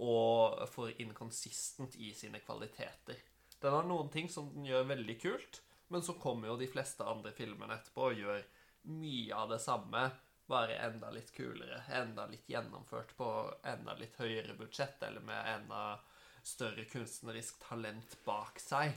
og 0.02 0.64
for 0.74 0.94
inkonsistent 1.02 1.98
i 2.02 2.14
sine 2.18 2.42
kvaliteter. 2.42 3.20
Den 3.62 3.76
har 3.76 3.86
noen 3.88 4.10
ting 4.14 4.30
som 4.32 4.50
den 4.56 4.66
gjør 4.68 4.90
veldig 4.90 5.18
kult, 5.22 5.62
men 5.94 6.04
så 6.06 6.16
kommer 6.20 6.50
jo 6.50 6.60
de 6.60 6.70
fleste 6.72 7.06
andre 7.06 7.34
filmene 7.36 7.78
etterpå 7.78 8.10
og 8.10 8.22
gjør 8.24 8.46
mye 8.94 9.36
av 9.38 9.52
det 9.54 9.62
samme, 9.64 10.08
bare 10.50 10.76
enda 10.86 11.10
litt 11.14 11.32
kulere, 11.36 11.84
enda 11.96 12.26
litt 12.28 12.50
gjennomført 12.50 13.14
på 13.18 13.30
enda 13.70 13.96
litt 14.00 14.18
høyere 14.20 14.56
budsjett, 14.60 15.02
eller 15.08 15.24
med 15.26 15.50
enda 15.56 15.84
større 16.44 16.84
kunstnerisk 16.92 17.62
talent 17.64 18.18
bak 18.26 18.60
seg. 18.60 18.92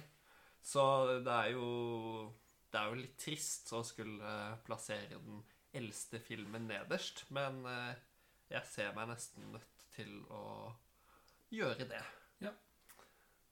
Så 0.67 0.83
det 1.23 1.33
er 1.33 1.53
jo 1.55 2.33
Det 2.67 2.81
er 2.81 2.91
jo 2.91 2.97
litt 2.99 3.15
trist 3.17 3.71
å 3.73 3.79
skulle 3.87 4.31
plassere 4.67 5.17
den 5.23 5.39
eldste 5.73 6.19
filmen 6.21 6.67
nederst, 6.69 7.23
men 7.33 7.63
eh, 7.71 7.95
jeg 8.51 8.69
ser 8.69 8.93
meg 8.97 9.09
nesten 9.09 9.47
nødt 9.55 9.85
til 9.95 10.19
å 10.35 10.43
gjøre 11.55 11.87
det. 11.89 12.03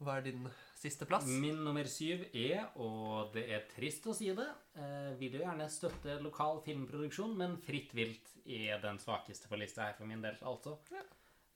Hva 0.03 0.19
er 0.19 0.25
din 0.27 0.47
siste 0.79 1.07
plass? 1.09 1.27
Min 1.41 1.61
nummer 1.65 1.87
syv 1.89 2.27
er, 2.35 2.67
og 2.83 3.35
det 3.35 3.45
er 3.55 3.67
trist 3.71 4.07
å 4.11 4.15
si 4.17 4.31
det, 4.35 4.49
eh, 4.77 5.13
vil 5.21 5.39
jo 5.39 5.45
gjerne 5.45 5.69
støtte 5.71 6.17
lokal 6.25 6.61
filmproduksjon, 6.67 7.37
men 7.39 7.57
Fritt 7.63 7.95
vilt 7.95 8.33
er 8.45 8.81
den 8.83 8.99
svakeste 8.99 9.49
på 9.49 9.61
lista 9.61 9.87
her 9.87 9.95
for 9.99 10.11
min 10.11 10.25
del, 10.25 10.37
altså. 10.43 10.79
Ja. 10.93 11.05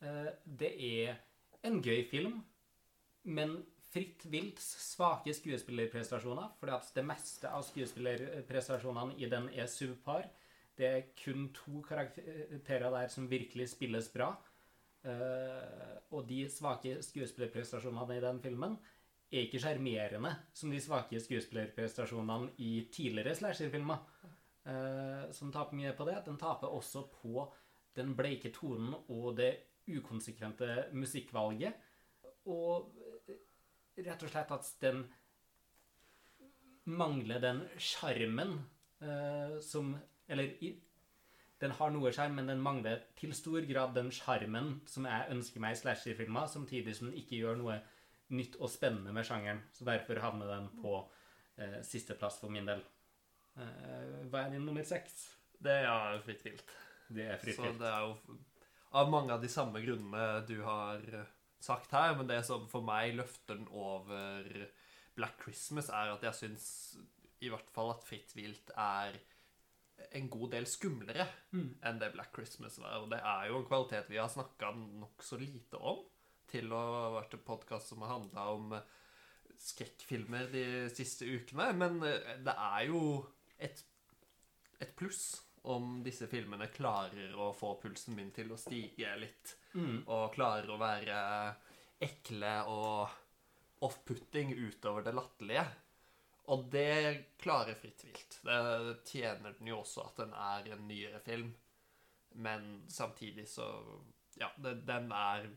Eh, 0.01 0.31
det 0.45 0.73
er 0.79 1.19
en 1.67 1.83
gøy 1.83 2.05
film, 2.09 2.45
men 3.25 3.59
Fritt 3.89 4.27
vilts 4.29 4.67
svake 4.85 5.33
skuespillerprestasjoner, 5.33 6.53
fordi 6.61 6.75
at 6.77 6.91
det 6.95 7.05
meste 7.09 7.49
av 7.49 7.65
skuespillerprestasjonene 7.65 9.17
i 9.17 9.31
den 9.33 9.49
er 9.49 9.67
subpar. 9.67 10.29
Det 10.77 10.87
er 10.87 11.07
kun 11.19 11.49
to 11.57 11.81
karakterer 11.83 12.93
der 12.93 13.09
som 13.09 13.31
virkelig 13.31 13.71
spilles 13.73 14.11
bra. 14.13 14.35
Eh, 15.07 15.99
og 16.11 16.25
de 16.29 16.43
svake 16.51 16.97
skuespillerprestasjonene 17.05 18.17
i 18.17 18.25
den 18.25 18.41
filmen 18.43 18.75
er 19.29 19.45
ikke 19.45 19.61
sjarmerende 19.61 20.33
som 20.57 20.73
de 20.73 20.81
svake 20.81 21.21
skuespillerprestasjonene 21.21 22.55
i 22.65 22.73
tidligere 22.93 23.37
slasherfilmer. 23.37 24.05
Uh, 24.69 25.31
som 25.33 25.49
taper 25.49 25.79
mye 25.79 25.95
på 25.97 26.05
det. 26.05 26.19
Den 26.27 26.37
taper 26.37 26.69
også 26.69 27.07
på 27.09 27.47
den 27.97 28.11
bleike 28.19 28.51
tonen 28.53 28.93
og 29.09 29.39
det 29.39 29.53
ukonsekvente 29.89 30.91
musikkvalget. 30.93 31.79
Og 32.53 32.91
eh, 33.29 33.39
rett 34.05 34.25
og 34.25 34.33
slett 34.33 34.53
at 34.53 34.69
den 34.83 35.07
mangler 36.89 37.41
den 37.43 37.63
sjarmen 37.81 38.59
eh, 39.01 39.59
som 39.65 39.97
Eller 40.29 40.51
Den 41.59 41.75
har 41.75 41.91
noe 41.91 42.13
sjarm, 42.15 42.37
men 42.39 42.51
den 42.51 42.61
mangler 42.63 43.01
til 43.19 43.33
stor 43.35 43.65
grad 43.67 43.95
den 43.97 44.13
sjarmen 44.15 44.77
som 44.87 45.09
jeg 45.09 45.33
ønsker 45.35 45.63
meg 45.63 45.75
i 45.75 45.81
slasherfilmer, 45.81 46.47
samtidig 46.51 46.95
som 46.97 47.09
den 47.09 47.19
ikke 47.19 47.41
gjør 47.41 47.59
noe 47.59 47.81
nytt 48.35 48.59
og 48.61 48.71
spennende 48.71 49.15
med 49.15 49.27
sjangeren. 49.27 49.65
Så 49.75 49.87
derfor 49.89 50.21
havner 50.23 50.53
den 50.53 50.69
på 50.79 51.01
eh, 51.59 51.81
sisteplass 51.87 52.39
for 52.43 52.55
min 52.55 52.69
del. 52.69 52.85
Eh, 53.59 54.29
hva 54.31 54.45
er 54.45 54.55
din 54.55 54.69
nummer 54.69 54.87
seks? 54.87 55.25
Det 55.59 55.81
er 55.83 56.21
fritt 56.23 56.45
vilt. 56.47 56.77
Det 57.09 57.27
er 57.27 57.43
fritt 57.43 57.59
vilt. 57.59 57.75
Så 57.75 57.83
det 57.83 57.91
er 57.91 58.07
jo 58.07 58.39
av 58.99 59.11
mange 59.11 59.35
av 59.35 59.43
de 59.43 59.51
samme 59.53 59.83
grunnene 59.83 60.45
du 60.49 60.61
har 60.63 61.03
sagt 61.61 61.93
her, 61.93 62.15
men 62.17 62.29
det 62.31 62.43
som 62.47 62.69
for 62.71 62.87
meg 62.87 63.17
løfter 63.19 63.59
den 63.59 63.67
over 63.75 64.47
Black 65.19 65.43
Christmas, 65.43 65.91
er 65.91 66.15
at 66.15 66.23
jeg 66.23 66.39
syns 66.39 66.69
i 67.43 67.51
hvert 67.51 67.71
fall 67.75 67.93
at 67.95 68.05
Fritt 68.07 68.35
vilt 68.37 68.71
er 68.79 69.19
en 70.13 70.29
god 70.31 70.51
del 70.51 70.67
skumlere 70.67 71.27
Mm. 71.53 71.75
enn 71.83 71.99
det 71.99 72.13
Black 72.15 72.33
Christmas 72.35 72.79
var. 72.79 72.99
Og 73.03 73.11
det 73.11 73.19
er 73.25 73.49
jo 73.49 73.59
en 73.59 73.67
kvalitet 73.69 74.09
vi 74.11 74.17
har 74.21 74.29
snakka 74.29 74.71
nokså 74.77 75.39
lite 75.41 75.77
om, 75.81 76.05
til 76.49 76.71
å 76.73 76.79
ha 76.79 77.11
vært 77.21 77.35
en 77.35 77.45
podkast 77.45 77.89
som 77.93 78.01
har 78.03 78.15
handla 78.19 78.47
om 78.55 78.73
skrekkfilmer 79.59 80.51
de 80.53 80.65
siste 80.95 81.27
ukene. 81.27 81.73
Men 81.77 81.99
eh, 82.07 82.37
det 82.45 82.55
er 82.55 82.87
jo 82.89 83.03
et, 83.59 83.83
et 84.81 84.95
pluss 84.97 85.43
om 85.69 85.99
disse 86.07 86.29
filmene 86.31 86.69
klarer 86.73 87.35
å 87.37 87.51
få 87.57 87.75
pulsen 87.83 88.15
min 88.17 88.31
til 88.33 88.53
å 88.55 88.61
stige 88.61 89.17
litt, 89.21 89.57
Mm. 89.77 89.99
og 90.09 90.33
klarer 90.33 90.71
å 90.73 90.79
være 90.81 91.17
ekle 92.01 92.53
og 92.73 93.11
off-putting 93.85 94.55
utover 94.57 95.05
det 95.05 95.13
latterlige. 95.15 95.67
Og 96.49 96.69
det 96.73 97.37
klarer 97.41 97.77
Fritt 97.77 98.05
vilt. 98.07 98.39
Det 98.45 98.99
tjener 99.09 99.57
den 99.59 99.69
jo 99.69 99.83
også 99.83 100.07
at 100.09 100.23
den 100.23 100.33
er 100.33 100.71
en 100.73 100.87
nyere 100.89 101.21
film. 101.25 101.53
Men 102.41 102.85
samtidig 102.89 103.49
så 103.49 103.69
Ja, 104.39 104.53
det, 104.63 104.87
den 104.87 105.11
er 105.13 105.49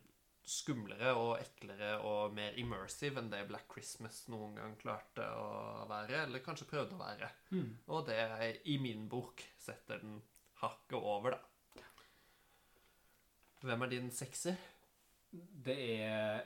skumlere 0.41 1.11
og 1.13 1.35
eklere 1.37 1.91
og 2.01 2.33
mer 2.33 2.55
immersive 2.57 3.21
enn 3.21 3.29
det 3.29 3.43
Black 3.49 3.67
Christmas 3.69 4.23
noen 4.31 4.55
gang 4.57 4.73
klarte 4.79 5.27
å 5.37 5.85
være, 5.89 6.23
eller 6.23 6.41
kanskje 6.41 6.67
prøvde 6.71 6.97
å 6.97 7.01
være. 7.01 7.29
Mm. 7.53 7.67
Og 7.93 8.07
det 8.09 8.17
i 8.65 8.79
min 8.81 9.05
bok 9.11 9.43
setter 9.61 10.01
den 10.01 10.17
hakket 10.63 10.97
over, 10.97 11.37
da. 11.37 11.83
Hvem 13.61 13.85
er 13.85 13.91
din 13.91 14.09
sekser? 14.09 14.57
Det 15.31 15.77
er 16.01 16.41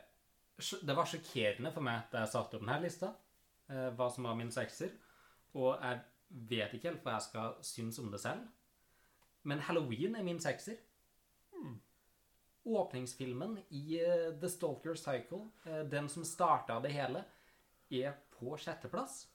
Det 0.58 0.96
var 0.96 1.08
sjokkerende 1.08 1.72
for 1.74 1.84
meg 1.84 2.12
da 2.12 2.22
jeg 2.24 2.32
satte 2.32 2.60
opp 2.60 2.64
denne 2.64 2.78
lista, 2.84 3.10
eh, 3.70 3.90
hva 3.96 4.10
som 4.14 4.28
var 4.28 4.38
min 4.40 4.52
sekser. 4.54 4.94
Og 5.56 5.76
jeg 5.80 6.02
vet 6.50 6.76
ikke 6.76 6.92
helt 6.92 7.06
hva 7.06 7.18
jeg 7.18 7.28
skal 7.30 7.56
synes 7.66 8.00
om 8.04 8.12
det 8.14 8.22
selv. 8.24 8.46
Men 9.46 9.62
Halloween 9.64 10.18
er 10.18 10.26
min 10.26 10.42
sekser. 10.42 10.82
Åpningsfilmen 12.66 13.60
i 13.78 14.00
uh, 14.02 14.32
The 14.42 14.50
Stalker 14.50 14.96
Cycle, 14.98 15.52
uh, 15.68 15.84
den 15.86 16.08
som 16.10 16.24
starta 16.26 16.80
det 16.82 16.96
hele, 16.96 17.22
er 17.94 18.16
på 18.34 18.56
sjetteplass. 18.58 19.28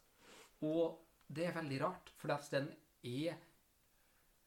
Og 0.67 0.99
det 1.31 1.47
er 1.47 1.55
veldig 1.55 1.79
rart, 1.85 2.11
for 2.19 2.35
den 2.51 2.73
er 3.07 3.39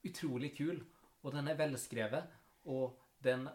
utrolig 0.04 0.52
kul, 0.58 0.82
og 1.24 1.32
den 1.32 1.48
er 1.48 1.60
velskrevet, 1.60 2.28
og 2.68 3.00
den 3.24 3.48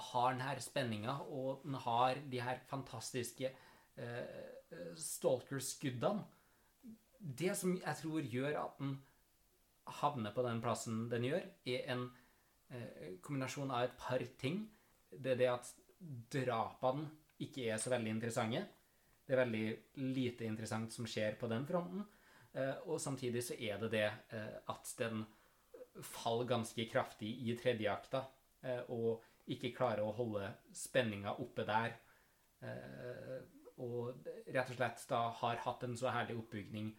har 0.00 0.32
den 0.32 0.44
her 0.46 0.62
spenninga, 0.62 1.16
og 1.26 1.64
den 1.64 1.74
har 1.74 2.22
de 2.30 2.40
her 2.40 2.62
fantastiske 2.70 3.50
eh, 3.50 4.59
stalker-skuddene. 4.98 6.24
Det 7.20 7.52
som 7.58 7.74
jeg 7.76 7.96
tror 8.00 8.26
gjør 8.32 8.58
at 8.62 8.78
den 8.80 8.94
havner 10.00 10.32
på 10.32 10.44
den 10.46 10.60
plassen 10.62 11.02
den 11.10 11.26
gjør, 11.26 11.46
er 11.68 11.88
en 11.92 12.06
eh, 12.70 13.16
kombinasjon 13.24 13.72
av 13.74 13.88
et 13.88 13.96
par 14.00 14.24
ting. 14.40 14.62
Det 15.10 15.34
er 15.34 15.40
det 15.40 15.50
at 15.52 15.72
drapene 16.32 17.08
ikke 17.44 17.66
er 17.72 17.80
så 17.80 17.92
veldig 17.92 18.14
interessante. 18.14 18.62
Det 19.26 19.36
er 19.36 19.44
veldig 19.44 19.66
lite 20.14 20.46
interessant 20.48 20.92
som 20.94 21.06
skjer 21.08 21.36
på 21.40 21.48
den 21.50 21.66
fronten. 21.68 22.04
Eh, 22.52 22.76
og 22.90 23.00
samtidig 23.00 23.44
så 23.46 23.56
er 23.58 23.78
det 23.84 23.92
det 23.94 24.06
eh, 24.34 24.56
at 24.72 24.94
den 24.98 25.24
faller 26.02 26.48
ganske 26.48 26.86
kraftig 26.90 27.30
i 27.46 27.54
tredjeakta, 27.58 28.24
eh, 28.64 28.82
og 28.90 29.22
ikke 29.50 29.74
klarer 29.76 30.02
å 30.06 30.14
holde 30.14 30.50
spenninga 30.76 31.36
oppe 31.42 31.66
der. 31.66 31.96
Og 33.80 34.26
rett 34.52 34.70
og 34.70 34.76
slett 34.76 35.06
da 35.10 35.22
har 35.40 35.62
hatt 35.64 35.86
en 35.86 35.96
så 35.96 36.12
herlig 36.12 36.36
oppbygning 36.40 36.90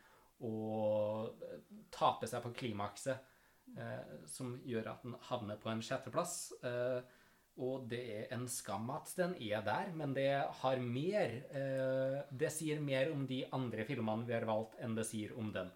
og 0.48 1.44
eh, 1.46 1.58
taper 1.94 2.30
seg 2.30 2.41
på 2.41 2.54
klimakset, 2.63 3.34
eh, 3.78 4.13
som 4.30 4.56
gjør 4.65 4.94
at 4.96 5.04
den 5.06 5.17
havner 5.30 5.60
på 5.62 5.70
en 5.70 5.84
sjetteplass. 5.86 6.38
Eh, 6.65 7.20
og 7.62 7.86
det 7.91 8.02
er 8.15 8.34
en 8.34 8.48
skam 8.50 8.89
at 8.96 9.12
den 9.17 9.36
er 9.44 9.63
der, 9.65 9.91
men 9.94 10.15
det 10.15 10.30
har 10.62 10.80
mer 10.82 11.34
eh, 11.52 12.22
Det 12.32 12.50
sier 12.54 12.80
mer 12.82 13.12
om 13.12 13.26
de 13.28 13.44
andre 13.54 13.86
filmene 13.86 14.26
vi 14.26 14.38
har 14.38 14.48
valgt, 14.50 14.80
enn 14.80 14.96
det 14.98 15.06
sier 15.10 15.36
om 15.38 15.52
den. 15.54 15.70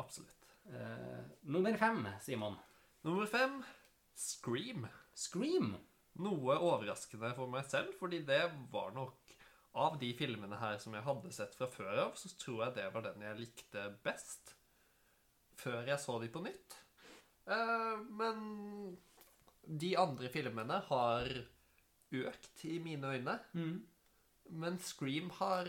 Absolutt. 0.00 0.46
Eh, 0.70 1.24
nummer 1.42 1.76
fem, 1.76 2.06
Simon. 2.22 2.56
Nummer 3.04 3.26
fem 3.28 3.60
Scream. 4.14 4.86
Scream. 5.14 5.74
Noe 6.22 6.56
overraskende 6.62 7.32
for 7.34 7.50
meg 7.50 7.66
selv, 7.66 7.96
fordi 7.98 8.22
det 8.26 8.44
var 8.70 8.94
nok 8.94 9.23
Av 9.74 9.96
de 9.98 10.12
filmene 10.14 10.56
her 10.60 10.78
som 10.78 10.94
jeg 10.94 11.02
hadde 11.02 11.32
sett 11.34 11.54
fra 11.58 11.66
før 11.66 11.98
av, 12.06 12.12
så 12.14 12.28
tror 12.38 12.60
jeg 12.66 12.74
det 12.76 12.92
var 12.94 13.02
den 13.08 13.24
jeg 13.26 13.40
likte 13.40 13.88
best. 14.06 14.54
Før 15.58 15.86
jeg 15.90 15.98
så 16.02 16.18
de 16.22 16.28
på 16.30 16.42
nytt. 16.44 16.76
Eh, 17.50 17.96
men 18.14 18.96
de 19.66 19.96
andre 19.98 20.30
filmene 20.30 20.78
har 20.88 21.26
økt 22.14 22.64
i 22.70 22.78
mine 22.78 23.10
øyne. 23.16 23.38
Mm. 23.54 23.76
Men 24.62 24.78
Scream 24.78 25.30
har 25.40 25.66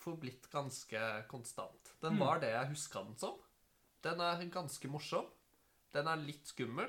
forblitt 0.00 0.46
ganske 0.52 1.00
konstant. 1.28 1.94
Den 2.00 2.14
Mm. 2.14 2.20
var 2.20 2.38
det 2.40 2.52
jeg 2.52 2.68
huska 2.70 3.02
den 3.04 3.16
som. 3.16 3.38
Den 4.02 4.20
er 4.20 4.44
ganske 4.48 4.88
morsom. 4.88 5.26
Den 5.92 6.06
er 6.06 6.16
litt 6.16 6.46
skummel. 6.46 6.88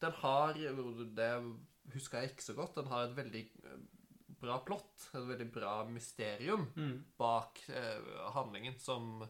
Den 0.00 0.12
har 0.12 0.52
Det 0.54 1.94
huska 1.94 2.20
jeg 2.20 2.30
ikke 2.30 2.42
så 2.42 2.54
godt. 2.54 2.74
Den 2.74 2.86
har 2.86 3.04
et 3.08 3.16
veldig 3.16 3.50
bra 4.40 4.58
plott. 4.66 5.08
Et 5.12 5.26
veldig 5.28 5.48
bra 5.54 5.72
mysterium 5.90 6.66
Mm. 6.76 7.04
bak 7.18 7.62
eh, 7.68 8.10
handlingen 8.34 8.78
som, 8.80 9.22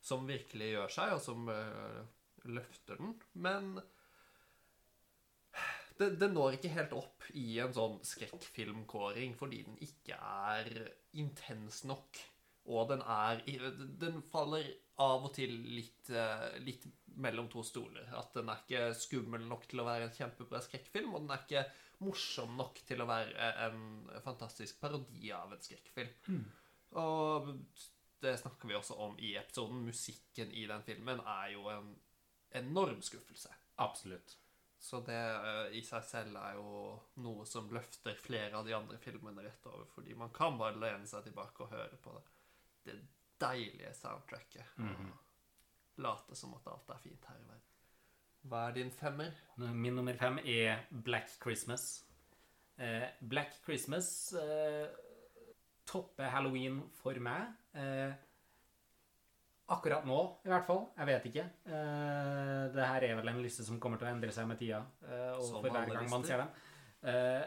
som 0.00 0.26
virkelig 0.28 0.72
gjør 0.74 0.94
seg, 0.98 1.14
og 1.16 1.20
som 1.24 1.48
eh, 1.52 2.00
løfter 2.44 3.00
den. 3.00 3.14
Men 3.34 3.74
det, 5.98 6.10
det 6.18 6.30
når 6.32 6.56
ikke 6.56 6.72
helt 6.74 6.94
opp 6.98 7.26
i 7.38 7.58
en 7.62 7.74
sånn 7.74 8.00
skrekkfilmkåring 8.06 9.36
fordi 9.38 9.62
den 9.68 9.76
ikke 9.84 10.16
er 10.18 10.70
intens 11.20 11.84
nok. 11.86 12.18
Og 12.64 12.88
den 12.88 13.02
er 13.04 13.42
Den 14.00 14.22
faller 14.32 14.64
av 15.04 15.26
og 15.26 15.32
til 15.36 15.52
litt, 15.76 16.08
eh, 16.10 16.58
litt 16.64 16.86
mellom 17.20 17.48
to 17.52 17.62
stoler. 17.66 18.08
At 18.16 18.34
den 18.34 18.48
er 18.50 18.62
ikke 18.62 18.84
skummel 18.98 19.44
nok 19.46 19.68
til 19.70 19.82
å 19.82 19.86
være 19.86 20.08
en 20.08 20.14
kjempebra 20.16 20.60
skrekkfilm, 20.64 21.14
og 21.14 21.24
den 21.26 21.34
er 21.34 21.42
ikke 21.44 21.64
morsom 22.04 22.54
nok 22.58 22.80
til 22.86 23.02
å 23.02 23.08
være 23.08 23.50
en 23.66 23.82
fantastisk 24.24 24.80
parodi 24.82 25.32
av 25.34 25.52
en 25.54 25.64
skrekkfilm. 25.64 26.44
Og 27.00 27.50
det 28.24 28.36
snakker 28.40 28.70
vi 28.70 28.76
også 28.78 28.96
om 29.04 29.18
i 29.18 29.34
episoden. 29.36 29.82
Musikken 29.84 30.52
i 30.52 30.66
den 30.70 30.82
filmen 30.86 31.20
er 31.20 31.50
jo 31.56 31.68
en 31.72 31.90
enorm 32.54 33.02
skuffelse. 33.02 33.52
Absolutt. 33.82 34.36
Så 34.84 35.00
det 35.00 35.16
eh, 35.16 35.78
i 35.78 35.80
seg 35.84 36.04
selv 36.04 36.36
er 36.36 36.58
jo 36.58 36.70
noe 37.24 37.46
som 37.48 37.70
løfter 37.72 38.16
flere 38.20 38.58
av 38.58 38.66
de 38.66 38.74
andre 38.76 38.98
filmene 39.00 39.46
rett 39.46 39.68
over, 39.70 39.86
fordi 39.94 40.16
man 40.20 40.32
kan 40.34 40.58
bare 40.60 40.76
lene 40.76 41.08
seg 41.08 41.24
tilbake 41.24 41.64
og 41.64 41.72
høre 41.72 41.96
på 42.04 42.12
det, 42.18 42.24
det 42.84 42.96
deilige 43.40 43.94
soundtracket. 43.96 44.76
Mm 44.76 44.94
-hmm. 44.94 45.12
late 45.96 46.36
som 46.36 46.54
at 46.54 46.66
alt 46.66 46.90
er 46.90 46.98
fint 46.98 47.24
her 47.24 47.40
i 47.40 47.48
verden. 47.48 47.73
Hva 48.44 48.66
er 48.68 48.74
din 48.76 48.90
femmer? 48.92 49.32
Min 49.56 49.96
nummer 49.96 50.16
fem 50.20 50.36
er 50.44 50.84
Black 51.04 51.30
Christmas. 51.40 52.04
Eh, 52.76 53.06
Black 53.20 53.54
Christmas 53.64 54.08
eh, 54.36 54.88
topper 55.88 56.28
halloween 56.28 56.82
for 56.98 57.16
meg. 57.24 57.54
Eh, 57.78 58.12
akkurat 59.72 60.04
nå, 60.04 60.18
i 60.44 60.50
hvert 60.52 60.66
fall. 60.68 60.82
Jeg 60.98 61.08
vet 61.08 61.28
ikke. 61.30 61.44
Eh, 61.70 62.64
det 62.74 62.88
her 62.90 63.06
er 63.08 63.18
vel 63.20 63.32
en 63.32 63.40
liste 63.44 63.64
som 63.64 63.78
kommer 63.80 64.00
til 64.00 64.10
å 64.10 64.12
endre 64.12 64.34
seg 64.34 64.48
med 64.50 64.60
tida. 64.60 64.82
Eh, 65.08 65.30
og 65.38 65.46
Som 65.48 65.62
for 65.64 65.72
hver 65.72 65.94
gang 65.94 66.10
man 66.12 66.26
ser 66.28 66.42
den. 66.44 66.50
Eh, 67.08 67.46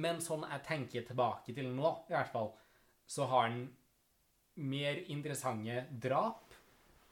men 0.00 0.18
sånn 0.22 0.46
jeg 0.46 0.64
tenker 0.66 1.06
tilbake 1.06 1.54
til 1.54 1.70
nå, 1.74 1.92
i 2.10 2.16
hvert 2.16 2.32
fall, 2.32 2.50
så 3.10 3.26
har 3.30 3.50
den 3.50 3.68
mer 4.58 4.98
interessante 5.10 5.84
drap. 6.02 6.50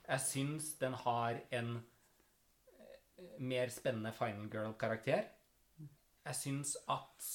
Jeg 0.09 0.25
syns 0.25 0.73
den 0.81 0.95
har 1.05 1.39
en 1.55 1.77
mer 3.39 3.71
spennende 3.73 4.13
Final 4.17 4.49
Girl-karakter. 4.53 5.29
Jeg 6.29 6.37
syns 6.37 6.75
at 6.91 7.29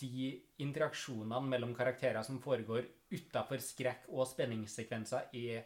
de 0.00 0.30
interaksjonene 0.62 1.46
mellom 1.46 1.74
karakterer 1.78 2.22
som 2.26 2.40
foregår 2.42 2.88
utafor 3.10 3.62
skrekk- 3.62 4.08
og 4.10 4.26
spenningssekvenser, 4.28 5.30
er 5.32 5.64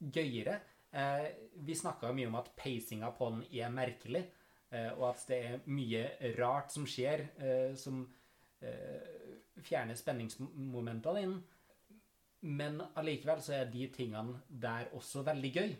gøyere. 0.00 0.60
Eh, 0.94 1.28
vi 1.66 1.74
snakka 1.74 2.12
mye 2.14 2.28
om 2.30 2.38
at 2.38 2.52
pacinga 2.58 3.10
på 3.14 3.30
den 3.30 3.44
er 3.50 3.72
merkelig, 3.74 4.24
eh, 4.70 4.90
og 4.92 5.08
at 5.10 5.24
det 5.28 5.38
er 5.46 5.64
mye 5.66 6.04
rart 6.38 6.74
som 6.74 6.86
skjer, 6.86 7.28
eh, 7.38 7.74
som 7.74 8.06
fjerner 9.60 9.92
spenningsmomentene 9.92 11.20
inn. 11.20 11.34
Men 12.40 12.78
allikevel 12.96 13.42
så 13.44 13.52
er 13.58 13.66
de 13.68 13.90
tingene 13.92 14.38
der 14.48 14.88
også 14.96 15.20
veldig 15.26 15.50
gøy. 15.52 15.74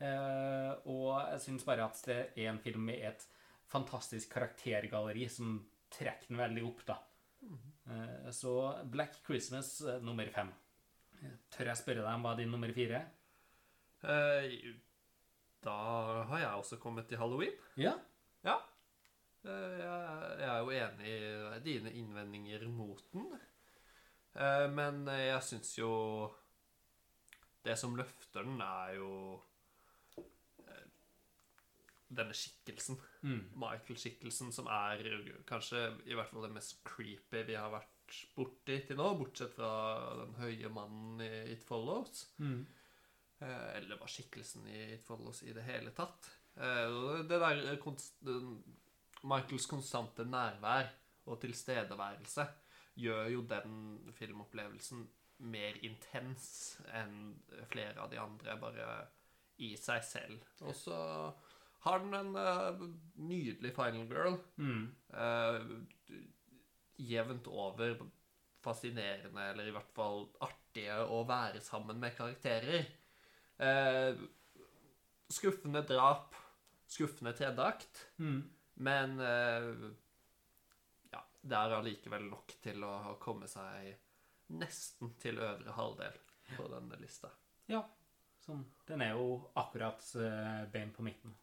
Eh, 0.00 0.72
og 0.90 1.10
jeg 1.30 1.40
syns 1.44 1.64
bare 1.68 1.84
at 1.86 2.00
det 2.06 2.18
er 2.36 2.48
en 2.50 2.58
film 2.62 2.86
med 2.90 3.04
et 3.10 3.26
fantastisk 3.70 4.32
karaktergalleri 4.34 5.28
som 5.30 5.58
trekker 5.94 6.28
den 6.32 6.40
veldig 6.40 6.64
opp, 6.66 6.82
da. 6.88 6.96
Eh, 7.90 8.30
så 8.34 8.54
Black 8.90 9.20
Christmas 9.26 9.76
eh, 9.82 10.00
nummer 10.02 10.26
fem. 10.34 10.50
Tør 11.52 11.68
jeg 11.70 11.76
spørre 11.82 12.02
deg 12.04 12.14
om 12.16 12.24
hva 12.24 12.34
din 12.38 12.50
nummer 12.50 12.72
fire 12.74 13.00
er? 13.02 13.08
Eh, 14.02 14.74
da 15.62 15.76
har 16.30 16.38
jeg 16.40 16.56
også 16.62 16.78
kommet 16.80 17.08
til 17.10 17.20
halloween. 17.20 17.52
Ja. 17.76 17.92
Ja. 18.46 18.56
Eh, 19.44 19.76
Jeg 20.40 20.48
er 20.48 20.58
jo 20.64 20.70
enig 20.76 21.10
i 21.10 21.60
dine 21.64 21.92
innvendinger 22.00 22.66
mot 22.72 23.02
den. 23.12 23.26
Eh, 24.34 24.66
Men 24.72 25.04
jeg 25.06 25.42
syns 25.42 25.74
jo 25.78 25.90
Det 27.64 27.76
som 27.78 27.96
løfter 27.96 28.42
den, 28.46 28.60
er 28.64 28.94
jo 28.96 29.42
denne 32.10 32.34
skikkelsen. 32.34 32.98
Mm. 33.22 33.40
Michael-skikkelsen, 33.62 34.50
som 34.54 34.68
er 34.70 35.04
kanskje 35.48 35.84
i 36.10 36.16
hvert 36.18 36.30
fall 36.32 36.46
det 36.48 36.54
mest 36.56 36.80
creepy 36.86 37.44
vi 37.48 37.58
har 37.58 37.70
vært 37.72 38.20
borti 38.34 38.80
til 38.88 38.98
nå, 38.98 39.12
bortsett 39.20 39.54
fra 39.54 39.70
den 40.18 40.34
høye 40.40 40.70
mannen 40.74 41.22
i 41.22 41.30
It 41.54 41.62
Follows. 41.66 42.24
Mm. 42.42 42.64
Eh, 43.40 43.68
Eller 43.78 44.00
var 44.00 44.10
skikkelsen 44.10 44.66
i 44.66 44.80
It 44.96 45.06
Follows 45.06 45.44
i 45.46 45.54
det 45.56 45.62
hele 45.68 45.94
tatt. 45.96 46.30
Eh, 46.56 47.22
Det 47.28 47.38
der 47.38 47.76
konst, 47.82 48.18
Michaels 49.22 49.66
konstante 49.70 50.24
nærvær 50.24 50.90
og 51.30 51.40
tilstedeværelse 51.40 52.46
gjør 53.00 53.30
jo 53.30 53.42
den 53.46 54.12
filmopplevelsen 54.16 55.06
mer 55.50 55.76
intens 55.86 56.76
enn 56.92 57.38
flere 57.70 58.02
av 58.02 58.10
de 58.12 58.18
andre, 58.20 58.56
bare 58.60 58.88
i 59.60 59.74
seg 59.76 60.02
selv. 60.04 60.42
Og 60.64 60.74
så 60.76 60.98
har 61.84 62.02
den 62.02 62.14
en 62.14 62.34
uh, 62.36 62.80
nydelig 63.16 63.70
final 63.76 64.06
girl. 64.10 64.34
Mm. 64.60 64.82
Uh, 65.14 66.18
jevnt 67.00 67.46
over 67.48 67.94
fascinerende, 68.60 69.46
eller 69.54 69.70
i 69.70 69.72
hvert 69.72 69.92
fall 69.96 70.26
artige 70.44 70.98
å 71.08 71.22
være 71.28 71.62
sammen 71.64 72.00
med 72.02 72.12
karakterer. 72.18 72.84
Uh, 73.60 74.20
skuffende 75.32 75.80
drap, 75.88 76.34
skuffende 76.90 77.32
tredjeakt, 77.38 78.06
Mm. 78.18 78.42
men 78.82 79.20
ja, 81.12 81.20
det 81.40 81.56
er 81.56 81.74
allikevel 81.76 82.24
nok 82.26 82.56
til 82.64 82.82
å 82.84 83.14
komme 83.22 83.46
seg 83.48 83.92
nesten 84.58 85.12
til 85.22 85.38
øvre 85.38 85.76
halvdel 85.76 86.16
på 86.56 86.66
denne 86.72 86.98
lista. 86.98 87.30
Ja. 87.70 87.84
Sånn. 88.42 88.64
Den 88.88 89.04
er 89.04 89.14
jo 89.14 89.36
akkurat 89.60 90.02
bein 90.72 90.90
på 90.96 91.04
midten. 91.06 91.36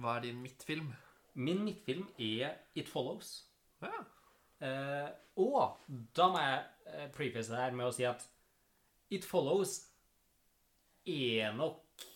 Hva 0.00 0.16
er 0.16 0.26
din 0.26 0.40
midtfilm? 0.42 0.92
Min 1.34 1.64
midtfilm 1.66 2.06
er 2.20 2.58
It 2.78 2.88
Follows. 2.88 3.34
Ja. 3.82 4.02
Eh, 4.62 5.08
og 5.42 5.80
da 6.16 6.28
må 6.30 6.40
jeg 6.42 6.60
eh, 6.86 7.08
preface 7.14 7.52
det 7.52 7.60
her 7.60 7.76
med 7.76 7.88
å 7.88 7.94
si 7.94 8.06
at 8.08 8.24
It 9.12 9.26
Follows 9.28 9.78
er 11.08 11.52
nok 11.56 12.06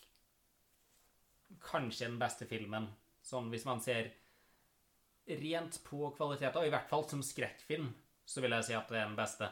kanskje 1.67 2.07
den 2.07 2.21
beste 2.21 2.47
filmen, 2.49 2.87
sånn 3.27 3.51
hvis 3.51 3.67
man 3.67 3.81
ser 3.83 4.13
rent 5.27 5.81
på 5.85 6.13
kvaliteter, 6.15 6.61
og 6.61 6.69
i 6.69 6.73
hvert 6.73 6.91
fall 6.91 7.07
som 7.11 7.25
skrekkfilm, 7.25 7.89
så 8.27 8.43
vil 8.43 8.55
jeg 8.55 8.69
si 8.69 8.77
at 8.79 8.91
det 8.93 9.01
er 9.01 9.09
den 9.09 9.19
beste. 9.19 9.49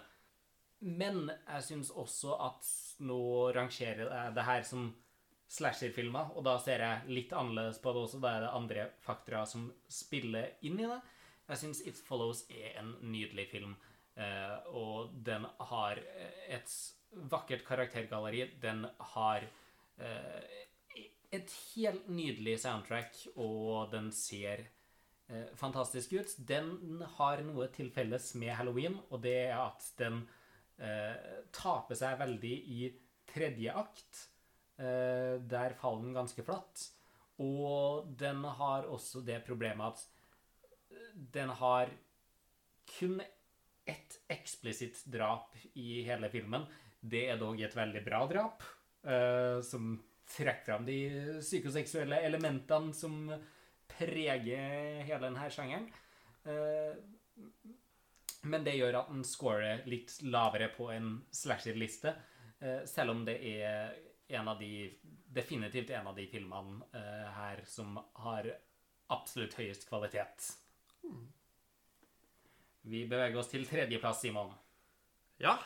Men 0.84 1.24
jeg 1.32 1.64
syns 1.66 1.90
også 1.90 2.36
at 2.44 2.68
nå 3.02 3.18
rangerer 3.56 4.06
jeg 4.06 4.36
det 4.36 4.46
her 4.46 4.62
som 4.68 4.92
slasherfilmer, 5.50 6.32
og 6.34 6.44
da 6.46 6.56
ser 6.62 6.82
jeg 6.82 7.14
litt 7.14 7.32
annerledes 7.36 7.80
på 7.82 7.92
det 7.94 8.04
også. 8.06 8.20
Da 8.22 8.34
er 8.36 8.46
det 8.46 8.54
andre 8.58 8.86
faktorer 9.04 9.48
som 9.48 9.68
spiller 9.90 10.54
inn 10.66 10.80
i 10.80 10.88
det. 10.88 11.00
Jeg 11.50 11.60
syns 11.60 11.82
It 11.84 12.00
Follows 12.06 12.44
er 12.48 12.78
en 12.80 12.94
nydelig 13.04 13.48
film, 13.50 13.74
eh, 14.16 14.56
og 14.72 15.12
den 15.26 15.44
har 15.70 16.00
et 16.48 16.72
vakkert 17.30 17.64
karaktergalleri. 17.66 18.46
Den 18.62 18.86
har 19.14 19.44
eh, 19.98 20.62
et 21.34 21.56
helt 21.74 22.08
nydelig 22.08 22.58
soundtrack, 22.64 23.18
og 23.36 23.92
den 23.92 24.10
ser 24.14 24.64
eh, 25.28 25.50
fantastisk 25.58 26.16
ut. 26.16 26.36
Den 26.38 27.02
har 27.18 27.42
noe 27.46 27.68
til 27.74 27.90
felles 27.94 28.32
med 28.40 28.54
Halloween, 28.56 28.98
og 29.10 29.22
det 29.26 29.36
er 29.46 29.58
at 29.60 29.88
den 30.00 30.22
eh, 30.78 31.42
taper 31.54 31.98
seg 31.98 32.20
veldig 32.22 32.54
i 32.78 32.86
tredje 33.34 33.74
akt. 33.84 34.28
Eh, 34.78 35.36
der 35.40 35.76
faller 35.78 36.02
den 36.02 36.16
ganske 36.16 36.44
flatt. 36.46 36.88
Og 37.42 38.06
den 38.18 38.44
har 38.58 38.86
også 38.90 39.22
det 39.26 39.40
problemet 39.46 39.94
at 39.94 40.04
den 41.14 41.50
har 41.58 41.90
kun 42.98 43.20
ett 43.84 44.18
eksplisitt 44.28 45.04
drap 45.10 45.56
i 45.74 46.02
hele 46.06 46.30
filmen. 46.32 46.66
Det 47.00 47.26
er 47.28 47.40
dog 47.40 47.60
et 47.60 47.76
veldig 47.76 48.02
bra 48.04 48.22
drap, 48.30 48.62
eh, 49.04 49.60
som 49.66 49.98
trekker 50.24 50.64
fram 50.64 50.86
de 50.86 50.98
psykoseksuelle 51.40 52.22
elementene 52.24 52.94
som 52.96 53.28
preger 53.90 55.04
hele 55.04 55.26
denne 55.26 55.50
sjangeren. 55.52 55.90
Eh, 56.48 56.96
men 58.44 58.64
det 58.64 58.76
gjør 58.76 59.00
at 59.00 59.12
den 59.12 59.24
scorer 59.24 59.84
litt 59.88 60.16
lavere 60.24 60.70
på 60.72 60.90
en 60.92 61.18
slasher-liste, 61.32 62.14
eh, 62.60 62.82
selv 62.88 63.14
om 63.14 63.24
det 63.28 63.36
er 63.52 63.94
en 64.28 64.48
av 64.48 64.58
de, 64.58 64.88
definitivt 65.34 65.90
en 65.90 66.06
av 66.10 66.16
de 66.16 66.26
filmene 66.30 66.80
uh, 66.94 67.28
her 67.36 67.64
som 67.68 67.98
har 68.24 68.48
absolutt 69.12 69.56
høyest 69.58 69.88
kvalitet. 69.88 70.50
Vi 72.88 73.04
beveger 73.08 73.40
oss 73.40 73.50
til 73.52 73.66
tredjeplass, 73.68 74.22
Simon. 74.24 74.52
Ja. 75.40 75.58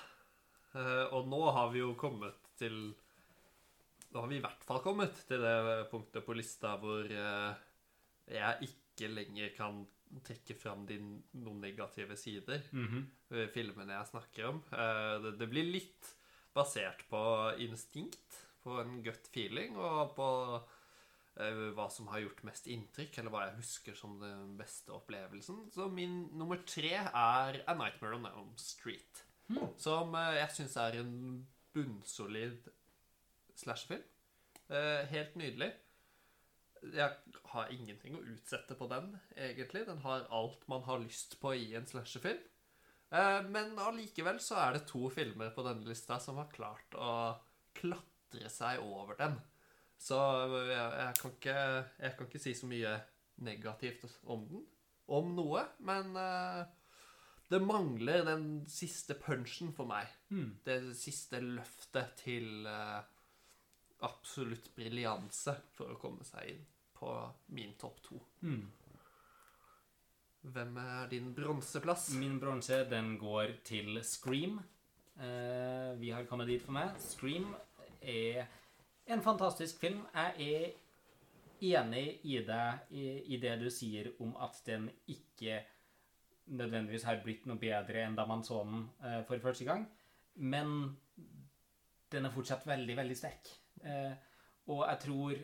Uh, 0.75 1.07
Og 1.15 1.29
nå 1.31 1.43
har 1.55 1.71
vi 1.73 1.83
jo 1.83 1.95
kommet 1.99 2.51
til 2.59 2.75
Nå 4.09 4.23
har 4.23 4.29
vi 4.31 4.39
i 4.39 4.43
hvert 4.43 4.63
fall 4.65 4.81
kommet 4.81 5.17
til 5.29 5.43
det 5.45 5.89
punktet 5.91 6.25
på 6.25 6.35
lista 6.37 6.75
hvor 6.81 7.05
uh, 7.05 7.53
jeg 8.29 8.69
ikke 8.71 9.11
lenger 9.13 9.51
kan 9.57 9.83
trekke 10.25 10.55
fram 10.57 10.87
de 10.89 10.97
noen 11.37 11.59
negative 11.61 12.17
sider 12.17 12.63
ved 13.29 13.51
filmene 13.53 13.93
jeg 13.93 14.09
snakker 14.09 14.49
om. 14.49 14.63
Uh, 14.73 15.21
Det, 15.25 15.35
det 15.43 15.49
blir 15.53 15.69
litt 15.69 16.15
basert 16.57 17.05
på 17.11 17.21
instinkt, 17.61 18.28
på 18.65 18.81
en 18.83 19.01
gut 19.05 19.31
feeling, 19.33 19.77
og 19.79 20.15
på 20.17 20.29
eh, 21.41 21.63
hva 21.77 21.89
som 21.93 22.11
har 22.13 22.23
gjort 22.25 22.45
mest 22.49 22.69
inntrykk, 22.71 23.21
eller 23.21 23.35
hva 23.35 23.45
jeg 23.47 23.59
husker 23.61 23.99
som 23.99 24.19
den 24.23 24.57
beste 24.59 24.95
opplevelsen. 24.95 25.67
Så 25.75 25.89
min 25.93 26.21
nummer 26.39 26.61
tre 26.67 26.95
er 26.99 27.63
A 27.65 27.77
Nightmare 27.79 28.19
on 28.19 28.29
Elm 28.31 28.55
Street. 28.61 29.25
Som 29.81 30.17
eh, 30.19 30.39
jeg 30.43 30.55
syns 30.57 30.77
er 30.81 31.01
en 31.01 31.15
bunnsolid 31.77 32.71
slasherfilm. 33.59 34.05
Eh, 34.69 35.05
helt 35.13 35.39
nydelig. 35.41 35.73
Jeg 36.95 37.39
har 37.53 37.73
ingenting 37.75 38.15
å 38.15 38.23
utsette 38.35 38.77
på 38.79 38.87
den, 38.91 39.17
egentlig. 39.35 39.87
Den 39.89 40.05
har 40.05 40.29
alt 40.35 40.63
man 40.71 40.85
har 40.87 41.01
lyst 41.03 41.41
på 41.43 41.57
i 41.59 41.73
en 41.75 41.89
slasherfilm. 41.89 42.45
Men 43.49 43.73
allikevel 43.81 44.37
så 44.45 44.59
er 44.61 44.77
det 44.77 44.83
to 44.91 45.09
filmer 45.11 45.49
på 45.57 45.65
denne 45.65 45.89
lista 45.89 46.19
som 46.21 46.37
har 46.39 46.51
klart 46.53 46.93
å 46.93 47.11
klatre 47.73 48.18
seg 48.53 48.83
over 48.85 49.17
den. 49.19 49.37
Så 49.99 50.19
jeg, 50.69 50.73
jeg, 50.73 51.15
kan 51.21 51.37
ikke, 51.37 51.61
jeg 51.99 52.17
kan 52.17 52.29
ikke 52.29 52.43
si 52.43 52.55
så 52.55 52.69
mye 52.71 52.97
negativt 53.47 54.05
om 54.27 54.45
den. 54.51 54.67
Om 55.09 55.31
noe. 55.35 55.65
Men 55.89 56.13
uh, 56.15 56.65
det 57.49 57.63
mangler 57.65 58.27
den 58.29 58.49
siste 58.71 59.17
punchen 59.19 59.73
for 59.75 59.89
meg. 59.89 60.11
Det 60.65 60.81
siste 60.99 61.41
løftet 61.41 62.13
til 62.21 62.69
uh, 62.69 63.01
absolutt 64.07 64.69
briljanse 64.77 65.57
for 65.75 65.95
å 65.95 66.01
komme 66.01 66.27
seg 66.29 66.53
inn 66.53 66.67
på 66.99 67.15
min 67.57 67.73
topp 67.81 68.03
to. 68.05 68.21
Hvem 70.49 70.77
er 70.81 71.09
din 71.11 71.33
bronseplass? 71.35 72.13
Min 72.19 72.39
bronse, 72.41 72.85
den 72.91 73.17
går 73.19 73.59
til 73.67 73.99
Scream. 74.07 74.61
Eh, 75.19 75.99
vi 75.99 76.11
har 76.15 76.27
kommet 76.31 76.47
dit 76.49 76.63
for 76.63 76.77
meg. 76.77 76.95
Scream 77.03 77.51
er 78.03 78.47
en 79.09 79.23
fantastisk 79.23 79.81
film. 79.81 80.05
Jeg 80.15 80.35
er 81.63 81.81
enig 81.81 82.21
i 82.29 82.39
deg 82.47 82.93
i, 82.95 83.39
det 83.41 83.57
du 83.61 83.69
sier 83.73 84.13
om 84.23 84.35
at 84.43 84.61
den 84.67 84.89
ikke 85.11 85.63
nødvendigvis 86.49 87.05
har 87.05 87.21
blitt 87.25 87.47
noe 87.49 87.61
bedre 87.61 88.05
enn 88.07 88.17
da 88.17 88.25
man 88.29 88.45
så 88.47 88.63
den 88.65 88.87
eh, 89.05 89.21
for 89.29 89.43
første 89.43 89.67
gang. 89.69 89.85
Men 90.35 90.97
den 92.13 92.25
er 92.25 92.33
fortsatt 92.33 92.67
veldig, 92.67 92.97
veldig 92.97 93.17
sterk. 93.17 93.51
Eh, 93.85 94.13
og 94.69 94.85
jeg 94.87 95.01
tror 95.05 95.39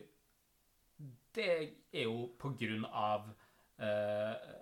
det 1.35 1.49
er 1.91 2.05
jo 2.07 2.29
på 2.39 2.53
grunn 2.57 2.85
av 2.87 3.27
eh, 3.83 4.53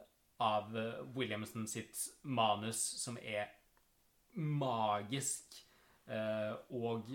av 0.43 0.73
Williamson 1.15 1.67
sitt 1.69 1.95
manus, 2.23 2.81
som 2.99 3.17
er 3.21 3.51
magisk, 4.33 5.62
og 6.03 7.07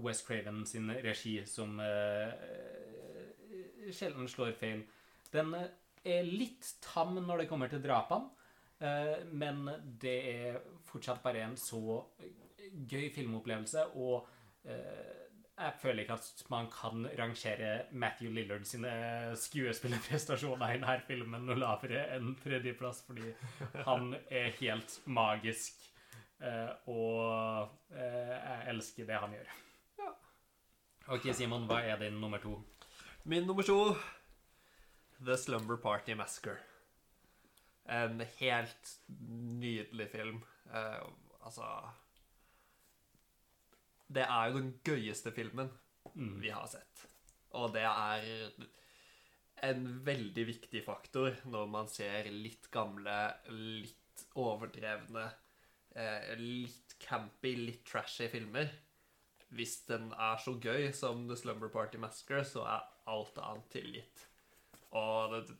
West 0.00 0.24
Craven 0.26 0.62
sin 0.66 0.88
regi, 1.04 1.34
som 1.46 1.76
eh, 1.84 2.32
sjelden 3.92 4.28
slår 4.28 4.54
feil. 4.58 4.84
Den 5.32 5.54
er 5.54 6.26
litt 6.26 6.74
tam 6.84 7.18
når 7.20 7.42
det 7.42 7.48
kommer 7.50 7.70
til 7.70 7.82
drapene, 7.84 8.30
eh, 8.80 9.22
men 9.30 9.68
det 10.00 10.18
er 10.32 10.60
fortsatt 10.88 11.22
bare 11.22 11.44
en 11.46 11.56
så 11.60 12.00
gøy 12.90 13.10
filmopplevelse, 13.14 13.90
og 13.98 14.26
eh, 14.64 15.16
jeg 15.60 15.76
føler 15.82 16.02
ikke 16.04 16.16
at 16.16 16.44
man 16.48 16.68
kan 16.72 17.04
rangere 17.18 17.70
Matthew 17.92 18.30
Lillard 18.32 18.64
sine 18.64 18.90
skuespillerprestasjoner 19.36 20.72
i 20.72 20.78
denne 20.78 20.96
filmen 21.04 21.44
noe 21.44 21.58
lavere 21.60 22.06
enn 22.16 22.32
tredjeplass, 22.40 23.02
fordi 23.04 23.34
han 23.84 24.14
er 24.30 24.54
helt 24.62 24.96
magisk, 25.04 25.82
eh, 25.84 25.99
og 26.88 27.68
eh, 27.92 28.32
jeg 28.36 28.64
elsker 28.72 29.06
det 29.08 29.18
han 29.20 29.34
gjør. 29.36 29.50
Ja. 30.00 30.12
Ok, 31.16 31.26
Simon, 31.36 31.66
hva 31.68 31.80
er 31.84 32.00
din 32.00 32.16
nummer 32.22 32.38
to? 32.40 32.54
Min 33.28 33.44
nummer 33.46 33.62
to 33.66 33.94
The 35.20 35.36
Slumber 35.36 35.76
Party 35.76 36.14
Massacre. 36.16 36.56
En 37.90 38.20
helt 38.38 38.94
nydelig 39.60 40.08
film. 40.12 40.42
Eh, 40.72 41.02
altså 41.44 41.66
Det 44.10 44.22
er 44.24 44.50
jo 44.50 44.58
den 44.58 44.74
gøyeste 44.84 45.32
filmen 45.32 45.70
Mm. 46.16 46.40
vi 46.40 46.48
har 46.50 46.66
sett. 46.66 47.04
Og 47.54 47.72
det 47.74 47.82
er 47.84 48.50
en 49.62 49.84
veldig 50.04 50.46
viktig 50.48 50.80
faktor 50.84 51.36
når 51.44 51.68
man 51.70 51.88
ser 51.92 52.24
litt 52.32 52.70
gamle, 52.72 53.34
litt 53.52 54.24
overdrevne, 54.34 55.26
eh, 55.94 56.32
litt 56.38 56.96
campy, 57.02 57.54
litt 57.56 57.84
trashy 57.88 58.28
filmer. 58.32 58.70
Hvis 59.50 59.80
den 59.88 60.12
er 60.14 60.38
så 60.38 60.54
gøy 60.62 60.90
som 60.94 61.24
The 61.28 61.38
Slumber 61.38 61.72
Party 61.72 61.98
Masker, 61.98 62.44
så 62.46 62.64
er 62.70 62.86
alt 63.10 63.38
annet 63.42 63.70
tilgitt. 63.72 64.26
Og 64.94 65.34
det, 65.34 65.56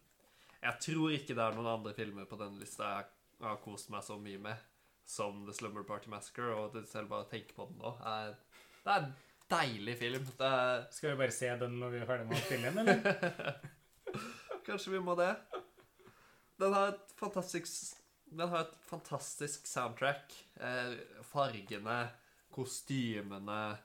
jeg 0.60 0.82
tror 0.86 1.14
ikke 1.14 1.34
det 1.34 1.42
er 1.46 1.56
noen 1.56 1.72
andre 1.78 1.94
filmer 1.96 2.28
på 2.30 2.38
denne 2.38 2.60
lista 2.60 2.90
jeg 3.00 3.08
har 3.46 3.62
kost 3.64 3.88
meg 3.90 4.04
så 4.04 4.18
mye 4.20 4.38
med 4.42 4.66
som 5.10 5.42
The 5.46 5.54
Slumber 5.56 5.82
Party 5.86 6.10
Masker, 6.12 6.52
og 6.54 6.74
det 6.76 6.84
selv 6.90 7.10
bare 7.10 7.26
å 7.26 7.30
tenke 7.30 7.56
på 7.56 7.66
den 7.66 7.80
nå 7.80 7.96
er, 8.06 8.36
Det 8.84 8.92
er 8.92 9.00
en 9.00 9.14
deilig 9.50 9.96
film. 9.98 10.28
Det 10.38 10.46
er, 10.46 10.84
Skal 10.94 11.10
vi 11.10 11.20
bare 11.24 11.34
se 11.34 11.50
den 11.62 11.78
når 11.80 11.94
vi 11.94 12.02
er 12.02 12.10
ferdig 12.10 12.28
med 12.28 12.38
å 12.38 12.44
spille 12.44 12.70
den, 12.76 12.92
eller? 12.94 13.56
Kanskje 14.66 14.94
vi 14.94 15.02
må 15.02 15.16
det. 15.18 15.32
Den 16.60 16.76
har 16.76 16.92
et 16.92 17.14
fantastisk 17.18 17.74
Den 18.30 18.48
har 18.48 18.60
et 18.64 18.76
fantastisk 18.86 19.66
soundtrack. 19.66 20.34
Eh, 20.62 20.92
fargene, 21.26 22.08
kostymene, 22.54 23.76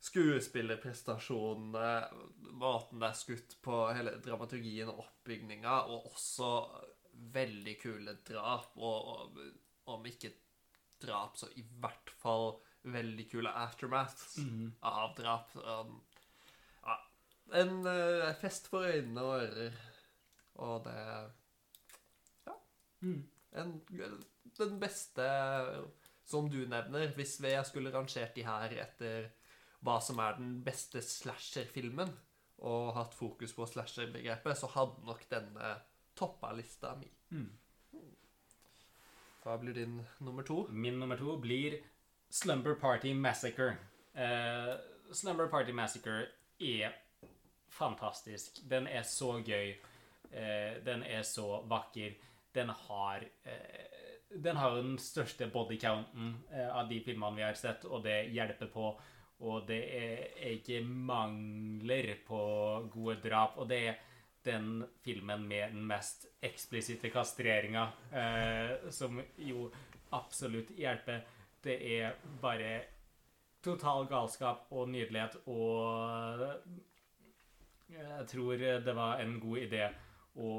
skuespillerprestasjonene, 0.00 1.90
måten 2.58 3.02
det 3.02 3.10
er 3.10 3.18
skutt 3.18 3.56
på, 3.62 3.76
hele 3.94 4.16
dramaturgien 4.24 4.90
og 4.90 5.04
oppbygninga, 5.04 5.74
og 5.92 6.10
også 6.10 6.50
veldig 7.34 7.76
kule 7.82 8.16
drap, 8.26 8.72
og, 8.76 8.94
og 9.12 9.94
om 9.94 10.06
ikke 10.08 10.32
drap, 11.02 11.36
så 11.38 11.50
i 11.60 11.64
hvert 11.82 12.10
fall 12.22 12.58
veldig 12.90 13.26
kule 13.30 13.50
aftermaths 13.60 14.38
mm. 14.40 14.70
av 14.88 15.14
drap. 15.18 15.52
Um, 15.56 16.00
ja, 16.86 16.96
en 17.60 17.76
uh, 17.84 18.32
fest 18.40 18.70
for 18.72 18.88
øynene 18.88 19.26
og 19.26 19.44
ører. 19.44 19.74
Og 20.60 20.84
det 20.84 21.00
Mm. 23.00 23.22
En, 23.52 23.80
Den 24.58 24.80
beste, 24.80 25.26
som 26.24 26.48
du 26.50 26.62
nevner, 26.68 27.14
hvis 27.16 27.38
jeg 27.40 27.66
skulle 27.66 27.92
rangert 27.94 28.34
de 28.36 28.44
her 28.46 28.74
etter 28.82 29.30
hva 29.80 29.96
som 30.04 30.18
er 30.20 30.36
den 30.36 30.58
beste 30.64 31.00
slasher-filmen, 31.02 32.12
og 32.60 32.92
hatt 32.96 33.14
fokus 33.16 33.54
på 33.56 33.66
slasher-begrepet, 33.66 34.58
så 34.58 34.68
hadde 34.74 35.06
nok 35.06 35.24
denne 35.30 35.74
toppa 36.18 36.52
lista 36.52 36.92
mi. 37.00 37.08
Mm. 37.32 37.48
Hva 39.40 39.56
blir 39.56 39.72
din 39.72 40.00
nummer 40.20 40.44
to? 40.44 40.66
Min 40.68 41.00
nummer 41.00 41.16
to 41.16 41.38
blir 41.40 41.78
Slumber 42.28 42.74
Party 42.74 43.14
Massacre. 43.14 43.76
Uh, 44.14 44.76
Slumber 45.12 45.48
Party 45.48 45.72
Massacre 45.72 46.26
er 46.60 46.92
fantastisk. 47.68 48.60
Den 48.70 48.86
er 48.86 49.02
så 49.02 49.38
gøy. 49.46 49.72
Uh, 50.30 50.84
den 50.84 51.02
er 51.02 51.22
så 51.22 51.62
vakker. 51.68 52.12
Den 52.52 52.68
har 52.68 53.24
eh, 53.44 53.86
Den 54.30 54.56
har 54.56 54.76
den 54.76 54.98
største 54.98 55.46
bodycounten 55.50 56.36
eh, 56.52 56.68
av 56.76 56.88
de 56.88 57.00
filmene 57.02 57.36
vi 57.36 57.42
har 57.42 57.56
sett, 57.58 57.84
og 57.84 58.04
det 58.04 58.30
hjelper 58.30 58.70
på. 58.70 58.92
Og 59.40 59.64
det 59.66 59.80
er, 59.96 60.22
ikke 60.52 60.82
mangler 60.84 62.12
på 62.26 62.40
gode 62.92 63.16
drap. 63.24 63.56
Og 63.58 63.68
det 63.70 63.80
er 63.88 63.98
den 64.44 64.84
filmen 65.02 65.46
med 65.48 65.74
den 65.74 65.86
mest 65.88 66.28
eksplisitte 66.42 67.10
kastreringa, 67.10 67.88
eh, 68.12 68.90
som 68.92 69.18
jo 69.36 69.66
absolutt 70.16 70.70
hjelper. 70.78 71.24
Det 71.60 71.76
er 71.98 72.14
bare 72.40 72.70
total 73.64 74.06
galskap 74.08 74.70
og 74.70 74.88
nydelighet, 74.88 75.36
og 75.46 76.46
jeg 77.90 78.26
tror 78.30 78.56
det 78.86 78.94
var 78.96 79.20
en 79.20 79.40
god 79.42 79.58
idé 79.58 79.88
å 80.40 80.52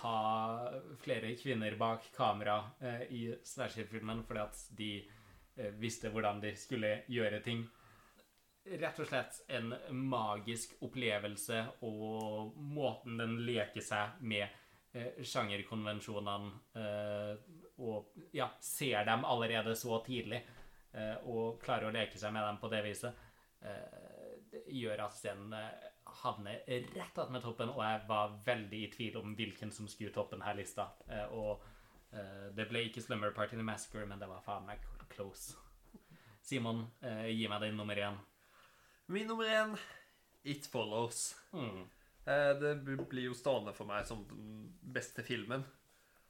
ha 0.00 0.70
flere 1.02 1.34
kvinner 1.40 1.76
bak 1.80 2.10
kamera 2.14 2.60
eh, 2.80 3.02
i 3.12 3.22
slasher-filmen, 3.44 4.24
fordi 4.28 4.40
at 4.42 4.62
de 4.78 4.90
eh, 5.56 5.74
visste 5.80 6.12
hvordan 6.12 6.40
de 6.42 6.54
skulle 6.58 7.00
gjøre 7.10 7.42
ting. 7.44 7.66
Rett 8.70 8.98
og 9.00 9.08
slett 9.08 9.40
en 9.56 9.72
magisk 9.96 10.76
opplevelse, 10.84 11.62
og 11.86 12.56
måten 12.56 13.18
den 13.20 13.38
leker 13.46 13.84
seg 13.84 14.20
med 14.20 14.46
eh, 14.92 15.22
sjangerkonvensjonene 15.24 16.52
eh, 16.76 17.34
og 17.80 18.12
ja, 18.36 18.50
ser 18.60 19.06
dem 19.08 19.24
allerede 19.24 19.74
så 19.78 20.02
tidlig 20.04 20.42
eh, 20.92 21.16
og 21.24 21.60
klarer 21.62 21.88
å 21.88 21.94
leke 21.94 22.20
seg 22.20 22.34
med 22.36 22.44
dem 22.44 22.60
på 22.60 22.70
det 22.72 22.82
viset, 22.84 23.24
eh, 23.64 24.60
gjør 24.70 25.06
at 25.06 25.22
den 25.24 25.54
havner 26.22 26.62
rett 26.94 27.18
attmed 27.18 27.42
toppen, 27.44 27.70
og 27.72 27.82
jeg 27.84 28.00
var 28.08 28.34
veldig 28.44 28.80
i 28.84 28.90
tvil 28.92 29.16
om 29.20 29.34
hvilken 29.38 29.72
som 29.72 29.88
skulle 29.88 30.12
toppe 30.14 30.36
denne 30.36 30.52
lista. 30.58 30.88
Eh, 31.08 31.32
og 31.32 31.62
eh, 32.12 32.48
det 32.56 32.68
ble 32.70 32.84
ikke 32.88 33.02
Slumber 33.04 33.32
Party 33.36 33.56
the 33.56 33.64
Massacre, 33.66 34.06
men 34.06 34.20
det 34.20 34.28
var 34.28 34.42
faen 34.44 34.66
meg 34.68 34.84
close. 35.14 35.56
Simon, 36.42 36.84
eh, 37.02 37.30
gi 37.32 37.48
meg 37.48 37.64
din 37.64 37.76
nummer 37.80 37.96
én. 37.98 38.18
Min 39.10 39.26
nummer 39.26 39.48
én 39.48 39.74
It 40.44 40.66
Follows. 40.72 41.34
Mm. 41.52 41.82
Eh, 42.26 42.52
Det 42.60 42.74
blir 42.84 43.26
jo 43.30 43.34
stående 43.34 43.74
for 43.76 43.88
meg 43.88 44.06
som 44.06 44.24
den 44.28 44.70
beste 44.80 45.24
filmen 45.26 45.64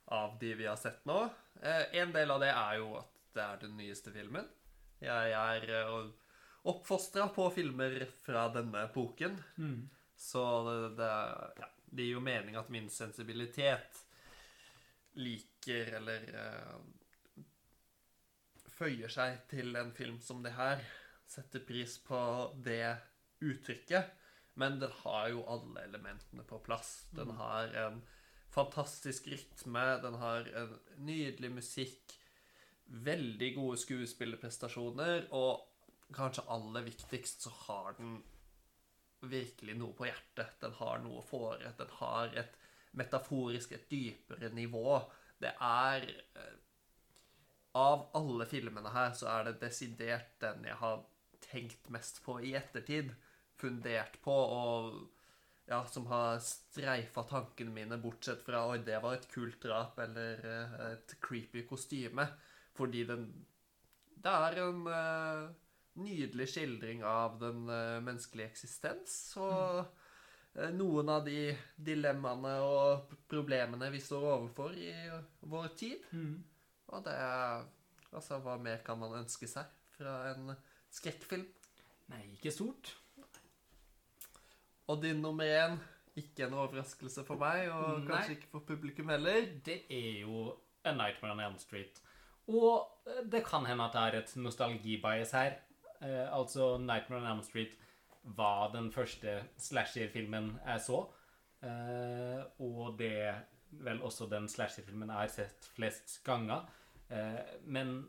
av 0.06 0.38
de 0.40 0.54
vi 0.58 0.66
har 0.66 0.78
sett 0.80 1.04
nå. 1.06 1.28
En 1.62 2.12
del 2.12 2.30
av 2.30 2.40
det 2.42 2.50
er 2.50 2.78
jo 2.80 2.96
at 2.98 3.10
det 3.36 3.42
er 3.44 3.60
den 3.62 3.76
nyeste 3.78 4.10
filmen. 4.10 4.48
Jeg 5.00 5.32
er 5.36 5.66
oppfostra 6.68 7.28
på 7.32 7.46
filmer 7.54 8.04
fra 8.24 8.48
denne 8.52 8.84
epoken, 8.88 9.38
Mm. 9.56 9.88
så 10.16 10.42
det, 10.66 10.88
det, 10.96 11.10
ja, 11.62 11.68
det 11.90 12.02
gir 12.06 12.12
jo 12.18 12.20
mening 12.20 12.56
at 12.60 12.68
min 12.68 12.90
sensibilitet 12.92 14.02
liker 15.16 15.94
eller 15.98 16.26
uh, 16.36 17.44
føyer 18.76 19.10
seg 19.12 19.42
til 19.50 19.76
en 19.76 19.92
film 19.96 20.20
som 20.24 20.42
det 20.44 20.52
her. 20.56 20.82
Setter 21.30 21.62
pris 21.64 21.98
på 22.04 22.20
det 22.64 22.96
uttrykket. 23.40 24.16
Men 24.60 24.80
den 24.80 24.92
har 25.04 25.28
jo 25.32 25.44
alle 25.48 25.84
elementene 25.86 26.44
på 26.44 26.58
plass. 26.64 27.06
Den 27.16 27.30
har 27.38 27.72
en 27.86 28.00
fantastisk 28.50 29.28
rytme, 29.30 29.84
den 30.02 30.16
har 30.18 30.48
en 30.58 30.72
nydelig 31.06 31.52
musikk, 31.54 32.16
veldig 32.90 33.52
gode 33.54 33.78
skuespillerprestasjoner, 33.78 35.28
og 35.30 35.69
kanskje 36.14 36.46
aller 36.52 36.86
viktigst 36.86 37.46
så 37.46 37.52
har 37.66 37.94
den 37.98 38.18
virkelig 39.20 39.76
noe 39.78 39.94
på 39.96 40.08
hjertet. 40.08 40.56
Den 40.62 40.74
har 40.80 41.02
noe 41.04 41.22
fore. 41.26 41.72
Den 41.78 41.92
har 42.00 42.32
et 42.40 42.56
metaforisk, 42.96 43.72
et 43.76 43.90
dypere 43.90 44.50
nivå. 44.54 45.00
Det 45.40 45.54
er 45.54 46.08
eh, 46.08 46.58
Av 47.78 48.08
alle 48.18 48.48
filmene 48.50 48.90
her 48.90 49.12
så 49.14 49.28
er 49.30 49.44
det 49.46 49.60
desidert 49.60 50.32
den 50.42 50.64
jeg 50.66 50.74
har 50.80 51.04
tenkt 51.44 51.86
mest 51.94 52.18
på 52.24 52.40
i 52.42 52.56
ettertid. 52.58 53.12
Fundert 53.60 54.16
på 54.24 54.34
og 54.34 54.96
ja, 55.70 55.84
som 55.86 56.08
har 56.10 56.40
streifa 56.42 57.22
tankene 57.30 57.70
mine, 57.70 58.00
bortsett 58.02 58.42
fra 58.42 58.64
Oi, 58.72 58.80
det 58.82 58.98
var 59.04 59.14
et 59.14 59.28
kult 59.30 59.60
drap 59.62 60.00
eller 60.02 60.42
eh, 60.42 60.74
et 60.88 61.14
creepy 61.22 61.62
kostyme. 61.68 62.26
Fordi 62.74 63.04
den 63.06 63.30
Det 64.20 64.32
er 64.48 64.58
en 64.64 64.80
eh, 64.90 65.44
nydelig 65.98 66.48
skildring 66.52 67.02
av 67.06 67.38
den 67.40 67.64
eh, 67.68 67.98
menneskelige 68.04 68.52
eksistens. 68.52 69.16
Og 69.40 69.80
eh, 70.54 70.70
noen 70.76 71.10
av 71.12 71.24
de 71.26 71.50
dilemmaene 71.76 72.54
og 72.66 73.16
problemene 73.30 73.90
vi 73.94 74.02
står 74.04 74.28
overfor 74.36 74.78
i 74.78 74.92
vår 75.50 75.68
tid. 75.80 76.08
Og 76.90 77.04
det 77.06 77.18
er 77.18 77.68
Altså, 78.10 78.40
hva 78.42 78.56
mer 78.58 78.80
kan 78.82 78.98
man 78.98 79.12
ønske 79.20 79.46
seg 79.46 79.68
fra 79.94 80.32
en 80.32 80.48
skrekkfilm? 80.90 81.46
Nei, 82.10 82.24
ikke 82.34 82.50
stort. 82.50 82.90
Og 84.90 84.98
din 85.04 85.20
nummer 85.22 85.46
én 85.46 85.76
ikke 86.18 86.48
en 86.48 86.56
overraskelse 86.58 87.22
for 87.26 87.38
meg, 87.38 87.68
og 87.70 88.00
Nei. 88.00 88.08
kanskje 88.08 88.34
ikke 88.34 88.50
for 88.50 88.66
publikum 88.66 89.12
heller. 89.14 89.46
Det 89.62 89.84
er 89.86 90.24
jo 90.24 90.56
A 90.82 90.90
Nightmare 90.96 91.36
on 91.36 91.44
Elm 91.44 91.58
Street. 91.62 92.00
Og 92.50 92.88
eh, 93.06 93.22
det 93.30 93.44
kan 93.46 93.66
hende 93.68 93.86
at 93.86 93.94
det 93.94 94.02
er 94.02 94.18
et 94.24 94.36
nostalgibias 94.42 95.36
her. 95.38 95.60
Eh, 96.00 96.26
altså, 96.32 96.76
Nightmare 96.78 97.20
on 97.20 97.30
Elm 97.32 97.42
Street 97.42 97.76
var 98.22 98.72
den 98.72 98.90
første 98.92 99.40
slasher-filmen 99.60 100.54
jeg 100.64 100.84
så. 100.84 101.04
Eh, 101.62 102.40
og 102.64 102.98
det 102.98 103.34
vel 103.70 104.02
også 104.02 104.26
den 104.30 104.48
slasher-filmen 104.48 105.12
jeg 105.12 105.22
har 105.22 105.32
sett 105.32 105.68
flest 105.76 106.20
ganger. 106.24 106.66
Eh, 107.10 107.60
men 107.64 108.00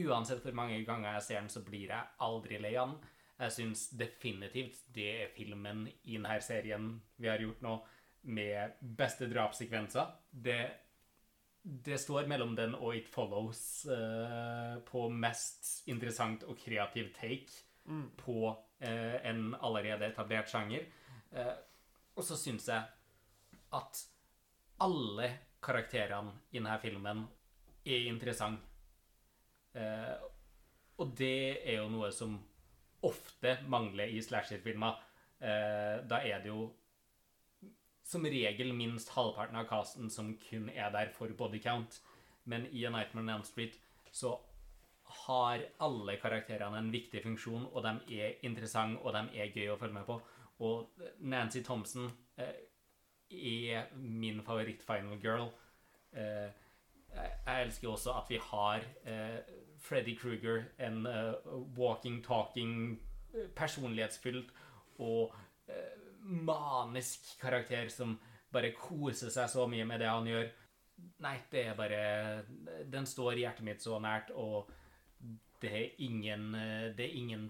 uansett 0.00 0.42
hvor 0.44 0.56
mange 0.56 0.82
ganger 0.84 1.16
jeg 1.18 1.26
ser 1.26 1.40
den, 1.40 1.52
så 1.52 1.64
blir 1.64 1.92
jeg 1.92 2.12
aldri 2.26 2.60
lei 2.60 2.74
av 2.76 2.92
den. 2.92 3.08
Jeg 3.40 3.54
syns 3.56 3.86
definitivt 3.96 4.82
det 4.94 5.08
er 5.22 5.32
filmen 5.32 5.86
i 5.88 6.18
denne 6.18 6.36
serien 6.44 6.92
vi 7.16 7.30
har 7.30 7.40
gjort 7.40 7.62
nå, 7.64 7.78
med 8.28 8.82
beste 8.98 9.30
drapssekvenser. 9.30 10.10
Det, 10.30 10.58
det 11.62 11.98
står 12.00 12.28
mellom 12.30 12.54
den 12.56 12.74
og 12.78 12.94
It 12.96 13.08
Follows 13.12 13.84
eh, 13.92 14.78
på 14.86 15.08
mest 15.12 15.88
interessant 15.92 16.46
og 16.48 16.58
kreativ 16.58 17.10
take 17.16 17.66
på 18.16 18.38
eh, 18.78 19.18
en 19.28 19.54
allerede 19.60 20.08
etablert 20.08 20.48
sjanger. 20.48 20.86
Eh, 21.32 21.52
og 22.16 22.24
så 22.24 22.38
syns 22.38 22.68
jeg 22.70 22.82
at 23.76 24.02
alle 24.80 25.28
karakterene 25.62 26.32
i 26.50 26.58
denne 26.58 26.78
filmen 26.80 27.24
er 27.84 28.08
interessante. 28.08 28.64
Eh, 29.76 30.16
og 31.00 31.12
det 31.16 31.60
er 31.64 31.80
jo 31.80 31.90
noe 31.92 32.10
som 32.12 32.34
ofte 33.06 33.58
mangler 33.72 34.12
i 34.12 34.20
slasherfilmer. 34.24 34.98
Eh, 35.40 36.00
da 36.08 36.20
er 36.24 36.42
det 36.42 36.50
jo 36.52 36.66
som 38.10 38.26
regel 38.26 38.72
minst 38.74 39.12
halvparten 39.14 39.58
av 39.60 39.68
casten 39.70 40.10
som 40.10 40.32
kun 40.42 40.70
er 40.74 40.90
der 40.94 41.12
for 41.14 41.30
body 41.38 41.60
count. 41.62 42.00
Men 42.44 42.66
i 42.72 42.84
A 42.84 42.90
Nightmare 42.90 43.22
on 43.22 43.34
Elm 43.36 43.44
Street 43.46 43.76
så 44.10 44.34
har 45.26 45.62
alle 45.82 46.16
karakterene 46.22 46.78
en 46.78 46.90
viktig 46.92 47.22
funksjon, 47.22 47.68
og 47.72 47.82
de 47.82 48.20
er 48.22 48.40
interessante, 48.46 48.98
og 49.02 49.14
de 49.14 49.40
er 49.42 49.54
gøy 49.54 49.70
å 49.72 49.78
følge 49.78 49.94
med 49.94 50.06
på. 50.06 50.18
Og 50.66 51.06
Nancy 51.20 51.62
Thompson 51.66 52.10
eh, 52.38 52.58
er 53.30 53.94
min 53.96 54.42
favoritt-final 54.46 55.18
girl. 55.22 55.48
Eh, 56.12 56.50
jeg 57.14 57.64
elsker 57.64 57.90
også 57.90 58.14
at 58.20 58.30
vi 58.30 58.38
har 58.50 58.84
eh, 59.04 59.38
Freddy 59.78 60.16
Krueger, 60.18 60.64
en 60.78 61.06
eh, 61.06 61.32
walking, 61.78 62.20
talking, 62.24 63.00
eh, 63.34 63.48
personlighetsfylt 63.56 64.52
og 64.98 65.34
eh, 65.68 65.99
manisk 66.22 67.32
karakter 67.40 67.88
som 67.92 68.16
bare 68.52 68.72
koser 68.76 69.30
seg 69.32 69.48
så 69.50 69.66
mye 69.70 69.86
med 69.88 70.02
det 70.02 70.10
han 70.10 70.28
gjør. 70.28 70.50
Nei, 71.24 71.36
det 71.52 71.62
er 71.70 71.78
bare 71.78 72.00
Den 72.92 73.06
står 73.08 73.38
hjertet 73.40 73.64
mitt 73.64 73.80
så 73.82 73.96
nært, 74.02 74.32
og 74.36 74.68
det 75.62 75.70
er 75.70 76.02
ingen, 76.04 76.52
det 76.96 77.04
er 77.06 77.16
ingen 77.16 77.48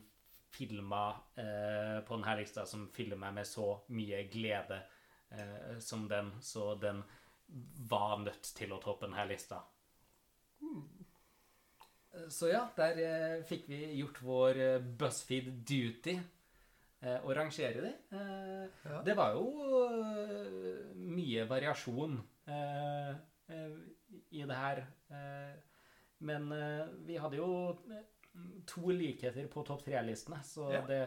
filmer 0.51 1.19
eh, 1.39 1.99
på 2.07 2.17
denne 2.17 2.37
lista 2.41 2.65
som 2.67 2.89
fyller 2.95 3.19
meg 3.19 3.37
med 3.39 3.47
så 3.47 3.69
mye 3.95 4.25
glede 4.31 4.81
eh, 5.31 5.79
som 5.83 6.09
den, 6.11 6.33
så 6.43 6.75
den 6.75 7.03
var 7.91 8.19
nødt 8.23 8.51
til 8.57 8.75
å 8.75 8.81
toppe 8.83 9.07
denne 9.07 9.27
lista. 9.31 9.61
Så 12.29 12.51
ja, 12.51 12.65
der 12.77 12.99
eh, 13.05 13.43
fikk 13.47 13.69
vi 13.71 13.81
gjort 14.01 14.21
vår 14.25 14.61
eh, 14.65 14.83
BuzzFeed 14.99 15.51
duty 15.67 16.19
og 17.25 17.31
rangere 17.37 17.81
de. 17.87 17.93
Eh, 18.13 18.69
Ja. 18.91 19.03
Det 19.07 19.15
var 19.17 19.33
jo 19.35 19.45
eh, 19.87 20.95
mye 20.97 21.47
variasjon 21.49 22.19
eh, 22.47 23.11
eh, 23.49 23.77
i 24.31 24.43
det 24.45 24.57
her. 24.57 24.83
Eh, 25.11 25.55
men 26.29 26.51
eh, 26.53 26.87
vi 27.09 27.17
hadde 27.17 27.37
jo 27.41 27.49
eh, 27.91 28.05
to 28.69 28.91
likheter 28.93 29.49
på 29.49 29.65
topp 29.67 29.85
tre-listene, 29.87 30.43
så 30.45 30.69
Ja. 30.73 30.83
det 30.87 31.01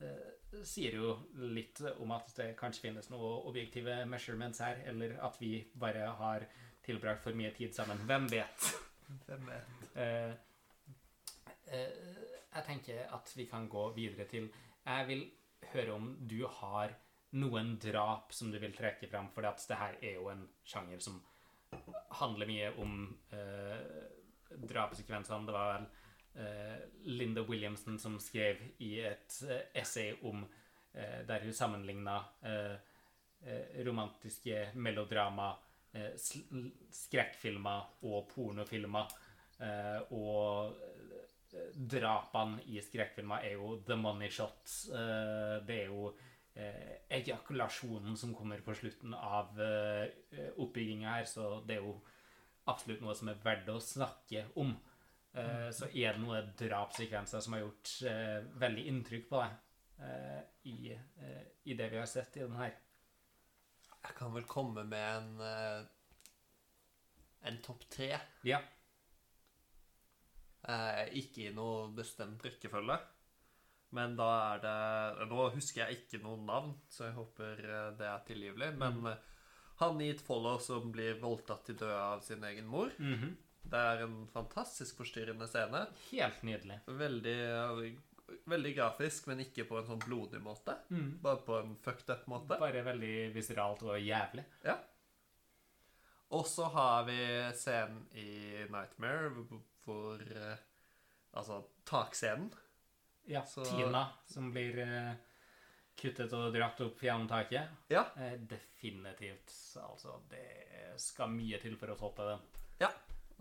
eh, 0.00 0.60
sier 0.62 0.94
jo 1.00 1.14
litt 1.34 1.80
om 1.98 2.12
at 2.14 2.28
det 2.36 2.50
kanskje 2.60 2.82
finnes 2.90 3.08
noen 3.10 3.46
objektive 3.48 4.04
measurements 4.06 4.60
her, 4.60 4.82
eller 4.86 5.16
at 5.24 5.40
vi 5.40 5.64
bare 5.74 6.04
har 6.20 6.44
tilbrakt 6.84 7.22
for 7.24 7.32
mye 7.34 7.50
tid 7.56 7.72
sammen. 7.74 7.96
Hvem 8.06 8.28
vet? 8.30 8.68
Hvem 9.26 9.48
vet? 9.48 9.96
Eh, 9.96 10.34
eh, 11.72 11.90
jeg 12.54 12.64
tenker 12.68 13.06
at 13.16 13.32
vi 13.36 13.46
kan 13.50 13.66
gå 13.68 13.88
videre 13.96 14.28
til 14.30 14.50
Jeg 14.84 15.06
vil 15.08 15.22
høre 15.72 15.94
om 15.96 16.10
du 16.28 16.42
har 16.60 16.92
noen 17.34 17.74
drap 17.82 18.32
som 18.36 18.50
du 18.52 18.58
vil 18.62 18.74
trekke 18.76 19.08
fram, 19.10 19.30
for 19.34 19.42
det 19.42 19.78
her 19.80 19.96
er 20.02 20.18
jo 20.18 20.28
en 20.30 20.44
sjanger 20.68 21.00
som 21.02 21.16
handler 22.20 22.46
mye 22.46 22.68
om 22.78 23.08
eh, 23.34 23.80
drapssekvensene. 24.70 25.46
Det 25.48 25.54
var 25.56 25.72
vel 25.72 25.86
eh, 26.44 26.84
Linda 27.10 27.42
Williamson 27.48 27.98
som 27.98 28.20
skrev 28.22 28.60
i 28.84 29.00
et 29.08 29.40
eh, 29.48 29.64
essay 29.82 30.12
om 30.22 30.44
eh, 30.92 31.24
der 31.26 31.42
hun 31.42 31.56
sammenligna 31.56 32.20
eh, 32.44 32.76
eh, 33.46 33.84
romantiske 33.86 34.70
melodrama, 34.74 35.54
skrekkfilmer 36.90 38.00
og 38.10 38.24
pornofilmer. 38.32 39.12
Og 40.10 40.72
drapene 41.74 42.62
i 42.70 42.80
skrekkfilmer 42.82 43.44
er 43.46 43.58
jo 43.58 43.76
the 43.86 43.96
money 43.98 44.30
shot. 44.32 44.62
Eh, 44.94 45.56
det 45.66 45.76
er 45.82 45.92
jo 45.92 46.08
eh, 46.54 47.04
ejakulasjonen 47.18 48.16
som 48.18 48.34
kommer 48.36 48.62
på 48.64 48.74
slutten 48.78 49.14
av 49.14 49.60
eh, 49.62 50.50
oppbygginga 50.62 51.18
her, 51.18 51.28
så 51.30 51.60
det 51.66 51.78
er 51.78 51.86
jo 51.86 51.98
absolutt 52.70 53.04
noe 53.04 53.14
som 53.16 53.30
er 53.30 53.40
verdt 53.44 53.70
å 53.72 53.80
snakke 53.82 54.48
om. 54.60 54.74
Så 55.34 55.88
er 55.98 56.14
det 56.14 56.20
noen 56.22 56.52
drapssekvenser 56.54 57.40
som 57.42 57.56
har 57.56 57.64
gjort 57.64 57.90
veldig 58.62 58.84
inntrykk 58.86 59.24
på 59.26 59.40
deg 59.40 60.68
i, 60.70 60.92
i 60.94 61.74
det 61.74 61.88
vi 61.90 61.98
har 61.98 62.06
sett 62.06 62.38
i 62.38 62.44
den 62.44 62.54
her. 62.54 62.70
Jeg 63.96 64.14
kan 64.14 64.30
vel 64.36 64.46
komme 64.46 64.84
med 64.86 65.02
en 65.42 65.88
en 67.44 67.58
topp 67.66 67.82
tre. 67.90 68.14
Ja. 68.46 68.62
Eh, 70.64 71.02
ikke 71.20 71.48
i 71.48 71.52
noe 71.54 71.90
bestemt 71.92 72.44
rekkefølge. 72.44 72.96
Men 73.94 74.16
da 74.18 74.28
er 74.54 74.62
det 74.64 75.28
Nå 75.30 75.48
husker 75.54 75.84
jeg 75.84 76.00
ikke 76.00 76.22
noen 76.24 76.46
navn, 76.48 76.72
så 76.90 77.08
jeg 77.08 77.18
håper 77.18 77.60
eh, 77.64 77.90
det 77.98 78.08
er 78.10 78.22
tilgivelig. 78.28 78.70
Men 78.80 79.02
mm. 79.04 79.10
han 79.82 80.00
i 80.02 80.10
et 80.14 80.24
Follow 80.24 80.58
som 80.62 80.88
blir 80.94 81.20
voldtatt 81.22 81.68
til 81.68 81.78
døde 81.82 82.00
av 82.00 82.24
sin 82.26 82.44
egen 82.50 82.70
mor. 82.70 82.94
Mhm. 82.98 83.40
Det 83.64 83.80
er 83.80 84.02
en 84.04 84.26
fantastisk 84.28 84.98
forstyrrende 85.00 85.46
scene. 85.48 85.86
Helt 86.10 86.42
nydelig. 86.44 86.74
Veldig, 86.84 87.36
eh, 87.48 88.34
veldig 88.52 88.72
grafisk, 88.76 89.30
men 89.30 89.40
ikke 89.40 89.64
på 89.70 89.78
en 89.78 89.86
sånn 89.88 90.02
blodig 90.04 90.42
måte. 90.44 90.74
Bare 91.24 91.40
på 91.46 91.56
en 91.62 91.72
fucked 91.80 92.12
up 92.12 92.26
måte. 92.28 92.58
Bare 92.60 92.82
veldig 92.84 93.14
viseralt 93.32 93.86
og 93.86 93.96
jævlig. 93.96 94.44
Ja. 94.66 94.76
Og 96.36 96.44
så 96.50 96.68
har 96.74 97.06
vi 97.08 97.16
scenen 97.56 98.04
i 98.20 98.66
Nightmare 98.68 99.32
hvor 99.84 100.20
eh, 100.22 100.56
Altså 101.34 101.56
takscenen. 101.84 102.52
Ja, 103.26 103.40
Så- 103.48 103.64
Tina 103.66 104.04
som 104.30 104.52
blir 104.54 104.76
eh, 104.78 105.14
kuttet 105.98 106.32
og 106.36 106.52
dratt 106.54 106.78
opp 106.84 107.00
gjennom 107.02 107.26
taket. 107.28 107.68
Ja. 107.90 108.04
Eh, 108.16 108.36
definitivt. 108.38 109.50
Altså, 109.82 110.20
det 110.30 110.92
skal 111.02 111.32
mye 111.34 111.58
til 111.62 111.74
for 111.80 111.90
å 111.90 111.98
toppe 111.98 112.28
den. 112.28 112.44
ja. 112.80 112.90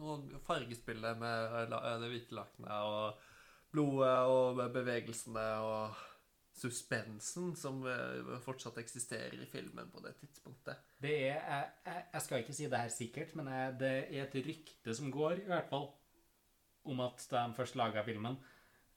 Og 0.01 0.31
fargespillet 0.41 1.19
med 1.21 1.51
eh, 1.53 1.67
la- 1.69 1.99
det 2.01 2.09
hvite 2.09 2.33
lakenet 2.33 2.71
og 2.89 3.19
blodet 3.69 4.15
og 4.25 4.57
bevegelsene 4.73 5.43
og 5.61 5.93
suspensen 6.57 7.51
som 7.57 7.83
eh, 7.85 8.39
fortsatt 8.45 8.77
eksisterer 8.81 9.37
i 9.43 9.45
filmen 9.49 9.91
på 9.93 10.01
det 10.01 10.15
tidspunktet. 10.21 10.81
Det 11.01 11.13
er, 11.27 11.37
jeg, 11.45 11.69
jeg, 11.85 12.05
jeg 12.15 12.21
skal 12.25 12.41
ikke 12.41 12.55
si 12.57 12.67
det 12.71 12.81
her 12.81 12.93
sikkert, 12.93 13.35
men 13.37 13.49
jeg, 13.53 13.75
det 13.81 13.91
er 14.07 14.23
et 14.25 14.37
rykte 14.47 14.95
som 14.97 15.11
går, 15.13 15.43
i 15.43 15.49
hvert 15.51 15.69
fall, 15.69 15.87
om 16.83 16.99
at 17.03 17.23
da 17.31 17.47
de 17.47 17.55
først 17.57 17.77
laga 17.79 18.03
filmen, 18.03 18.37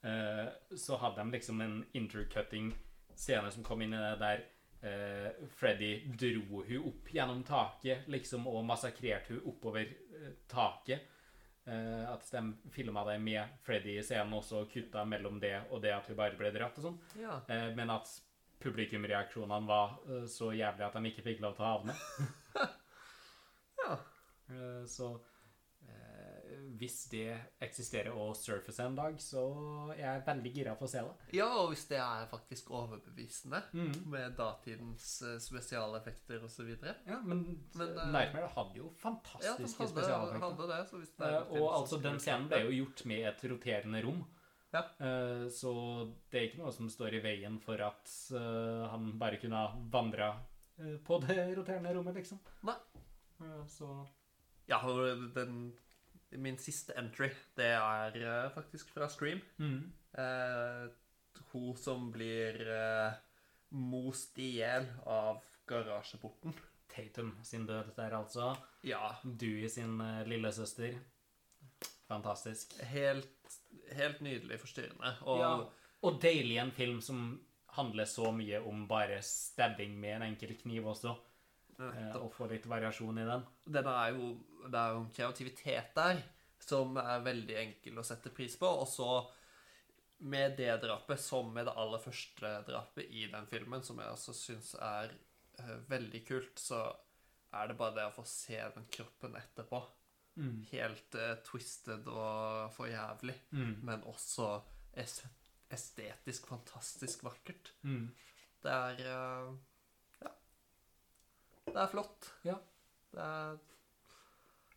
eh, 0.03 0.47
så 0.76 0.99
hadde 1.01 1.22
de 1.22 1.37
liksom 1.37 1.61
en 1.61 1.80
intercutting 1.93 2.72
scene 3.14 3.51
som 3.51 3.64
kom 3.64 3.82
inn 3.82 3.95
i 3.97 4.03
det 4.03 4.14
der 4.20 4.45
eh, 4.87 5.45
Freddy 5.57 5.93
dro 6.18 6.62
hun 6.66 6.89
opp 6.93 7.12
gjennom 7.12 7.43
taket, 7.47 8.09
liksom, 8.12 8.47
og 8.51 8.64
massakrerte 8.68 9.37
hun 9.37 9.53
oppover 9.53 9.87
eh, 9.87 10.32
taket. 10.49 11.12
At 11.66 12.22
de 12.30 12.70
filma 12.70 13.03
det 13.09 13.16
med 13.18 13.57
Freddy 13.66 13.97
i 13.99 14.03
scenen 14.07 14.37
også, 14.39 14.61
og 14.61 14.68
kutta 14.70 15.03
mellom 15.03 15.41
det 15.43 15.57
og 15.74 15.80
det 15.82 15.91
at 15.97 16.07
hun 16.07 16.14
bare 16.14 16.39
ble 16.39 16.53
dratt 16.55 16.76
og 16.78 16.84
sånn. 16.84 17.01
Ja. 17.18 17.41
Men 17.74 17.91
at 17.91 18.07
publikumreaksjonene 18.62 19.66
var 19.66 19.97
så 20.30 20.53
jævlig 20.55 20.84
at 20.87 20.95
de 20.95 21.11
ikke 21.11 21.24
fikk 21.26 21.43
lov 21.43 21.57
til 21.57 21.66
å 21.66 21.72
havne. 21.72 21.97
ja. 23.82 23.99
Så 24.87 25.09
hvis 26.79 27.09
det 27.11 27.37
eksisterer 27.62 28.11
og 28.17 28.35
surface 28.37 28.81
en 28.83 28.97
dag, 28.99 29.14
så 29.23 29.43
er 29.95 30.01
jeg 30.03 30.25
veldig 30.27 30.53
gira 30.55 30.75
på 30.77 30.85
å 30.87 30.91
se 30.91 31.03
det. 31.07 31.14
Ja, 31.39 31.47
og 31.61 31.71
hvis 31.73 31.85
det 31.89 31.99
er 32.03 32.27
faktisk 32.31 32.71
overbevisende 32.75 33.62
Mm. 33.73 33.93
med 34.11 34.37
datidens 34.37 35.23
eh, 35.23 35.39
spesialeffekter 35.39 36.43
osv. 36.45 36.73
Ja, 37.07 37.21
men, 37.23 37.45
Men, 37.75 37.93
uh, 37.99 38.07
Nightmare 38.12 38.49
hadde 38.57 38.77
jo 38.81 38.91
Ja, 38.91 38.99
fantastiske 39.05 39.79
hadde, 39.79 39.93
spesialeffekter. 39.93 40.47
hadde 40.49 40.69
det. 40.73 40.81
Så 40.91 40.97
hvis 41.03 41.14
det 41.17 41.27
er 41.27 41.37
Eh, 41.41 41.61
og 41.62 41.69
altså, 41.83 42.01
den 42.03 42.19
scenen 42.19 42.49
ble 42.49 42.62
jo 42.64 42.85
gjort 42.85 43.05
med 43.07 43.27
et 43.29 43.45
roterende 43.51 44.03
rom. 44.05 44.25
Ja. 44.73 44.83
Så 45.49 45.73
det 46.31 46.39
er 46.41 46.49
ikke 46.51 46.59
noe 46.64 46.73
som 46.73 46.89
står 46.91 47.14
i 47.14 47.21
veien 47.23 47.59
for 47.62 47.81
at 47.81 48.11
han 48.91 49.19
bare 49.19 49.39
kunne 49.41 49.57
ha 49.57 49.75
vandra 49.91 50.35
på 51.07 51.21
det 51.23 51.57
roterende 51.57 51.95
rommet, 51.95 52.14
liksom. 52.19 52.39
Nei. 52.62 52.75
Så 53.67 54.07
Ja, 54.69 54.81
den, 55.35 55.73
min 56.31 56.59
siste 56.59 56.95
entry, 56.99 57.31
det 57.59 57.72
er 57.77 58.16
eh, 58.22 58.51
faktisk 58.55 58.91
fra 58.95 59.09
Scream. 59.12 59.41
mm. 59.59 59.93
Eh, 60.16 60.87
hun 61.53 61.77
som 61.77 62.09
blir 62.12 62.57
eh, 62.72 63.12
most 63.77 64.39
i 64.39 64.49
hjel 64.57 64.87
av 65.05 65.43
garasjeporten. 65.68 66.55
Tatum 66.89 67.35
sin 67.45 67.66
død 67.66 67.93
der, 67.97 68.14
altså. 68.16 68.55
Ja, 68.87 69.11
Dewey 69.22 69.68
sin 69.68 70.01
uh, 70.01 70.22
lillesøster. 70.29 70.97
Fantastisk. 72.09 72.72
helt, 72.81 73.59
helt 73.93 74.20
nydelig 74.24 74.61
forstyrrende. 74.62 75.12
Og 75.27 75.43
Ja, 75.43 75.51
og 76.07 76.20
deilig 76.22 76.59
en 76.62 76.72
film 76.72 77.01
som 77.03 77.41
handler 77.77 78.09
så 78.09 78.31
mye 78.33 78.61
om 78.64 78.87
bare 78.89 79.18
stabbing 79.22 79.97
med 80.01 80.16
en 80.16 80.29
enkel 80.31 80.55
kniv 80.61 80.87
også. 80.93 81.16
Eh, 81.81 82.16
og 82.20 82.33
få 82.35 82.49
litt 82.51 82.66
variasjon 82.66 83.18
i 83.18 83.27
den. 83.29 83.45
den 83.64 83.87
er 83.93 84.14
jo, 84.16 84.33
det 84.66 84.81
er 84.81 84.95
jo 84.95 85.03
en 85.05 85.11
kreativitet 85.14 85.95
der 85.97 86.22
som 86.66 86.97
er 86.97 87.20
veldig 87.22 87.57
enkel 87.61 87.99
å 88.01 88.05
sette 88.07 88.31
pris 88.35 88.57
på. 88.59 88.66
Og 88.66 88.89
så 88.89 89.11
med 90.27 90.57
det 90.57 90.72
drapet, 90.83 91.20
som 91.20 91.51
med 91.53 91.66
det 91.68 91.74
aller 91.77 92.01
første 92.01 92.53
drapet 92.66 93.05
i 93.12 93.27
den 93.31 93.47
filmen, 93.51 93.83
som 93.85 93.99
jeg 94.01 94.09
også 94.14 94.33
syns 94.35 94.70
er 94.81 95.12
uh, 95.61 95.77
veldig 95.91 96.22
kult, 96.27 96.57
så 96.59 96.81
er 97.53 97.68
det 97.68 97.77
bare 97.79 97.95
det 97.99 98.07
å 98.09 98.14
få 98.16 98.24
se 98.27 98.57
den 98.74 98.89
kroppen 98.91 99.37
etterpå. 99.37 99.83
Mm. 100.41 100.64
Helt 100.72 101.14
uh, 101.20 101.35
twisted 101.45 102.09
og 102.09 102.72
for 102.77 102.89
jævlig, 102.91 103.37
Mm. 103.53 103.77
men 103.85 104.03
også 104.09 104.62
est 104.97 105.22
estetisk 105.70 106.47
fantastisk 106.49 107.22
vakkert. 107.27 107.72
Mm. 107.83 108.09
Det 108.62 108.72
er 108.72 109.01
Ja. 109.05 109.53
Det 111.67 111.79
er 111.83 111.91
flott. 111.91 112.31
Ja. 112.47 112.57
Det 113.12 113.23
er, 113.23 113.57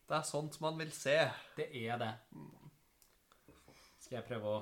det 0.10 0.18
er 0.18 0.28
sånt 0.28 0.58
man 0.64 0.80
vil 0.80 0.92
se. 0.96 1.16
Det 1.58 1.70
er 1.86 2.00
det. 2.02 2.12
Skal 4.00 4.20
jeg 4.20 4.28
prøve 4.30 4.54
å 4.58 4.62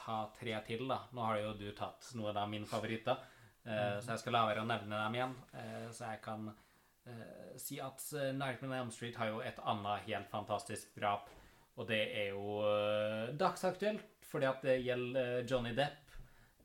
ta 0.00 0.22
tre 0.38 0.56
til, 0.66 0.86
da? 0.88 1.02
Nå 1.12 1.26
har 1.26 1.40
jo 1.42 1.52
du 1.58 1.68
tatt 1.76 2.10
noen 2.16 2.38
av 2.40 2.48
mine 2.50 2.68
favoritter, 2.68 3.18
eh, 3.64 3.98
så 4.00 4.14
jeg 4.14 4.22
skal 4.22 4.36
la 4.38 4.44
være 4.48 4.64
å 4.64 4.68
nevne 4.68 5.02
dem 5.04 5.18
igjen. 5.18 5.36
Eh, 5.60 5.88
så 5.92 6.14
jeg 6.14 6.22
kan 6.24 6.48
eh, 6.48 7.58
si 7.60 7.80
at 7.82 8.06
Nightmare 8.38 8.70
on 8.70 8.78
Elm 8.78 8.94
Street 8.94 9.18
har 9.20 9.32
jo 9.32 9.42
et 9.44 9.60
annet 9.60 10.06
helt 10.08 10.30
fantastisk 10.32 10.94
drap, 10.96 11.28
og 11.76 11.88
det 11.88 12.00
er 12.22 12.32
jo 12.32 13.34
dagsaktuelt, 13.40 14.24
fordi 14.30 14.48
at 14.48 14.64
det 14.64 14.80
gjelder 14.84 15.44
Johnny 15.48 15.74
Depp. 15.76 16.09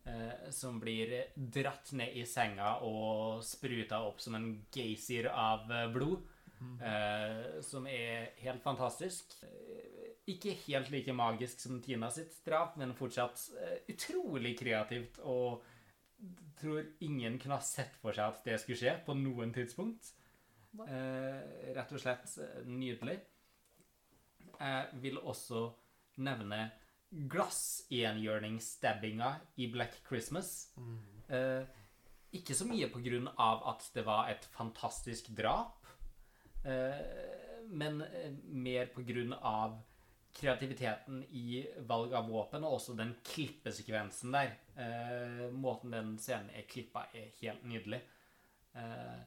Eh, 0.05 0.49
Som 0.51 0.79
blir 0.79 1.13
dratt 1.35 1.91
ned 1.97 2.15
i 2.15 2.25
senga 2.25 2.77
og 2.87 3.43
spruta 3.43 4.01
opp 4.07 4.21
som 4.21 4.35
en 4.35 4.49
geysir 4.73 5.29
av 5.31 5.67
blod. 5.67 5.93
blod. 5.93 6.31
Eh, 6.81 7.61
som 7.61 7.87
er 7.87 8.31
helt 8.41 8.63
fantastisk. 8.63 9.35
Eh, 9.43 10.11
ikke 10.31 10.55
helt 10.65 10.89
like 10.93 11.13
magisk 11.13 11.61
som 11.61 11.81
Tina 11.83 12.09
sitt 12.11 12.33
drap, 12.45 12.77
men 12.77 12.95
fortsatt 12.97 13.49
eh, 13.61 13.77
utrolig 13.93 14.55
kreativt. 14.59 15.19
Og 15.23 15.63
tror 16.59 16.85
ingen 17.03 17.39
kunne 17.39 17.59
ha 17.59 17.65
sett 17.65 17.97
for 18.01 18.15
seg 18.15 18.31
at 18.31 18.45
det 18.47 18.59
skulle 18.61 18.79
skje 18.79 18.95
på 19.05 19.17
noen 19.19 19.53
tidspunkt. 19.55 20.13
Eh, 20.87 21.71
rett 21.75 21.93
og 21.93 22.01
slett 22.01 22.37
eh, 22.41 22.63
nydelig. 22.67 23.19
Jeg 24.55 25.01
vil 25.03 25.19
også 25.19 25.67
nevne 26.23 26.69
glassenhjørningsstabbinga 27.31 29.35
i 29.55 29.71
Black 29.71 29.93
Christmas. 30.07 30.73
Eh, 31.29 31.63
ikke 32.35 32.55
så 32.57 32.65
mye 32.67 32.89
på 32.91 32.99
grunn 33.03 33.29
av 33.39 33.63
at 33.71 33.91
det 33.95 34.03
var 34.07 34.29
et 34.31 34.45
fantastisk 34.55 35.27
drap, 35.37 35.85
eh, 36.67 36.95
men 37.71 38.01
eh, 38.03 38.31
mer 38.51 38.85
på 38.93 39.01
grunn 39.07 39.33
av 39.39 39.77
kreativiteten 40.35 41.23
i 41.31 41.63
valg 41.87 42.13
av 42.13 42.27
våpen, 42.27 42.63
og 42.67 42.73
også 42.79 42.93
den 42.99 43.15
klippesekvensen 43.23 44.35
der. 44.35 44.51
Eh, 44.75 45.47
måten 45.55 45.95
den 45.95 46.17
scenen 46.19 46.51
er 46.51 46.67
klippa, 46.67 47.07
er 47.15 47.31
helt 47.39 47.63
nydelig. 47.63 48.01
Eh, 48.75 49.21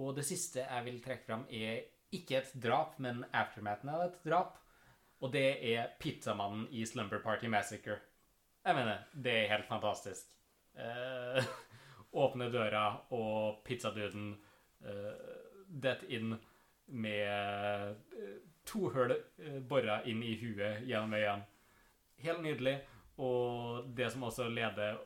og 0.00 0.16
det 0.16 0.24
siste 0.26 0.64
jeg 0.64 0.84
vil 0.88 1.02
trekke 1.04 1.28
fram, 1.28 1.44
er 1.52 1.84
ikke 2.14 2.38
et 2.40 2.52
drap, 2.62 2.98
men 3.02 3.24
aftermathen 3.32 3.92
av 3.92 4.08
et 4.08 4.18
drap. 4.24 4.58
Og 5.24 5.32
det 5.32 5.46
er 5.72 5.94
pizzamannen 6.00 6.66
i 6.76 6.84
Slumber 6.84 7.22
Party 7.24 7.48
Massacre. 7.48 7.96
Jeg 8.64 8.76
mener, 8.76 9.04
det 9.12 9.32
er 9.32 9.52
helt 9.54 9.68
fantastisk. 9.68 10.28
Eh, 10.76 11.46
åpne 12.24 12.50
døra, 12.52 12.84
og 13.16 13.62
pizzaduden 13.64 14.34
eh, 14.84 15.14
detter 15.68 16.12
inn 16.12 16.34
med 16.92 17.96
eh, 18.20 18.36
to 18.68 18.90
hull 18.92 19.14
eh, 19.16 19.62
bora 19.64 20.02
inn 20.04 20.20
i 20.22 20.34
huet 20.42 20.84
gjennom 20.84 21.16
øynene. 21.16 21.48
Helt 22.24 22.44
nydelig. 22.44 22.76
Og 23.16 23.88
det 23.96 24.10
som 24.12 24.24
også 24.26 24.48
leder 24.50 24.96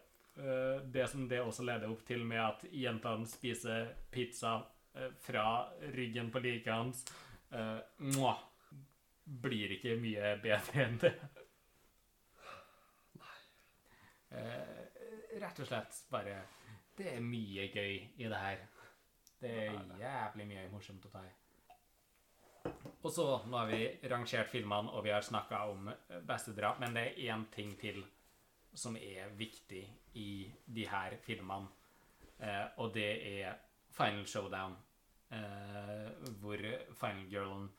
eh, 0.40 0.82
Det 0.82 1.04
som 1.10 1.26
det 1.28 1.42
også 1.44 1.66
leder 1.68 1.90
opp 1.92 2.06
til 2.08 2.24
med 2.24 2.40
at 2.40 2.62
jentene 2.72 3.28
spiser 3.28 3.90
pizza 4.10 4.54
eh, 4.96 5.10
fra 5.20 5.68
ryggen 5.94 6.30
på 6.32 6.42
liket 6.42 6.72
hans 6.72 7.04
mwah, 7.48 8.40
blir 9.28 9.76
ikke 9.76 9.96
mye 10.00 10.34
bedre 10.42 10.84
enn 10.84 10.98
det. 11.02 11.12
Eh, 14.28 14.80
rett 15.40 15.60
og 15.62 15.68
slett 15.70 16.02
bare 16.12 16.34
Det 16.98 17.06
er 17.14 17.22
mye 17.24 17.68
gøy 17.72 17.94
i 18.18 18.26
det 18.26 18.40
her. 18.42 18.64
Det 19.38 19.52
er 19.68 19.76
jævlig 20.00 20.46
mye 20.50 20.64
morsomt 20.72 21.04
å 21.06 21.12
ta 21.12 21.22
i. 21.22 21.34
Og 23.06 23.12
så, 23.14 23.26
nå 23.46 23.56
har 23.56 23.68
vi 23.70 24.08
rangert 24.10 24.50
filmene, 24.50 24.90
og 24.90 25.04
vi 25.06 25.12
har 25.14 25.22
snakka 25.22 25.62
om 25.70 25.86
beste 26.26 26.52
drap, 26.56 26.80
men 26.82 26.96
det 26.96 27.04
er 27.06 27.20
én 27.30 27.46
ting 27.54 27.76
til 27.80 28.02
som 28.74 28.96
er 28.96 29.30
viktig 29.38 29.84
i 30.18 30.30
de 30.66 30.86
her 30.90 31.16
filmene, 31.22 31.70
eh, 32.38 32.66
og 32.76 32.92
det 32.94 33.10
er 33.40 33.54
Final 33.94 34.26
Showdown, 34.26 34.76
eh, 35.30 36.10
hvor 36.40 36.62
Final 37.00 37.30
Girlen 37.30 37.68
eh, 37.68 37.77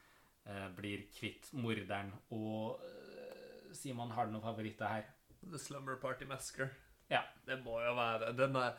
blir 0.75 1.03
kvitt 1.13 1.51
morderen. 1.53 2.11
Og 2.35 2.79
eh, 2.85 3.73
Simon, 3.75 4.11
har 4.15 4.25
du 4.25 4.31
noen 4.33 4.45
favoritter 4.45 4.87
her? 4.87 5.09
The 5.51 5.59
Slumber 5.61 5.95
Party 6.01 6.25
Masker. 6.25 6.71
Ja. 7.09 7.23
Det 7.45 7.59
må 7.63 7.79
jo 7.81 7.93
være. 7.97 8.31
Den 8.37 8.55
er, 8.59 8.77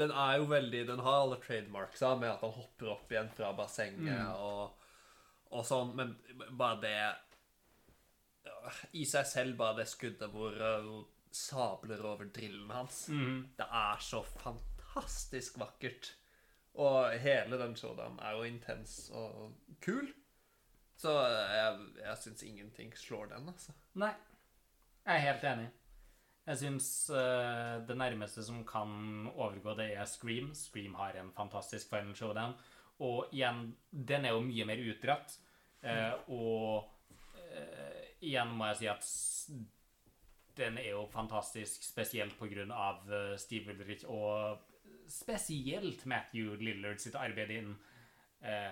den 0.00 0.10
er 0.10 0.36
jo 0.40 0.46
veldig 0.50 0.86
Den 0.88 1.02
har 1.04 1.20
alle 1.22 1.36
trademarksa 1.42 2.14
med 2.18 2.30
at 2.32 2.40
han 2.44 2.54
hopper 2.56 2.92
opp 2.96 3.10
igjen 3.12 3.30
fra 3.36 3.52
bassenget 3.58 4.08
Mm. 4.10 4.30
og, 4.34 4.72
og 5.50 5.66
sånn, 5.66 5.92
men 5.98 6.16
bare 6.58 6.80
det 6.82 6.94
I 8.96 9.04
seg 9.08 9.26
selv, 9.26 9.56
bare 9.60 9.80
det 9.82 9.88
skuddet 9.90 10.30
hvor 10.32 10.56
hun 10.56 11.04
sabler 11.30 12.00
over 12.06 12.26
drillen 12.34 12.70
hans 12.74 13.04
mm. 13.08 13.36
Det 13.58 13.66
er 13.66 14.00
så 14.02 14.22
fantastisk 14.26 15.58
vakkert. 15.62 16.14
Og 16.80 17.12
hele 17.22 17.58
den 17.60 17.76
showdown 17.78 18.18
er 18.22 18.34
jo 18.38 18.46
intens 18.48 19.10
og 19.14 19.52
kul. 19.82 20.08
Så 21.00 21.12
jeg, 21.24 21.84
jeg 22.02 22.16
syns 22.20 22.42
ingenting 22.44 22.90
slår 22.98 23.30
den, 23.32 23.48
altså. 23.48 23.72
Nei, 24.00 24.12
jeg 25.06 25.14
er 25.14 25.24
helt 25.30 25.46
enig. 25.48 25.68
Jeg 26.50 26.60
syns 26.60 26.88
uh, 27.14 27.78
det 27.86 27.96
nærmeste 27.96 28.44
som 28.44 28.60
kan 28.68 29.30
overgå 29.30 29.76
det, 29.78 29.92
er 29.96 30.08
Scream. 30.08 30.52
Scream 30.56 30.96
har 30.98 31.16
en 31.16 31.32
fantastisk 31.36 31.88
final 31.92 32.12
showdown. 32.16 32.56
Og 33.00 33.32
igjen, 33.32 33.70
den 33.90 34.28
er 34.28 34.36
jo 34.36 34.44
mye 34.44 34.66
mer 34.68 34.82
utdratt. 34.92 35.38
Uh, 35.80 36.32
og 36.36 36.90
uh, 37.38 38.00
igjen 38.20 38.52
må 38.52 38.68
jeg 38.72 38.80
si 38.82 38.90
at 38.92 39.06
den 40.60 40.78
er 40.78 40.90
jo 40.92 41.06
fantastisk, 41.10 41.82
spesielt 41.82 42.36
av 42.70 43.12
eh, 43.12 43.36
Steve 43.38 43.72
Ulrich 43.72 44.04
og 44.08 44.58
spesielt 45.10 46.04
Matthew 46.06 46.56
Lillard 46.60 47.00
sitt 47.00 47.14
arbeid 47.14 47.50
innen 47.50 47.76
eh, 48.42 48.70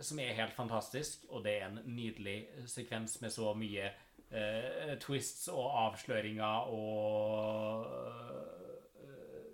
som 0.00 0.20
er 0.22 0.36
helt 0.38 0.54
fantastisk, 0.56 1.26
og 1.28 1.44
det 1.44 1.56
er 1.58 1.68
en 1.68 1.80
nydelig 1.84 2.44
sekvens 2.70 3.18
med 3.22 3.32
så 3.34 3.52
mye 3.58 3.90
eh, 4.30 4.96
twists 5.02 5.48
og 5.52 5.70
avsløringer 5.84 6.70
og 6.74 7.86
eh, 9.04 9.48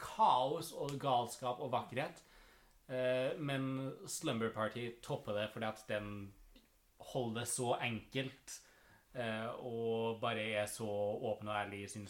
kaos 0.00 0.72
og 0.72 0.96
galskap 1.00 1.60
og 1.60 1.72
vakkerhet. 1.72 2.22
Eh, 2.90 3.38
men 3.38 3.92
Slumber 4.08 4.52
Party 4.54 4.88
topper 5.02 5.38
det 5.38 5.48
fordi 5.52 5.70
at 5.70 5.84
den 5.88 6.10
holder 7.12 7.40
det 7.40 7.48
så 7.48 7.74
enkelt 7.80 8.56
eh, 9.14 9.48
og 9.64 10.20
bare 10.20 10.50
er 10.62 10.66
så 10.66 10.88
åpen 10.88 11.48
og 11.48 11.56
ærlig 11.56 11.84
i 11.84 11.88
sin 11.88 12.08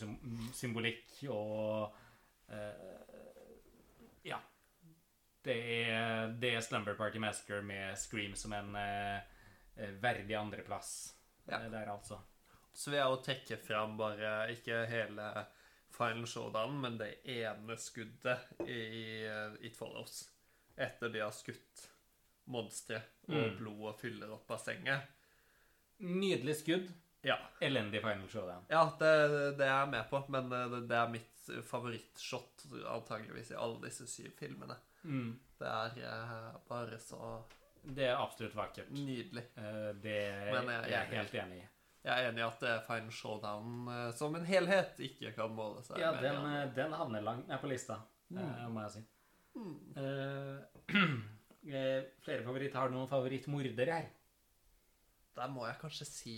symbolikk 0.55 1.21
og 1.29 1.95
eh. 2.51 2.97
Det 5.45 5.55
er, 5.89 6.33
det 6.41 6.51
er 6.55 6.61
Slumber 6.61 6.95
Party 6.99 7.19
Massacre 7.23 7.63
med 7.65 7.97
Scream 7.99 8.35
som 8.37 8.53
en 8.53 8.75
eh, 8.77 9.21
eh, 9.77 9.95
verdig 10.03 10.35
andreplass 10.37 11.15
Ja. 11.49 11.63
eh, 11.63 11.71
der, 11.73 11.89
altså. 11.95 12.19
Så 12.77 12.91
vil 12.93 12.99
jeg 13.01 13.09
jo 13.11 13.23
trekke 13.25 13.57
fram 13.65 13.97
bare 13.99 14.35
ikke 14.53 14.83
hele 14.91 15.31
Final 15.91 16.27
Showdown, 16.31 16.77
men 16.81 16.99
det 17.01 17.09
ene 17.25 17.77
skuddet 17.81 18.45
i 18.67 19.25
eh, 19.27 19.57
It 19.67 19.77
Follows. 19.77 20.27
Etter 20.81 21.09
de 21.13 21.21
har 21.25 21.33
skutt 21.35 21.87
monstre, 22.51 23.01
og 23.29 23.35
Mm. 23.35 23.57
blodet 23.59 23.99
fyller 24.01 24.31
opp 24.35 24.47
bassenget. 24.49 25.03
Nydelig 25.99 26.57
skudd. 26.63 26.87
Ja, 27.23 27.37
Elendig 27.61 28.01
final 28.01 28.29
showdown. 28.33 28.65
ja 28.71 28.85
det, 28.99 29.11
det 29.59 29.67
er 29.67 29.75
jeg 29.83 29.89
med 29.93 30.07
på, 30.11 30.23
men 30.33 30.49
det, 30.49 30.81
det 30.89 30.97
er 30.97 31.11
mitt 31.13 31.51
favorittshot 31.69 32.65
antageligvis 32.89 33.51
i 33.53 33.59
alle 33.61 33.81
disse 33.85 34.07
syv 34.09 34.31
filmene. 34.39 34.77
Mm. 35.05 35.39
Det 35.61 35.67
er 35.69 35.99
eh, 36.05 36.57
bare 36.69 36.99
så 37.01 37.43
Det 37.85 38.05
er 38.09 38.17
absolutt 38.21 38.55
vakkert. 38.57 38.91
nydelig. 38.93 39.45
Eh, 39.57 39.93
Det 40.03 40.17
er 40.29 40.47
jeg 40.53 40.65
er 40.69 40.89
jeg 40.89 40.99
er 41.01 41.15
helt 41.17 41.35
enig 41.35 41.59
i. 41.63 41.67
Jeg 42.05 42.13
er 42.25 42.29
enig 42.31 42.41
i 42.41 42.47
at 42.47 42.61
det 42.61 42.69
er 42.71 42.81
Final 42.87 43.11
Showdown 43.13 43.89
eh, 43.93 44.13
som 44.17 44.35
en 44.37 44.45
helhet 44.49 45.01
ikke 45.05 45.33
kan 45.37 45.51
måle 45.53 45.83
seg 45.85 45.99
Ja, 46.01 46.13
med 46.13 46.23
den, 46.23 46.35
de 46.35 46.39
andre. 46.39 46.63
eh, 46.63 46.75
den 46.75 46.93
havner 46.93 47.21
langt 47.27 47.49
ned 47.49 47.61
på 47.61 47.69
lista, 47.69 47.99
eh, 48.33 48.69
må 48.69 48.81
jeg 48.87 48.91
si. 48.99 49.03
Mm. 49.57 49.77
Eh, 49.97 50.59
eh, 51.75 52.03
flere 52.25 52.45
favoritter. 52.45 52.79
Har 52.81 52.89
du 52.89 52.95
noen 52.97 53.09
favorittmorder 53.11 53.93
her? 53.93 54.09
Der 55.37 55.49
må 55.49 55.67
jeg 55.67 55.77
kanskje 55.81 56.07
si 56.07 56.37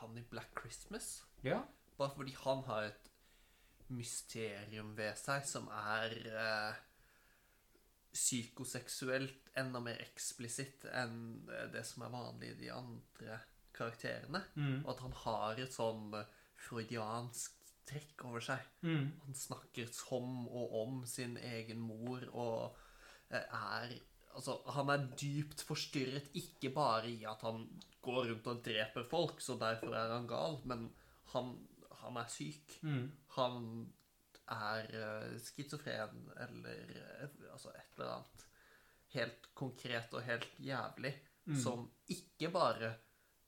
han 0.00 0.16
i 0.18 0.22
Black 0.30 0.52
Christmas. 0.60 1.24
Ja. 1.44 1.62
Bare 1.98 2.10
fordi 2.16 2.34
han 2.44 2.62
har 2.66 2.82
et 2.90 3.10
mysterium 3.88 4.94
ved 4.98 5.14
seg 5.20 5.44
som 5.46 5.68
er 5.72 6.12
eh, 6.26 6.78
psykoseksuelt 8.16 9.52
enda 9.60 9.80
mer 9.84 10.00
eksplisitt 10.04 10.86
enn 10.92 11.20
eh, 11.52 11.68
det 11.72 11.84
som 11.88 12.06
er 12.06 12.14
vanlig 12.14 12.54
i 12.54 12.58
de 12.64 12.72
andre 12.74 13.40
karakterene. 13.76 14.42
Mm. 14.56 14.80
Og 14.82 14.90
at 14.94 15.04
han 15.04 15.16
har 15.22 15.62
et 15.62 15.76
sånn 15.76 16.10
eh, 16.16 16.34
freudiansk 16.66 17.56
trekk 17.86 18.26
over 18.26 18.42
seg. 18.42 18.66
Mm. 18.82 19.10
Han 19.24 19.38
snakker 19.38 19.90
som 19.94 20.46
og 20.48 20.76
om 20.82 21.00
sin 21.08 21.36
egen 21.38 21.82
mor 21.84 22.26
og 22.32 22.84
eh, 23.30 23.42
er 23.42 23.98
Altså, 24.36 24.58
han 24.68 24.90
er 24.92 25.04
dypt 25.16 25.62
forstyrret, 25.64 26.26
ikke 26.36 26.68
bare 26.76 27.08
i 27.08 27.22
at 27.24 27.40
han 27.46 27.62
går 28.04 28.26
rundt 28.28 28.50
og 28.52 28.58
dreper 28.66 29.06
folk, 29.08 29.38
så 29.40 29.54
derfor 29.56 29.94
er 29.96 30.12
han 30.12 30.26
gal, 30.28 30.58
men 30.68 30.82
han, 31.32 31.54
han 32.02 32.18
er 32.20 32.28
syk. 32.28 32.74
Mm. 32.84 33.06
Han 33.38 33.70
er 34.48 34.90
uh, 34.94 35.38
schizofren 35.42 36.28
eller 36.44 36.90
eh, 36.96 37.28
altså 37.52 37.72
et 37.74 37.96
eller 37.98 38.12
annet 38.16 38.44
helt 39.16 39.48
konkret 39.54 40.12
og 40.14 40.22
helt 40.22 40.48
jævlig, 40.60 41.14
Mm. 41.46 41.54
som 41.62 41.84
ikke 42.10 42.48
bare 42.50 42.88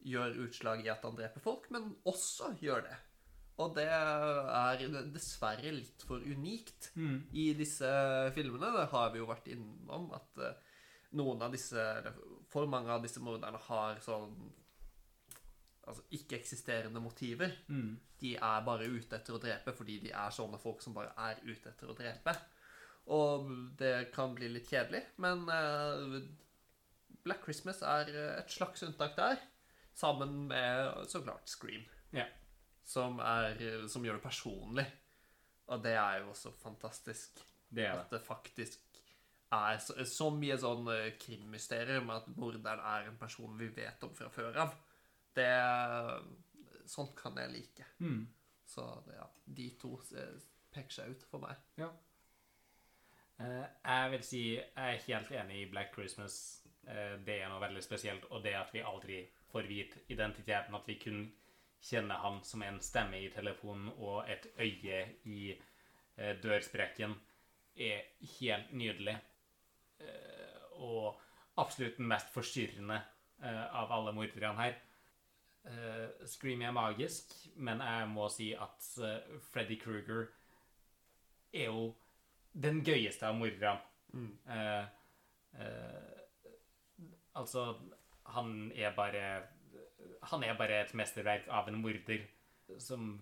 gjør 0.07 0.37
utslag 0.45 0.85
i 0.85 0.89
at 0.89 1.03
han 1.03 1.17
dreper 1.19 1.41
folk, 1.43 1.65
men 1.75 1.97
også 2.07 2.53
gjør 2.61 2.85
det. 2.87 2.97
Og 3.59 3.73
det 3.75 3.89
er 3.91 4.85
dessverre 5.11 5.73
litt 5.75 6.05
for 6.07 6.23
unikt 6.23 6.93
Mm. 6.95 7.25
i 7.33 7.49
disse 7.59 7.91
filmene. 8.37 8.71
Det 8.77 8.85
har 8.93 9.11
vi 9.11 9.19
jo 9.19 9.27
vært 9.27 9.49
innom 9.51 10.13
at 10.15 10.39
eh, 10.39 10.55
noen 11.19 11.43
av 11.43 11.51
disse, 11.51 11.89
for 12.47 12.67
mange 12.71 12.89
av 12.95 13.03
disse 13.03 13.19
morderne 13.19 13.59
har 13.67 13.99
sånn 13.99 14.53
altså 15.89 16.05
ikke-eksisterende 16.15 17.01
motiver. 17.03 17.55
Mm. 17.69 17.97
De 18.21 18.35
er 18.37 18.65
bare 18.67 18.89
ute 18.91 19.17
etter 19.19 19.37
å 19.37 19.43
drepe 19.43 19.75
fordi 19.77 19.99
de 20.05 20.13
er 20.13 20.35
sånne 20.35 20.61
folk 20.63 20.83
som 20.85 20.97
bare 20.97 21.15
er 21.29 21.41
ute 21.47 21.73
etter 21.73 21.91
å 21.91 21.97
drepe. 21.99 22.35
Og 23.15 23.49
det 23.81 24.11
kan 24.13 24.35
bli 24.37 24.51
litt 24.53 24.69
kjedelig, 24.69 25.01
men 25.25 25.47
uh, 25.49 26.19
Black 27.25 27.47
Christmas 27.47 27.81
er 27.81 28.11
eh, 28.13 28.35
et 28.43 28.53
slags 28.53 28.85
unntak 28.85 29.17
der. 29.17 29.41
Sammen 29.97 30.45
med 30.51 31.09
så 31.11 31.23
klart 31.25 31.49
Scream. 31.49 31.87
Ja. 32.15 32.27
Som, 32.85 33.19
er, 33.21 33.59
som 33.89 34.05
gjør 34.05 34.21
det 34.21 34.25
personlig. 34.25 34.85
Og 35.69 35.83
det 35.85 35.97
er 35.99 36.21
jo 36.23 36.31
også 36.33 36.53
fantastisk. 36.63 37.41
Det 37.69 37.85
er 37.85 37.99
At 37.99 38.11
det. 38.11 38.21
det 38.21 38.27
faktisk 38.27 38.85
er 39.53 39.79
så, 39.81 39.97
så 40.09 40.29
mye 40.33 40.57
sånn 40.61 40.89
eh, 40.93 41.15
krimmysterium 41.21 42.11
at 42.13 42.29
morderen 42.37 42.83
er 42.85 43.09
en 43.09 43.19
person 43.21 43.57
vi 43.59 43.71
vet 43.77 44.05
om 44.05 44.15
fra 44.17 44.29
før 44.33 44.61
av. 44.65 44.77
Det 45.39 45.49
Sånt 46.89 47.15
kan 47.17 47.37
jeg 47.37 47.53
like. 47.53 47.87
Mm. 48.01 48.23
Så 48.69 48.85
ja, 49.13 49.27
de 49.45 49.71
to 49.81 49.95
eh, 50.17 50.39
peker 50.73 50.95
seg 50.95 51.15
ut 51.15 51.27
for 51.31 51.45
meg. 51.45 51.61
Eh, 53.39 53.65
jeg 53.65 54.13
vil 54.15 54.25
si 54.25 54.43
jeg 54.55 54.71
er 54.77 55.05
helt 55.07 55.33
enig 55.43 55.63
i 55.63 55.69
Black 55.73 55.93
Christmas. 55.95 56.39
Eh, 56.87 57.17
det 57.25 57.39
er 57.43 57.53
noe 57.53 57.63
veldig 57.63 57.85
spesielt. 57.85 58.29
Og 58.33 58.45
det 58.45 58.57
at 58.59 58.73
vi 58.75 58.85
aldri 58.85 59.23
får 59.53 59.69
vite 59.69 60.05
identiteten, 60.13 60.77
at 60.77 60.89
vi 60.89 60.99
kun 61.01 61.27
kjenner 61.85 62.21
han 62.25 62.41
som 62.45 62.65
en 62.67 62.81
stemme 62.83 63.21
i 63.23 63.31
telefonen 63.33 63.93
og 63.97 64.29
et 64.29 64.49
øye 64.59 65.03
i 65.31 65.53
dørsprekken, 66.43 67.13
er 67.79 68.09
helt 68.41 68.73
nydelig. 68.75 69.15
Og 70.83 71.21
absolutt 71.63 72.01
den 72.01 72.09
mest 72.11 72.33
forstyrrende 72.35 72.99
av 73.47 73.95
alle 73.95 74.13
morderne 74.17 74.59
her. 74.59 74.75
Uh, 75.65 76.27
Scream 76.27 76.63
er 76.63 76.73
magisk, 76.73 77.35
men 77.57 77.83
jeg 77.85 78.09
må 78.09 78.29
si 78.33 78.53
at 78.57 78.91
uh, 79.03 79.41
Freddy 79.51 79.77
Krueger 79.81 80.29
er 81.53 81.69
jo 81.69 81.91
den 82.53 82.83
gøyeste 82.85 83.27
av 83.29 83.37
morderne. 83.39 83.85
Eh, 84.49 84.95
Uh, 85.59 86.19
altså, 87.35 87.75
han 88.27 88.73
er 88.77 88.93
bare 88.95 89.43
Han 90.23 90.43
er 90.45 90.59
bare 90.59 90.83
et 90.83 90.93
mesterverk 90.95 91.49
av 91.49 91.69
en 91.69 91.81
morder 91.81 92.27
som 92.79 93.15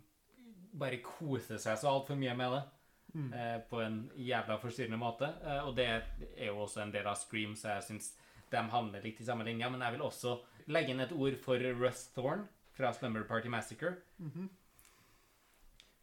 bare 0.75 0.99
koser 1.05 1.61
seg 1.63 1.79
så 1.79 1.93
altfor 1.93 2.19
mye 2.19 2.35
med 2.35 2.51
det. 2.57 2.63
Eh, 3.33 3.61
på 3.71 3.81
en 3.81 4.11
jævla 4.17 4.59
forstyrrende 4.61 4.99
måte. 5.01 5.29
Eh, 5.45 5.63
og 5.69 5.77
det 5.77 5.87
er 5.87 6.47
jo 6.47 6.59
også 6.67 6.83
en 6.83 6.93
del 6.93 7.07
av 7.07 7.17
Scream, 7.17 7.55
så 7.57 7.77
jeg 7.77 7.83
syns 7.87 8.11
de 8.57 8.73
havner 8.73 9.05
litt 9.05 9.21
i 9.21 9.27
samme 9.29 9.47
linja. 9.47 9.71
Men 9.73 9.85
jeg 9.85 9.97
vil 9.97 10.07
også 10.07 10.37
legge 10.73 10.95
inn 10.95 11.05
et 11.05 11.15
ord 11.15 11.39
for 11.45 11.63
Russ 11.81 12.09
Thorne 12.17 12.49
fra 12.77 12.93
Slumber 12.97 13.25
Party 13.29 13.53
Massacre. 13.53 13.97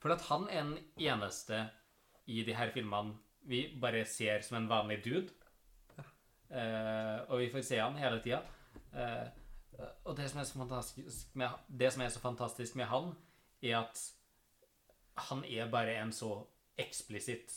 For 0.01 0.13
at 0.15 0.25
han 0.29 0.47
er 0.49 0.63
den 0.67 0.77
eneste 0.99 1.67
i 2.27 2.43
de 2.43 2.55
her 2.55 2.71
filmene 2.75 3.17
vi 3.43 3.65
bare 3.81 4.05
ser 4.07 4.41
som 4.43 4.57
en 4.57 4.69
vanlig 4.69 5.01
dude. 5.03 5.31
Eh, 6.53 7.19
og 7.27 7.39
vi 7.41 7.49
får 7.51 7.63
se 7.65 7.79
han 7.81 7.97
hele 7.99 8.21
tida. 8.23 8.41
Eh, 8.93 9.27
og 10.05 10.15
det 10.17 10.29
som, 10.29 10.39
er 10.39 10.47
så 10.47 10.59
fantastisk 10.59 11.35
med, 11.35 11.49
det 11.67 11.91
som 11.93 12.03
er 12.05 12.11
så 12.13 12.21
fantastisk 12.21 12.75
med 12.79 12.85
han, 12.91 13.13
er 13.63 13.79
at 13.81 13.99
han 15.29 15.43
er 15.45 15.71
bare 15.71 15.95
en 16.01 16.11
så 16.11 16.47
eksplisitt 16.77 17.51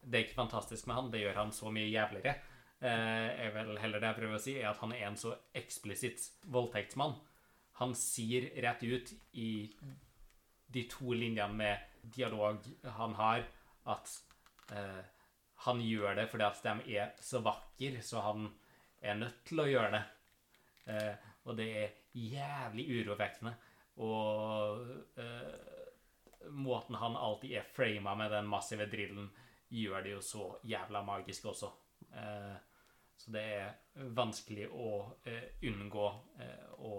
Det 0.00 0.14
er 0.14 0.24
ikke 0.24 0.34
fantastisk 0.34 0.86
med 0.86 0.94
han, 0.94 1.08
det 1.12 1.20
gjør 1.20 1.34
han 1.36 1.50
så 1.52 1.70
mye 1.70 1.90
jævligere. 1.90 2.34
Eh, 2.80 3.46
er 3.46 3.52
vel 3.52 3.74
heller 3.76 4.00
det 4.00 4.08
jeg 4.08 4.18
prøver 4.22 4.38
å 4.38 4.42
si, 4.42 4.56
er 4.56 4.70
at 4.70 4.80
han 4.80 4.94
er 4.96 5.04
en 5.10 5.18
så 5.20 5.34
eksplisitt 5.56 6.22
voldtektsmann. 6.48 7.16
Han 7.80 7.92
sier 7.96 8.48
rett 8.64 8.84
ut 8.84 9.12
i 9.36 9.50
de 10.72 10.84
to 10.88 11.12
linjene 11.12 11.56
med 11.56 12.12
dialog 12.16 12.64
han 12.96 13.16
har, 13.18 13.44
at 13.90 14.12
eh, 14.72 15.02
han 15.66 15.82
gjør 15.84 16.16
det 16.16 16.26
fordi 16.32 16.46
at 16.46 16.62
de 16.64 16.96
er 16.96 17.12
så 17.20 17.42
vakre, 17.44 18.00
så 18.04 18.22
han 18.24 18.48
er 19.00 19.18
nødt 19.20 19.42
til 19.48 19.60
å 19.60 19.68
gjøre 19.68 19.92
det. 19.96 20.02
Eh, 20.94 21.26
og 21.44 21.58
det 21.58 21.68
er 21.82 21.98
jævlig 22.16 22.86
urovekkende. 23.00 23.52
Og 24.00 24.88
eh, 25.20 26.48
måten 26.56 26.96
han 27.00 27.18
alltid 27.18 27.58
er 27.60 27.68
frama 27.76 28.16
med 28.16 28.32
den 28.32 28.48
massive 28.48 28.88
drillen, 28.88 29.28
gjør 29.70 30.02
det 30.02 30.16
jo 30.16 30.24
så 30.24 30.46
jævla 30.66 31.04
magisk 31.06 31.52
også. 31.52 31.70
Eh, 32.16 32.56
så 33.20 33.32
det 33.34 33.42
er 33.52 34.12
vanskelig 34.16 34.66
å 34.72 34.90
eh, 35.28 35.50
unngå 35.68 36.06
eh, 36.40 36.68
å 36.80 36.92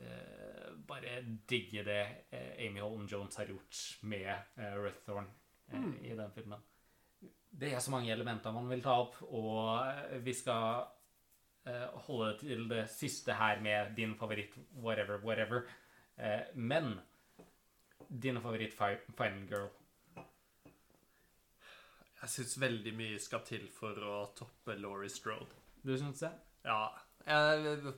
eh, 0.00 0.70
bare 0.88 1.18
digge 1.48 1.84
det 1.84 2.02
Amy 2.32 2.80
Holden 2.80 3.08
Jones 3.10 3.36
har 3.36 3.50
gjort 3.52 3.80
med 4.08 4.30
eh, 4.32 4.78
Ruth 4.80 5.02
Thorne 5.04 5.28
eh, 5.68 5.90
i 6.08 6.16
den 6.16 6.32
filmen. 6.32 6.62
Det 7.52 7.68
er 7.68 7.84
så 7.84 7.92
mange 7.92 8.12
elementer 8.14 8.54
man 8.54 8.70
vil 8.72 8.80
ta 8.80 8.96
opp, 9.02 9.18
og 9.28 10.22
vi 10.24 10.32
skal 10.34 10.86
holde 12.08 12.30
til 12.40 12.64
det 12.66 12.86
siste 12.90 13.36
her 13.38 13.60
med 13.62 13.92
din 13.94 14.16
favoritt 14.18 14.56
whatever, 14.72 15.20
whatever. 15.22 15.68
Men 16.56 16.96
din 18.08 18.40
favoritt 18.42 18.72
fi 18.74 18.96
Final 19.12 19.44
Girl. 19.52 19.68
Jeg 22.22 22.30
syns 22.30 22.54
veldig 22.62 22.92
mye 22.94 23.18
skal 23.22 23.42
til 23.46 23.64
for 23.74 23.98
å 24.06 24.18
toppe 24.38 24.76
Laurie 24.78 25.10
Strode. 25.10 25.58
Du 25.82 25.96
syns 25.98 26.22
det? 26.22 26.30
Ja. 26.62 26.92
Jeg, 27.26 27.94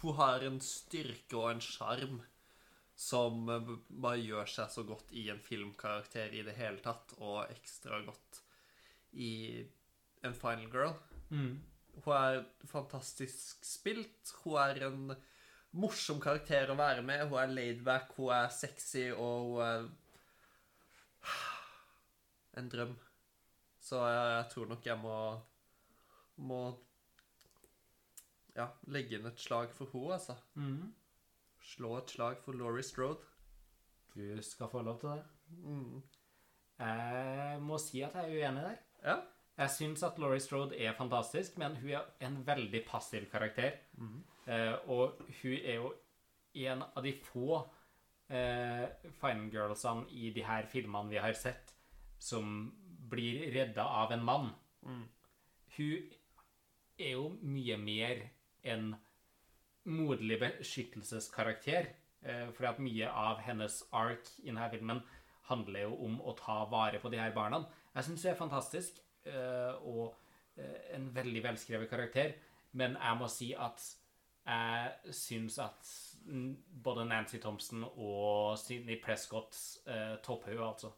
hun 0.00 0.18
har 0.18 0.42
en 0.46 0.58
styrke 0.62 1.38
og 1.38 1.52
en 1.52 1.62
sjarm 1.62 2.18
som 2.98 3.46
bare 3.46 4.18
gjør 4.18 4.50
seg 4.50 4.72
så 4.74 4.82
godt 4.86 5.12
i 5.14 5.28
en 5.30 5.38
filmkarakter 5.42 6.34
i 6.34 6.42
det 6.46 6.56
hele 6.58 6.82
tatt, 6.82 7.14
og 7.22 7.46
ekstra 7.46 8.00
godt 8.02 8.40
i 9.14 9.62
en 10.26 10.34
Final 10.34 10.66
Girl. 10.72 10.96
Mm. 11.30 11.60
Hun 12.02 12.14
er 12.16 12.42
fantastisk 12.66 13.62
spilt. 13.66 14.34
Hun 14.42 14.58
er 14.64 14.82
en 14.88 15.14
morsom 15.78 16.18
karakter 16.22 16.70
å 16.72 16.78
være 16.78 17.06
med. 17.06 17.28
Hun 17.30 17.38
er 17.38 17.54
laidback, 17.54 18.16
hun 18.18 18.34
er 18.34 18.50
sexy, 18.50 19.12
og 19.14 19.52
hun 19.54 19.62
er 19.68 19.86
en 22.58 22.72
drøm. 22.74 22.98
Så 23.88 24.02
jeg, 24.04 24.26
jeg 24.36 24.50
tror 24.52 24.68
nok 24.72 24.86
jeg 24.86 25.00
må 25.00 25.16
må 26.38 26.60
ja, 28.56 28.68
legge 28.90 29.18
inn 29.18 29.26
et 29.30 29.40
slag 29.42 29.72
for 29.74 29.90
henne, 29.92 30.18
altså. 30.18 30.36
Mm. 30.58 30.92
Slå 31.72 31.96
et 31.98 32.12
slag 32.14 32.38
for 32.44 32.58
Laurie 32.58 32.86
Strode. 32.86 33.26
Du 34.14 34.42
skal 34.42 34.70
få 34.70 34.82
lov 34.82 35.00
til 35.00 35.14
det. 35.14 35.24
Mm. 35.64 35.98
Jeg 36.78 37.58
må 37.62 37.78
si 37.82 38.02
at 38.06 38.14
jeg 38.14 38.24
er 38.24 38.38
uenig 38.38 38.64
der. 38.64 38.78
Ja. 39.04 39.16
Jeg 39.58 39.74
syns 39.74 40.04
at 40.06 40.18
Laurie 40.22 40.42
Strode 40.42 40.78
er 40.78 40.94
fantastisk, 40.94 41.58
men 41.58 41.76
hun 41.80 41.96
er 41.98 42.26
en 42.26 42.38
veldig 42.46 42.84
passiv 42.86 43.26
karakter. 43.30 43.80
Eh, 44.46 44.74
og 44.90 45.18
hun 45.40 45.56
er 45.58 45.80
jo 45.80 45.92
en 46.68 46.84
av 46.86 47.02
de 47.02 47.12
få 47.22 47.58
eh, 48.30 48.86
fine 49.18 49.50
Girlsene 49.50 50.06
i 50.14 50.30
de 50.34 50.44
her 50.46 50.66
filmene 50.70 51.10
vi 51.10 51.18
har 51.22 51.34
sett, 51.38 51.74
som 52.18 52.70
blir 53.10 53.48
redda 53.54 53.84
av 54.02 54.12
en 54.12 54.24
mann. 54.24 54.50
Mm. 54.82 55.04
Hun 55.76 56.14
er 56.98 57.14
jo 57.14 57.28
mye 57.42 57.76
mer 57.80 58.24
en 58.66 58.92
moderlig 59.88 60.40
beskyttelseskarakter. 60.42 61.92
For 62.56 62.66
at 62.66 62.80
mye 62.82 63.06
av 63.14 63.38
hennes 63.46 63.76
ark 63.94 64.26
i 64.42 64.48
denne 64.48 64.66
filmen 64.72 65.00
handler 65.48 65.86
jo 65.86 65.94
om 66.08 66.18
å 66.20 66.34
ta 66.38 66.64
vare 66.70 67.00
på 67.00 67.10
de 67.12 67.20
her 67.20 67.32
barna. 67.36 67.62
Jeg 67.94 68.08
syns 68.08 68.24
hun 68.24 68.32
er 68.32 68.40
fantastisk 68.40 68.98
eh, 69.26 69.86
og 69.86 70.16
eh, 70.58 70.94
en 70.96 71.08
veldig 71.14 71.44
velskrevet 71.46 71.90
karakter. 71.90 72.34
Men 72.78 72.98
jeg 72.98 73.20
må 73.20 73.30
si 73.32 73.52
at 73.56 73.84
jeg 74.48 75.14
syns 75.16 75.58
at 75.60 75.88
både 76.84 77.04
Nancy 77.08 77.40
Thompson 77.40 77.84
og 77.88 78.58
Sidney 78.60 78.98
Prescott 79.02 79.56
eh, 79.88 80.16
topper 80.24 80.56
hun, 80.56 80.66
altså. 80.68 80.92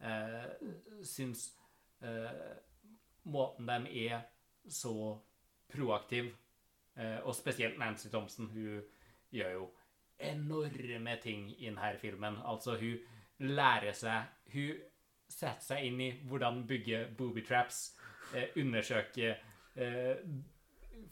Eh, 0.00 0.46
syns 1.04 1.50
eh, 2.02 2.56
måten 3.28 3.66
de 3.68 4.06
er 4.06 4.22
så 4.68 5.18
proaktiv, 5.72 6.30
eh, 6.96 7.18
og 7.24 7.34
spesielt 7.34 7.78
Nancy 7.78 8.08
Thompson, 8.08 8.48
hun 8.50 8.82
gjør 9.30 9.52
jo 9.52 9.70
enorme 10.20 11.16
ting 11.22 11.50
i 11.58 11.66
denne 11.66 11.96
filmen. 12.00 12.36
Altså, 12.44 12.76
hun 12.80 12.98
lærer 13.38 13.92
seg 13.96 14.22
Hun 14.52 14.80
setter 15.30 15.62
seg 15.62 15.84
inn 15.86 16.00
i 16.02 16.10
hvordan 16.26 16.64
bygge 16.66 17.04
booby 17.16 17.44
traps, 17.46 17.92
eh, 18.34 18.50
undersøke 18.58 19.36
eh, 19.76 20.16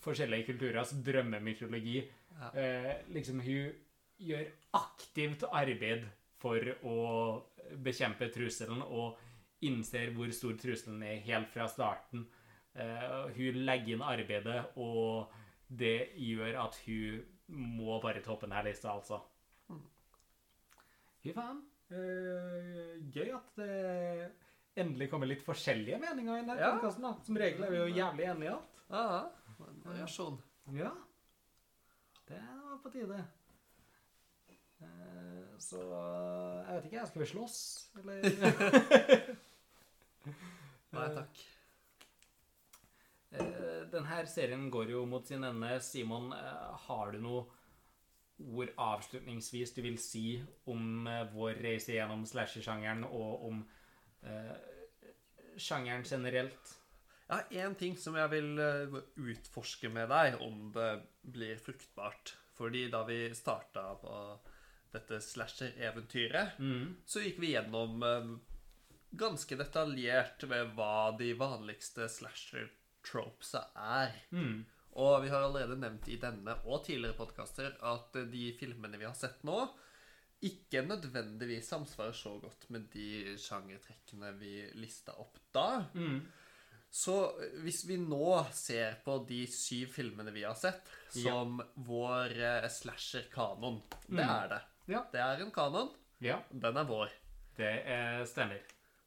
forskjellige 0.03 0.49
kulturers 0.49 0.91
drømmemytologi. 1.07 2.01
Ja. 2.41 2.49
Eh, 2.61 2.95
liksom, 3.15 3.41
hun 3.41 3.71
gjør 4.19 4.51
aktivt 4.75 5.45
arbeid 5.53 6.09
for 6.39 6.63
å 6.87 6.97
bekjempe 7.85 8.29
trusselen, 8.33 8.83
og 8.83 9.19
innser 9.67 10.13
hvor 10.15 10.31
stor 10.33 10.55
trusselen 10.61 11.03
er 11.03 11.23
helt 11.27 11.51
fra 11.51 11.67
starten. 11.71 12.27
Uh, 12.79 13.27
hun 13.35 13.59
legger 13.67 13.97
inn 13.97 14.05
arbeidet, 14.07 14.61
og 14.79 15.33
det 15.69 16.13
gjør 16.15 16.61
at 16.63 16.79
hun 16.87 17.25
må 17.79 17.97
bare 18.03 18.23
toppe 18.23 18.47
denne 18.47 18.63
lista, 18.69 18.93
altså. 18.95 19.19
Fy 21.25 21.33
faen. 21.35 21.65
Uh, 21.91 22.95
gøy 23.11 23.33
at 23.35 23.59
det 23.59 24.29
endelig 24.79 25.09
kommer 25.11 25.27
litt 25.27 25.43
forskjellige 25.43 25.99
meninger 25.99 26.37
i 26.37 26.45
denne 26.45 26.61
Ja. 26.61 26.75
podcasten, 26.77 27.03
da. 27.09 27.15
Som 27.27 27.41
regel 27.41 27.65
er 27.67 27.73
vi 27.75 27.81
jo 27.81 27.89
jævlig 27.97 28.29
enige 28.31 28.47
i 28.47 28.53
alt. 28.55 28.83
Ja, 28.93 29.31
variasjon. 29.89 30.39
Ja. 30.77 30.93
Det 32.29 32.39
var 32.45 32.79
på 32.85 32.93
tide. 32.93 33.19
Eh, 34.79 35.48
Så 35.59 35.83
jeg 35.83 36.75
vet 36.75 36.89
ikke. 36.89 37.07
Skal 37.11 37.23
vi 37.23 37.29
slåss, 37.33 37.61
eller? 38.01 39.37
Nei 40.97 41.07
takk. 41.15 41.41
Eh, 43.37 43.81
Denne 43.93 44.23
serien 44.31 44.69
går 44.73 44.95
jo 44.95 45.05
mot 45.09 45.27
sin 45.27 45.45
ende. 45.45 45.75
Simon, 45.85 46.33
eh, 46.33 46.69
har 46.87 47.13
du 47.13 47.21
noe 47.23 47.45
ord 48.39 48.71
avslutningsvis 48.79 49.75
du 49.75 49.83
vil 49.85 49.99
si 50.01 50.25
om 50.71 51.07
eh, 51.11 51.27
vår 51.35 51.61
reise 51.65 51.97
gjennom 51.97 52.25
slasher-sjangeren, 52.29 53.05
og 53.05 53.49
om 53.51 53.63
eh, 54.23 54.55
sjangeren 55.59 56.07
generelt? 56.07 56.75
Ja, 57.29 57.43
én 57.67 57.75
ting 57.77 57.99
som 58.01 58.17
jeg 58.17 58.31
vil 58.33 58.55
eh, 58.63 59.01
utforske 59.35 59.91
med 59.93 60.09
deg, 60.13 60.39
om 60.41 60.71
det 60.73 60.93
blir 61.21 61.61
fruktbart. 61.61 62.37
Fordi 62.59 62.89
da 62.91 63.05
vi 63.07 63.29
starta 63.37 63.91
på 64.01 64.15
dette 64.93 65.19
slasher-eventyret, 65.21 66.59
Mm. 66.59 66.97
så 67.07 67.21
gikk 67.25 67.39
vi 67.43 67.53
gjennom 67.55 68.03
eh, 68.03 68.31
ganske 69.19 69.57
detaljert 69.57 70.45
med 70.49 70.75
hva 70.77 71.17
de 71.19 71.33
vanligste 71.35 72.09
slasher-tropesa 72.09 73.67
er. 73.77 74.15
Mm. 74.33 74.65
Og 74.99 75.23
vi 75.23 75.29
har 75.31 75.45
allerede 75.47 75.77
nevnt 75.79 76.09
i 76.11 76.17
denne 76.21 76.57
og 76.67 76.85
tidligere 76.87 77.17
podkaster 77.19 77.77
at 77.87 78.17
eh, 78.17 78.25
de 78.33 78.49
filmene 78.59 78.99
vi 78.99 79.05
har 79.07 79.15
sett 79.15 79.45
nå, 79.47 79.69
ikke 80.43 80.85
nødvendigvis 80.87 81.67
samsvarer 81.73 82.15
så 82.15 82.37
godt 82.41 82.69
med 82.71 82.85
de 82.93 83.35
sjangertrekkene 83.43 84.33
vi 84.39 84.53
lista 84.79 85.13
opp 85.19 85.39
da. 85.55 85.85
Mm. 85.95 86.21
Så 86.91 87.15
eh, 87.43 87.57
hvis 87.65 87.83
vi 87.89 87.97
nå 88.01 88.45
ser 88.57 89.01
på 89.05 89.19
de 89.29 89.43
syv 89.51 89.91
filmene 89.99 90.33
vi 90.33 90.45
har 90.47 90.55
sett, 90.59 90.89
som 91.13 91.59
vår 91.89 92.33
eh, 92.39 92.69
slasher-kanon 92.71 93.81
Det 94.09 94.25
Mm. 94.25 94.31
er 94.31 94.49
det. 94.55 94.61
Ja. 94.89 95.05
Det 95.13 95.21
er 95.21 95.43
en 95.45 95.51
kanon. 95.53 95.91
Ja, 96.25 96.41
Den 96.51 96.77
er 96.77 96.85
vår. 96.89 97.11
det 97.59 97.73
er 97.87 98.25
stemmer. 98.27 98.61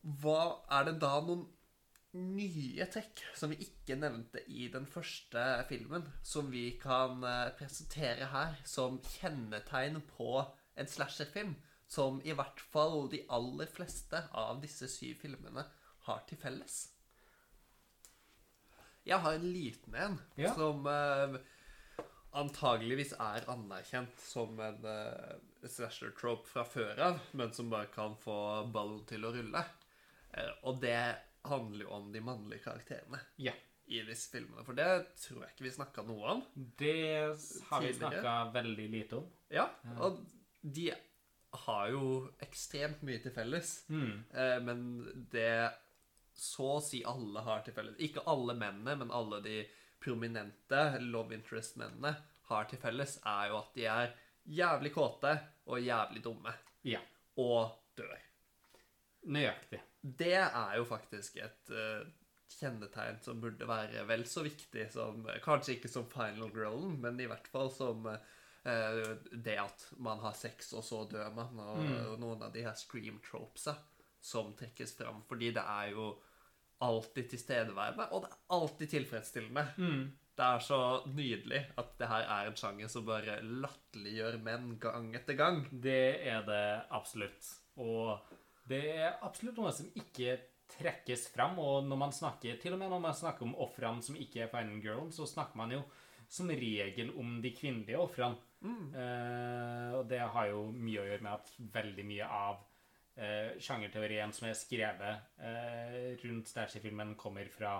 Hva 0.04 0.62
er 0.72 0.86
det 0.90 1.00
da 1.02 1.20
noen 1.22 1.48
nye 2.14 2.86
trekk 2.92 3.22
som 3.40 3.50
vi 3.54 3.58
ikke 3.64 3.96
nevnte 3.96 4.42
i 4.52 4.66
den 4.74 4.86
første 4.86 5.44
filmen, 5.70 6.04
som 6.28 6.50
vi 6.52 6.78
kan 6.82 7.24
eh, 7.24 7.52
presentere 7.56 8.28
her 8.34 8.58
som 8.68 8.98
kjennetegn 9.06 10.02
på 10.18 10.42
en 10.76 10.88
slasherfilm, 10.92 11.54
som 11.88 12.20
i 12.24 12.34
hvert 12.36 12.60
fall 12.72 13.10
de 13.12 13.22
aller 13.30 13.68
fleste 13.72 14.26
av 14.34 14.60
disse 14.64 14.88
syv 14.92 15.22
filmene 15.24 15.64
har 16.08 16.22
til 16.28 16.38
felles? 16.42 16.82
Jeg 19.08 19.18
har 19.24 19.34
en 19.40 19.48
liten 19.54 19.96
en 19.96 20.20
Ja. 20.38 20.54
som 20.56 20.86
eh, 20.88 21.40
antageligvis 22.38 23.14
er 23.20 23.46
anerkjent 23.52 24.22
som 24.24 24.60
en 24.64 24.86
uh, 24.86 25.34
slasher-trope 25.68 26.48
fra 26.48 26.64
før 26.68 27.02
av, 27.10 27.20
men 27.38 27.52
som 27.56 27.70
bare 27.72 27.90
kan 27.94 28.16
få 28.22 28.38
ballen 28.72 29.04
til 29.10 29.26
å 29.28 29.34
rulle. 29.36 29.64
Uh, 30.32 30.52
og 30.70 30.80
det 30.84 30.98
handler 31.50 31.86
jo 31.88 31.92
om 31.98 32.10
de 32.14 32.22
mannlige 32.24 32.64
karakterene 32.68 33.20
Ja. 33.42 33.54
i 33.92 34.02
disse 34.08 34.32
filmene. 34.32 34.64
For 34.68 34.78
det 34.78 34.88
tror 35.20 35.44
jeg 35.44 35.56
ikke 35.56 35.68
vi 35.68 35.76
snakka 35.76 36.06
noe 36.08 36.36
om. 36.38 36.44
Det 36.80 36.96
har 37.70 37.84
vi 37.84 37.94
snakka 37.98 38.36
veldig 38.56 38.90
lite 38.94 39.22
om. 39.22 39.30
Ja, 39.52 39.68
Og 40.00 40.22
de 40.62 40.92
har 41.66 41.90
jo 41.92 42.30
ekstremt 42.40 43.02
mye 43.04 43.20
til 43.20 43.34
felles. 43.36 43.82
Mm. 43.92 44.24
uh, 44.32 44.58
men 44.64 44.86
det 45.34 45.72
så 46.42 46.78
å 46.78 46.82
si 46.82 47.02
alle 47.06 47.42
har 47.44 47.60
til 47.66 47.76
felles 47.76 47.98
Ikke 48.02 48.24
alle 48.32 48.56
mennene, 48.58 48.96
men 49.02 49.12
alle 49.14 49.42
de 49.44 49.58
prominente 50.02 50.82
love 50.99 51.36
interest-mennene 51.38 52.16
har 52.49 52.68
til 52.70 52.82
felles, 52.82 53.18
er 53.28 53.52
jo 53.52 53.60
at 53.62 53.78
de 53.78 53.86
er 53.88 54.16
jævlig 54.43 54.91
kåte 54.95 55.36
og 55.70 55.82
jævlig 55.82 56.24
dumme. 56.26 56.54
Ja. 56.88 57.02
Og 57.39 57.72
dør. 57.97 58.18
Nøyaktig. 59.32 59.82
Det 60.02 60.34
er 60.41 60.76
jo 60.80 60.86
faktisk 60.89 61.38
et 61.43 61.72
uh, 61.72 62.02
kjennetegn 62.58 63.22
som 63.22 63.41
burde 63.41 63.68
være 63.70 64.04
vel 64.10 64.26
så 64.28 64.43
viktig 64.45 64.88
som 64.91 65.22
Kanskje 65.45 65.78
ikke 65.78 65.91
som 65.91 66.10
final 66.10 66.49
girlen, 66.56 66.97
men 67.04 67.20
i 67.22 67.30
hvert 67.30 67.47
fall 67.54 67.70
som 67.74 68.10
uh, 68.10 69.14
det 69.32 69.58
at 69.62 69.86
man 70.02 70.20
har 70.26 70.36
sex, 70.38 70.74
og 70.74 70.84
så 70.86 71.06
dør 71.12 71.32
man, 71.38 71.62
og, 71.62 71.86
og 72.12 72.20
noen 72.22 72.43
av 72.47 72.54
de 72.54 72.66
her 72.66 72.76
scream 72.78 73.22
tropesa 73.26 73.78
som 74.22 74.52
trekkes 74.58 74.97
fram. 74.97 75.24
Fordi 75.30 75.54
det 75.56 75.64
er 75.64 75.93
jo 75.95 76.12
alltid 76.82 77.30
tilstedeværende, 77.32 78.10
og 78.12 78.26
det 78.26 78.32
er 78.32 78.58
alltid 78.58 78.92
tilfredsstillende. 78.96 79.66
Det 80.38 80.46
er 80.48 80.62
så 80.64 80.80
nydelig 81.12 81.60
at 81.78 81.90
det 82.00 82.08
her 82.10 82.24
er 82.24 82.48
en 82.50 82.56
sjanger 82.58 82.90
som 82.90 83.06
bare 83.06 83.42
latterliggjør 83.44 84.38
menn 84.46 84.78
gang 84.82 85.10
etter 85.16 85.38
gang. 85.38 85.66
Det 85.70 86.24
er 86.32 86.46
det 86.48 86.64
absolutt. 86.90 87.50
Og 87.78 88.18
det 88.72 88.82
er 88.96 89.20
absolutt 89.22 89.60
noe 89.60 89.74
som 89.76 89.92
ikke 90.00 90.40
trekkes 90.72 91.28
fram. 91.34 91.60
Og 91.60 91.84
når 91.86 92.00
man 92.06 92.16
snakker, 92.16 92.58
til 92.62 92.74
og 92.74 92.80
med 92.82 92.90
når 92.90 93.04
man 93.04 93.18
snakker 93.18 93.46
om 93.46 93.58
ofrene 93.60 94.02
som 94.06 94.16
ikke 94.16 94.46
er 94.46 94.54
Final 94.54 94.80
Girl, 94.82 95.12
så 95.14 95.28
snakker 95.30 95.60
man 95.60 95.76
jo 95.76 95.84
som 96.32 96.48
regel 96.48 97.12
om 97.20 97.42
de 97.44 97.52
kvinnelige 97.52 98.00
ofrene. 98.00 98.40
Eh, 98.64 99.94
og 99.98 100.06
det 100.10 100.22
har 100.22 100.52
jo 100.52 100.68
mye 100.72 101.02
å 101.02 101.08
gjøre 101.10 101.26
med 101.26 101.34
at 101.34 101.56
veldig 101.76 102.06
mye 102.08 102.28
av 102.28 102.60
eh, 103.22 103.53
sjangerteorien 103.61 104.34
som 104.36 104.47
er 104.49 104.57
skrevet 104.57 105.38
eh, 105.41 106.11
rundt 106.24 106.49
Stæsji-filmen, 106.49 107.15
kommer 107.19 107.49
fra 107.53 107.78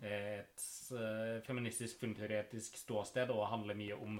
eh, 0.00 0.40
et 0.40 0.66
eh, 0.96 1.38
feministisk 1.46 2.00
filmteoretisk 2.02 2.78
ståsted 2.80 3.32
og 3.34 3.48
handler 3.52 3.78
mye 3.78 3.98
om 3.98 4.18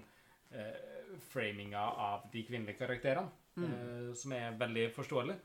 eh, 0.53 1.17
framinga 1.31 1.85
av 2.11 2.29
de 2.33 2.45
kvinnelige 2.49 2.81
karakterene, 2.83 3.33
eh, 3.59 4.13
som 4.19 4.37
er 4.37 4.59
veldig 4.61 4.87
forståelig. 4.97 5.39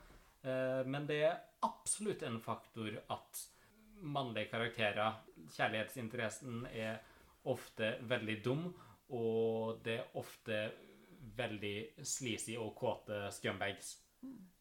Eh, 0.43 0.83
men 0.85 1.07
det 1.09 1.23
er 1.29 1.41
absolutt 1.63 2.23
en 2.27 2.39
faktor 2.43 2.99
at 3.15 3.43
mannlige 4.03 4.51
karakterer, 4.51 5.21
kjærlighetsinteressen, 5.55 6.65
er 6.73 6.99
ofte 7.47 7.97
veldig 8.07 8.39
dum, 8.43 8.65
og 9.15 9.79
det 9.83 9.99
er 9.99 10.17
ofte 10.19 10.59
veldig 11.37 12.03
sleazy 12.03 12.55
og 12.59 12.73
kåte 12.75 13.29
scumbags 13.31 13.93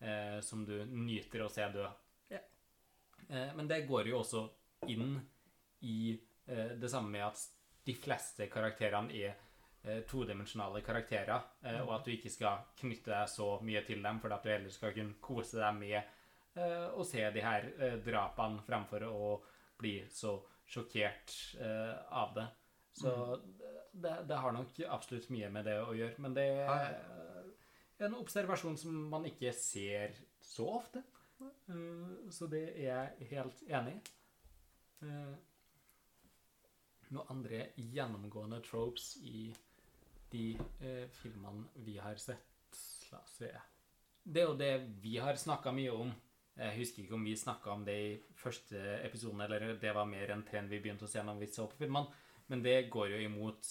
eh, 0.01 0.41
som 0.41 0.65
du 0.67 0.77
nyter 0.87 1.45
å 1.45 1.51
se 1.53 1.69
dø. 1.75 1.87
Ja. 2.33 2.41
Eh, 3.29 3.53
men 3.57 3.69
det 3.69 3.85
går 3.89 4.09
jo 4.13 4.21
også 4.21 4.45
inn 4.91 5.17
i 5.87 6.13
eh, 6.47 6.75
det 6.79 6.91
samme 6.91 7.11
med 7.15 7.27
at 7.29 7.43
de 7.85 7.95
fleste 7.99 8.47
karakterene 8.51 9.15
er 9.19 9.33
eh, 9.83 10.03
todimensjonale 10.07 10.83
karakterer, 10.87 11.43
eh, 11.67 11.81
og 11.83 11.97
at 11.97 12.07
du 12.07 12.13
ikke 12.15 12.31
skal 12.31 12.65
knytte 12.79 13.11
deg 13.11 13.31
så 13.31 13.49
mye 13.63 13.83
til 13.87 14.03
dem, 14.03 14.21
for 14.23 14.35
at 14.35 14.45
du 14.47 14.53
heller 14.53 14.71
skal 14.75 14.95
kunne 14.95 15.19
kose 15.23 15.59
deg 15.59 15.79
med 15.81 15.99
eh, 15.99 16.89
å 16.95 17.05
se 17.07 17.25
de 17.35 17.43
her 17.43 17.71
drapene 18.05 18.63
fremfor 18.67 19.07
å 19.11 19.33
bli 19.83 19.97
så 20.15 20.37
sjokkert 20.73 21.35
eh, 21.61 21.97
av 22.15 22.35
det. 22.37 22.47
Så 22.95 23.11
det, 23.93 24.13
det 24.29 24.37
har 24.37 24.53
nok 24.53 24.79
absolutt 24.87 25.31
mye 25.33 25.49
med 25.53 25.65
det 25.67 25.79
å 25.83 25.95
gjøre, 25.97 26.21
men 26.23 26.35
det 26.37 26.45
Ja, 26.47 26.75
er 26.77 27.32
en 28.07 28.19
observasjon 28.19 28.77
som 28.79 28.97
man 29.11 29.27
ikke 29.29 29.53
ser 29.57 30.15
så 30.43 30.69
ofte. 30.79 31.03
Eh, 31.43 32.31
Så 32.31 32.47
det 32.51 32.65
er 32.77 33.11
jeg 33.19 33.31
helt 33.33 33.63
enig 33.69 33.97
i. 33.97 34.03
Eh, 35.07 35.35
Noen 37.13 37.29
andre 37.29 37.67
gjennomgående 37.77 38.63
tropes 38.65 39.19
i 39.21 39.51
de 40.33 40.55
eh, 40.81 41.09
filmene 41.13 41.67
vi 41.85 41.99
har 42.01 42.17
sett 42.17 42.49
La 43.13 43.19
oss 43.21 43.35
se. 43.43 43.51
Det 44.25 44.41
er 44.41 44.47
jo 44.47 44.57
det 44.57 44.71
vi 45.03 45.19
har 45.21 45.37
snakka 45.37 45.75
mye 45.77 45.93
om. 45.93 46.13
Jeg 46.57 46.79
husker 46.79 47.03
ikke 47.03 47.19
om 47.19 47.27
vi 47.27 47.35
snakka 47.37 47.75
om 47.75 47.83
det 47.85 47.97
i 48.01 48.15
første 48.41 48.81
episoden, 49.05 49.43
eller 49.45 49.75
det 49.81 49.93
var 49.93 50.09
mer 50.09 50.33
en 50.33 50.45
trend 50.49 50.73
vi 50.73 50.79
begynte 50.81 51.05
å 51.05 51.11
se 51.11 51.21
når 51.21 51.43
vi 51.43 51.51
så 51.53 51.67
på 51.69 51.83
filmene, 51.83 52.09
men 52.49 52.65
det 52.65 52.89
går 52.93 53.13
jo 53.13 53.21
imot 53.27 53.69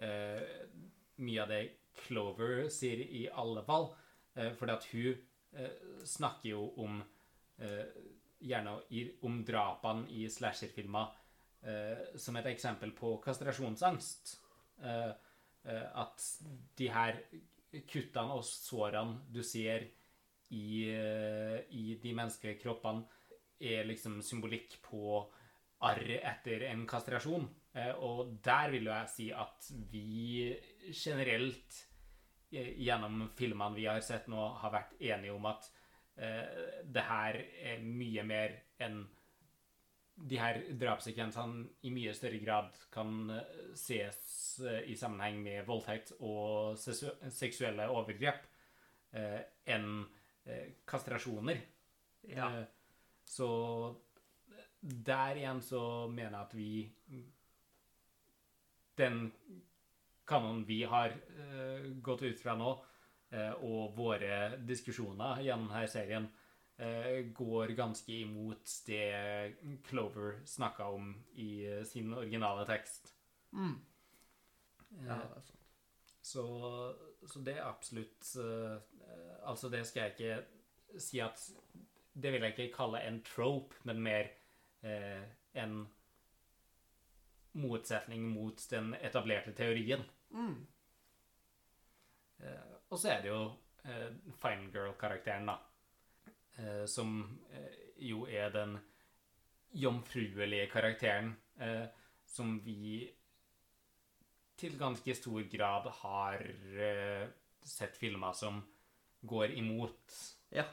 mye 0.00 1.42
av 1.44 1.52
det 1.52 1.60
Clover 2.06 2.68
sier 2.72 3.02
i 3.04 3.26
alle 3.28 3.62
fall. 3.66 3.90
Eh, 4.34 4.52
fordi 4.56 4.72
at 4.72 4.88
hun 4.92 5.08
eh, 5.52 6.04
snakker 6.06 6.52
jo 6.52 6.64
om 6.84 7.02
eh, 7.58 7.84
Gjerne 8.40 8.78
om 9.28 9.34
drapene 9.44 10.06
i 10.16 10.22
slasherfilmer 10.32 11.10
eh, 11.68 12.14
som 12.16 12.38
et 12.40 12.46
eksempel 12.48 12.94
på 12.96 13.18
kastrasjonsangst. 13.20 14.30
At 14.80 16.24
de 16.80 16.86
her 16.88 17.18
kuttene 17.84 18.38
og 18.38 18.46
sårene 18.48 19.18
du 19.28 19.42
ser 19.44 19.84
i, 20.56 20.88
i 20.88 21.84
de 22.00 22.14
menneskelige 22.16 22.62
kroppene, 22.62 23.04
er 23.60 23.84
liksom 23.84 24.22
symbolikk 24.24 24.78
på 24.86 25.20
arr 25.84 26.16
etter 26.16 26.64
en 26.70 26.86
kastrasjon. 26.88 27.44
Og 28.00 28.32
der 28.40 28.72
vil 28.72 28.88
jo 28.88 28.96
jeg 28.96 29.12
si 29.18 29.28
at 29.36 29.68
vi 29.92 30.56
generelt 30.96 31.82
gjennom 32.50 33.28
filmene 33.38 33.76
vi 33.76 33.86
har 33.86 34.00
sett 34.04 34.28
nå, 34.30 34.48
har 34.60 34.74
vært 34.74 34.96
enige 34.98 35.34
om 35.34 35.46
at 35.50 35.70
eh, 36.16 36.82
det 36.84 37.06
her 37.06 37.38
er 37.72 37.82
mye 37.84 38.24
mer 38.26 38.56
enn 38.82 39.02
de 40.20 40.36
her 40.36 40.58
drapssekvensene 40.76 41.64
i 41.88 41.92
mye 41.94 42.12
større 42.16 42.40
grad 42.42 42.76
kan 42.92 43.30
eh, 43.32 43.60
ses 43.78 44.60
eh, 44.66 44.90
i 44.92 44.96
sammenheng 44.98 45.40
med 45.44 45.64
voldtekt 45.68 46.12
og 46.18 46.76
seksuelle 46.80 47.88
overgrep 47.88 48.44
eh, 49.16 49.40
enn 49.72 49.88
eh, 50.44 50.76
kastrasjoner. 50.88 51.62
Ja. 52.28 52.50
Eh, 52.58 52.68
så 53.30 53.50
der 54.80 55.38
igjen 55.38 55.60
så 55.62 55.82
mener 56.08 56.34
jeg 56.34 56.40
at 56.40 56.54
vi 56.56 56.70
Den 58.98 59.30
kanonen 60.30 60.64
vi 60.66 60.82
har 60.88 61.14
uh, 61.38 61.90
gått 62.02 62.22
ut 62.22 62.40
fra 62.40 62.54
nå, 62.58 62.70
uh, 63.34 63.52
og 63.66 63.96
våre 63.98 64.56
diskusjoner 64.66 65.42
gjennom 65.44 65.70
denne 65.72 65.90
serien, 65.90 66.28
uh, 66.80 67.20
går 67.36 67.74
ganske 67.78 68.20
imot 68.22 68.76
det 68.86 69.04
Clover 69.88 70.40
snakka 70.48 70.90
om 70.94 71.12
i 71.34 71.64
sin 71.88 72.14
originale 72.14 72.66
tekst. 72.68 73.14
Mm. 73.52 73.78
Ja, 75.06 75.16
det 75.16 75.22
er 75.38 75.46
sant. 75.46 75.56
så, 76.22 76.44
så 77.26 77.42
det 77.46 77.56
er 77.58 77.66
absolutt 77.66 78.26
Altså, 79.46 79.68
det 79.70 79.80
skal 79.86 80.02
jeg 80.02 80.12
ikke 80.12 80.98
si 81.02 81.20
at 81.22 81.40
Det 82.14 82.32
vil 82.32 82.42
jeg 82.42 82.54
ikke 82.54 82.74
kalle 82.74 83.00
en 83.06 83.20
trope, 83.26 83.78
men 83.86 84.02
mer 84.02 84.28
en 84.82 85.74
motsetning 87.52 88.26
mot 88.30 88.66
den 88.70 88.94
etablerte 89.00 89.54
teorien. 89.56 90.02
Mm. 90.30 90.66
Eh, 92.40 92.74
og 92.90 92.98
så 92.98 93.14
er 93.14 93.22
det 93.24 93.30
jo 93.32 93.42
eh, 93.84 94.10
Fine 94.42 94.70
Girl-karakteren, 94.72 95.50
da. 95.50 95.56
Eh, 96.58 96.84
som 96.90 97.22
eh, 97.52 97.72
jo 98.10 98.26
er 98.28 98.52
den 98.54 98.78
jomfruelige 99.76 100.66
karakteren 100.72 101.34
eh, 101.60 101.86
som 102.26 102.58
vi 102.64 103.06
til 104.60 104.76
ganske 104.78 105.14
stor 105.16 105.42
grad 105.52 105.88
har 106.02 106.42
eh, 106.44 107.28
sett 107.64 107.96
filmer 107.96 108.34
som 108.36 108.60
går 109.22 109.56
imot. 109.56 110.16
Ja. 110.50 110.64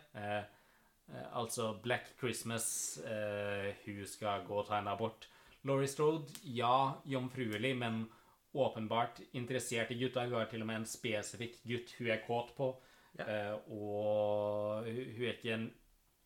Altså 1.35 1.69
Black 1.83 2.09
Christmas, 2.19 2.97
eh, 2.97 3.75
hun 3.85 4.07
skal 4.07 4.43
gå 4.47 4.57
og 4.59 4.67
ta 4.67 4.79
en 4.79 4.89
abort. 4.91 5.27
Laurie 5.63 5.87
Strode, 5.87 6.31
ja, 6.43 6.99
jomfruelig, 7.05 7.73
men 7.77 8.01
åpenbart 8.63 9.21
interessert 9.37 9.91
i 9.91 9.99
gutta. 9.99 10.25
Hun 10.25 10.37
har 10.39 10.49
til 10.51 10.63
og 10.63 10.69
med 10.69 10.81
en 10.81 10.89
spesifikk 10.89 11.59
gutt 11.67 11.95
hun 11.99 12.11
er 12.13 12.23
kåt 12.27 12.53
på. 12.57 12.71
Ja. 13.17 13.27
Eh, 13.27 13.73
og 13.73 14.87
hun 14.87 15.25
er 15.25 15.35
ikke 15.35 15.53
en 15.55 15.67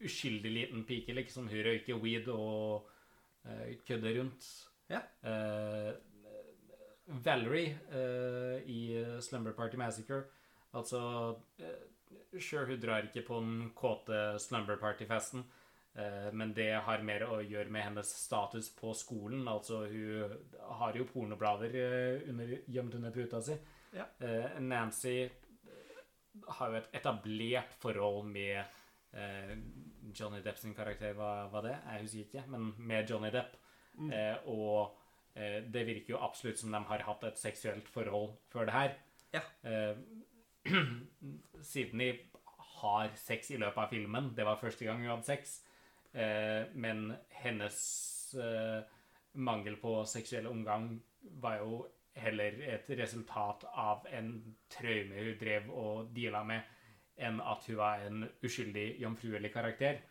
uskyldig 0.02 0.52
liten 0.52 0.86
pike, 0.88 1.14
liksom. 1.14 1.50
Hun 1.52 1.66
røyker 1.68 2.00
weed 2.02 2.28
og 2.34 2.88
eh, 3.46 3.76
kødder 3.88 4.20
rundt. 4.20 4.48
Ja. 4.92 5.04
Eh, 5.24 5.92
Valerie 7.12 8.62
i 8.72 8.82
Slumber 9.20 9.52
Party 9.52 9.76
Massacre 9.76 10.22
Altså 10.74 11.00
uh, 11.60 12.40
Sure, 12.40 12.66
hun 12.66 12.80
drar 12.80 13.04
ikke 13.04 13.26
på 13.28 13.40
den 13.44 13.72
kåte 13.76 14.40
Slumber 14.40 14.78
Party-festen, 14.80 15.44
men 16.32 16.54
det 16.56 16.70
har 16.86 17.04
mer 17.04 17.26
å 17.28 17.42
gjøre 17.44 17.72
med 17.74 17.84
hennes 17.84 18.12
status 18.16 18.70
på 18.78 18.94
skolen. 18.96 19.44
Altså, 19.52 19.84
hun 19.92 20.36
har 20.80 20.96
jo 20.96 21.08
pornoblader 21.10 21.76
eh, 21.76 22.30
under, 22.32 22.54
gjemt 22.72 22.96
under 22.96 23.12
puta 23.12 23.42
si. 23.44 23.58
Ja. 23.92 24.06
Eh, 24.24 24.60
Nancy 24.64 25.18
har 26.48 26.72
jo 26.72 26.80
et 26.80 26.94
etablert 26.96 27.76
forhold 27.82 28.30
med 28.32 28.62
eh, 29.12 29.52
Johnny 30.16 30.40
Depp 30.46 30.62
sin 30.62 30.76
karakter, 30.78 31.12
hva 31.18 31.50
var 31.52 31.68
det? 31.68 31.76
Jeg 31.76 32.06
husker 32.06 32.24
ikke, 32.26 32.44
men 32.54 32.72
med 32.80 33.12
Johnny 33.12 33.32
Depp. 33.34 33.58
Mm. 34.00 34.12
Eh, 34.16 34.48
og 34.48 34.96
eh, 35.36 35.60
det 35.68 35.84
virker 35.90 36.16
jo 36.16 36.22
absolutt 36.24 36.62
som 36.62 36.72
de 36.72 36.82
har 36.88 37.04
hatt 37.10 37.28
et 37.28 37.42
seksuelt 37.42 37.92
forhold 37.92 38.32
før 38.54 38.70
det 38.70 38.78
her. 38.78 38.96
Ja. 39.36 39.44
Siden 41.72 42.00
de 42.00 42.14
har 42.82 43.12
sex 43.20 43.52
i 43.52 43.60
løpet 43.60 43.84
av 43.84 43.92
filmen. 43.92 44.32
Det 44.38 44.48
var 44.48 44.60
første 44.62 44.88
gang 44.88 45.04
hun 45.04 45.12
hadde 45.12 45.28
sex. 45.28 45.60
Eh, 46.14 46.68
men 46.74 47.14
hennes 47.42 47.80
eh, 48.36 48.84
mangel 49.40 49.78
på 49.80 50.02
seksuell 50.06 50.48
omgang 50.48 50.92
var 51.40 51.62
jo 51.62 51.86
heller 52.20 52.58
et 52.68 52.90
resultat 53.00 53.64
av 53.80 54.08
en 54.12 54.34
traume 54.72 55.24
hun 55.24 55.38
drev 55.40 55.70
og 55.72 56.12
deala 56.16 56.44
med, 56.44 56.78
enn 57.22 57.40
at 57.40 57.68
hun 57.70 57.80
var 57.80 58.04
en 58.08 58.26
uskyldig 58.44 58.88
jomfruelig 59.00 59.54
karakter. 59.54 60.02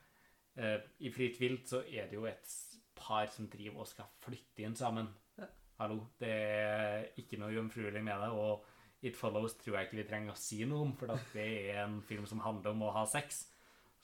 Eh, 0.57 0.79
I 1.05 1.13
Fritt 1.13 1.41
vilt 1.41 1.69
så 1.69 1.83
er 1.85 2.09
det 2.09 2.17
jo 2.17 2.27
et 2.31 2.57
par 2.97 3.29
som 3.33 3.49
driver 3.51 3.85
og 3.85 3.91
skal 3.91 4.09
flytte 4.25 4.65
inn 4.65 4.77
sammen. 4.77 5.09
Ja. 5.37 5.49
hallo, 5.81 6.03
det 6.21 6.33
er 6.33 7.07
ikke 7.21 7.39
noe 7.41 7.55
jomfruelig 7.55 8.03
med 8.05 8.25
det. 8.25 8.31
Og 8.33 8.65
It 9.03 9.17
Follows 9.17 9.57
tror 9.61 9.79
jeg 9.79 9.89
ikke 9.89 10.01
vi 10.03 10.09
trenger 10.09 10.35
å 10.35 10.41
si 10.41 10.65
noe 10.69 10.85
om, 10.85 10.97
for 10.97 11.13
det 11.35 11.47
er 11.73 11.85
en 11.87 12.01
film 12.05 12.27
som 12.29 12.43
handler 12.45 12.75
om 12.75 12.85
å 12.85 12.95
ha 12.97 13.07
sex. 13.09 13.47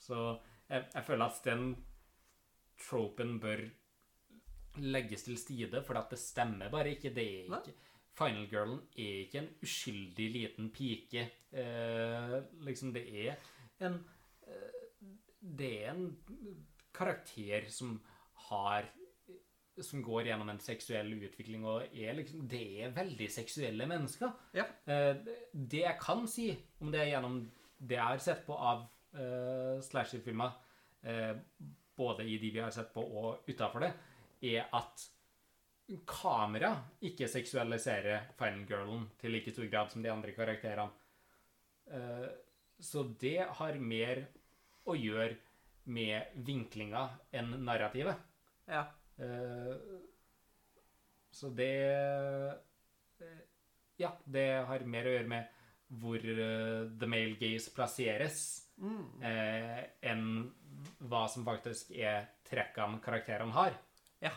Så 0.01 0.17
jeg, 0.69 0.87
jeg 0.93 1.05
føler 1.05 1.25
at 1.25 1.43
den 1.45 1.69
tropen 2.81 3.37
bør 3.41 3.65
legges 4.77 5.25
til 5.25 5.37
side, 5.41 5.81
for 5.85 5.97
at 5.99 6.11
det 6.13 6.19
stemmer 6.21 6.69
bare 6.69 6.93
ikke. 6.93 7.13
Det 7.13 7.25
er 7.25 7.59
ikke 7.59 7.75
Final 8.17 8.47
Girlen 8.49 8.77
er 8.97 9.23
ikke 9.23 9.41
en 9.43 9.49
uskyldig 9.63 10.27
liten 10.33 10.69
pike. 10.73 11.27
Eh, 11.51 12.37
liksom, 12.65 12.93
det 12.93 13.05
er 13.27 13.35
en 13.85 13.99
eh, 14.47 14.85
Det 15.39 15.71
er 15.83 15.91
en 15.91 16.17
karakter 16.93 17.69
som 17.69 18.01
har 18.49 18.89
Som 19.81 20.01
går 20.01 20.25
gjennom 20.25 20.49
en 20.49 20.59
seksuell 20.59 21.13
utvikling, 21.13 21.65
og 21.65 21.83
er 21.93 22.13
liksom 22.17 22.47
Det 22.49 22.83
er 22.83 22.95
veldig 22.95 23.31
seksuelle 23.31 23.85
mennesker. 23.85 24.31
Ja. 24.53 24.65
Eh, 24.87 25.15
det 25.53 25.83
jeg 25.83 25.97
kan 26.01 26.27
si 26.27 26.49
om 26.81 26.91
det 26.91 27.09
gjennom 27.11 27.43
det 27.77 27.95
jeg 27.95 28.03
har 28.03 28.17
sett 28.17 28.45
på 28.45 28.55
av 28.57 28.87
uh, 29.13 29.77
slasher-filmer, 29.85 30.55
både 31.97 32.23
i 32.29 32.37
de 32.41 32.51
vi 32.53 32.61
har 32.61 32.71
sett 32.71 32.93
på 32.93 33.01
og 33.03 33.47
utafor 33.49 33.83
det, 33.85 33.91
er 34.53 34.67
at 34.77 35.07
kamera 36.05 36.73
ikke 37.07 37.29
seksualiserer 37.31 38.27
Final 38.37 38.65
Girlen 38.69 39.05
til 39.21 39.31
like 39.33 39.53
stor 39.53 39.69
grad 39.71 39.91
som 39.93 40.03
de 40.03 40.11
andre 40.11 40.33
karakterene. 40.35 40.91
Eh, 41.89 42.27
så 42.79 43.05
det 43.19 43.39
har 43.59 43.79
mer 43.81 44.25
å 44.87 44.95
gjøre 44.99 45.37
med 45.87 46.35
vinklinga 46.45 47.05
enn 47.39 47.53
narrativet. 47.63 48.19
Ja. 48.67 48.83
Eh, 49.17 49.73
så 51.31 51.49
det 51.55 51.71
eh, 53.21 53.39
Ja, 53.97 54.11
det 54.29 54.45
har 54.67 54.83
mer 54.85 55.07
å 55.09 55.13
gjøre 55.15 55.31
med 55.31 55.47
hvor 55.97 56.19
the 56.99 57.07
male 57.09 57.37
gaze 57.39 57.71
plasseres, 57.73 58.63
Mm. 58.77 59.23
eh, 59.25 59.85
enn 60.05 60.51
hva 60.99 61.27
som 61.29 61.45
faktisk 61.45 61.91
er 61.91 62.27
trekkene 62.49 63.01
karakterene 63.03 63.51
har. 63.53 63.77
ja. 64.21 64.31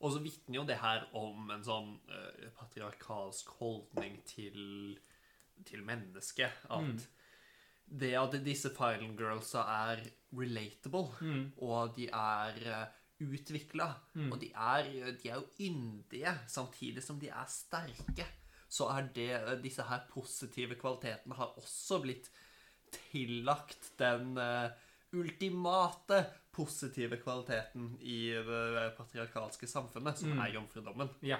Og 0.00 0.12
så 0.14 0.22
vitner 0.24 0.56
jo 0.56 0.64
det 0.64 0.78
her 0.80 1.02
om 1.12 1.50
en 1.52 1.62
sånn 1.64 1.90
uh, 2.08 2.46
patriarkalsk 2.56 3.48
holdning 3.58 4.14
til, 4.24 4.98
til 5.68 5.82
mennesket. 5.84 6.50
At 6.70 6.80
Mm. 6.80 7.00
det 7.98 8.14
at 8.14 8.36
disse 8.44 8.70
Final 8.70 9.16
Girlsa 9.18 9.60
er 9.90 10.00
relatable, 10.32 11.10
Mm. 11.20 11.52
og 11.58 11.94
de 11.96 12.06
er 12.08 12.54
uh, 12.64 12.86
utvikla, 13.20 13.94
Mm. 14.14 14.32
og 14.32 14.40
de 14.40 14.52
er, 14.54 15.12
de 15.22 15.28
er 15.28 15.34
jo 15.34 15.46
yndige 15.60 16.38
samtidig 16.48 17.02
som 17.02 17.18
de 17.20 17.28
er 17.28 17.44
sterke, 17.46 18.24
så 18.70 18.88
er 18.96 19.02
det 19.12 19.62
disse 19.62 19.82
her 19.82 20.06
positive 20.08 20.76
kvalitetene 20.76 21.34
har 21.34 21.52
også 21.58 22.00
blitt 22.00 22.30
tillagt 23.10 23.92
den 23.98 24.36
eh, 24.38 24.70
ultimate 25.12 26.24
positive 26.52 27.16
kvaliteten 27.22 27.96
i 28.00 28.30
det 28.46 28.92
patriarkalske 28.96 29.66
samfunnet, 29.70 30.18
som 30.18 30.30
Mm. 30.32 30.40
er 30.44 30.52
jomfrudommen. 30.54 31.10
Ja. 31.22 31.38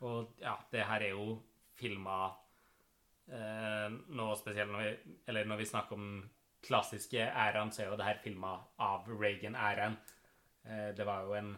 Og 0.00 0.34
ja, 0.40 0.56
det 0.70 0.84
her 0.86 1.00
er 1.00 1.10
jo 1.10 1.42
filma 1.76 2.34
eh, 3.28 3.88
nå 4.08 4.26
spesielt 4.38 4.70
når 4.70 4.82
vi, 4.84 5.14
eller 5.28 5.44
når 5.50 5.56
vi 5.56 5.64
snakker 5.64 5.96
om 5.96 6.30
klassiske 6.66 7.18
æraen, 7.26 7.72
så 7.72 7.82
er 7.82 7.90
jo 7.90 7.96
det 7.96 8.04
her 8.06 8.20
filma 8.22 8.52
av 8.78 9.06
Reagan-æraen. 9.08 9.96
Eh, 10.64 10.92
det 10.96 11.06
var 11.06 11.22
jo 11.26 11.34
en, 11.38 11.56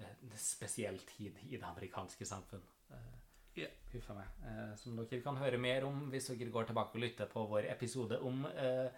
en 0.00 0.32
spesiell 0.36 0.98
tid 1.16 1.36
i 1.48 1.56
det 1.56 1.64
amerikanske 1.64 2.24
samfunn. 2.26 2.62
Eh, 2.90 3.16
Ja. 3.58 3.66
Huff 3.92 4.10
a 4.10 4.14
meg. 4.14 4.26
Eh, 4.46 4.76
som 4.78 4.94
dere 4.96 5.20
kan 5.22 5.36
høre 5.36 5.58
mer 5.58 5.84
om 5.84 6.04
hvis 6.12 6.28
dere 6.30 6.50
går 6.54 6.68
tilbake 6.68 6.94
og 6.94 7.00
lytter 7.02 7.26
på 7.26 7.42
vår 7.50 7.66
episode 7.72 8.20
om 8.22 8.44
eh, 8.46 8.88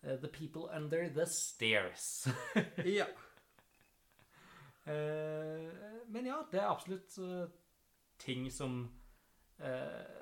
The 0.00 0.28
People 0.30 0.68
Under 0.70 1.08
The 1.10 1.26
Stairs. 1.26 2.28
ja. 2.84 3.06
Eh, 4.84 5.72
men 6.06 6.26
ja, 6.26 6.38
det 6.50 6.60
er 6.60 6.70
absolutt 6.70 7.18
eh, 7.18 7.48
ting 8.22 8.46
som 8.52 8.80
eh, 9.58 10.18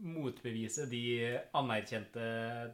motbeviser 0.00 0.88
de 0.90 1.04
anerkjente 1.56 2.24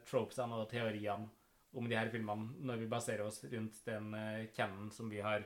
tropesene 0.09 0.62
og 0.62 0.71
teoriene 0.71 1.29
om 1.77 1.89
de 1.89 1.99
her 1.99 2.11
filmene 2.12 2.57
når 2.64 2.83
vi 2.83 2.91
baserer 2.91 3.27
oss 3.27 3.43
rundt 3.53 3.83
den 3.85 4.14
uh, 4.17 4.47
canon 4.57 4.91
som 4.95 5.11
vi 5.12 5.21
har 5.21 5.45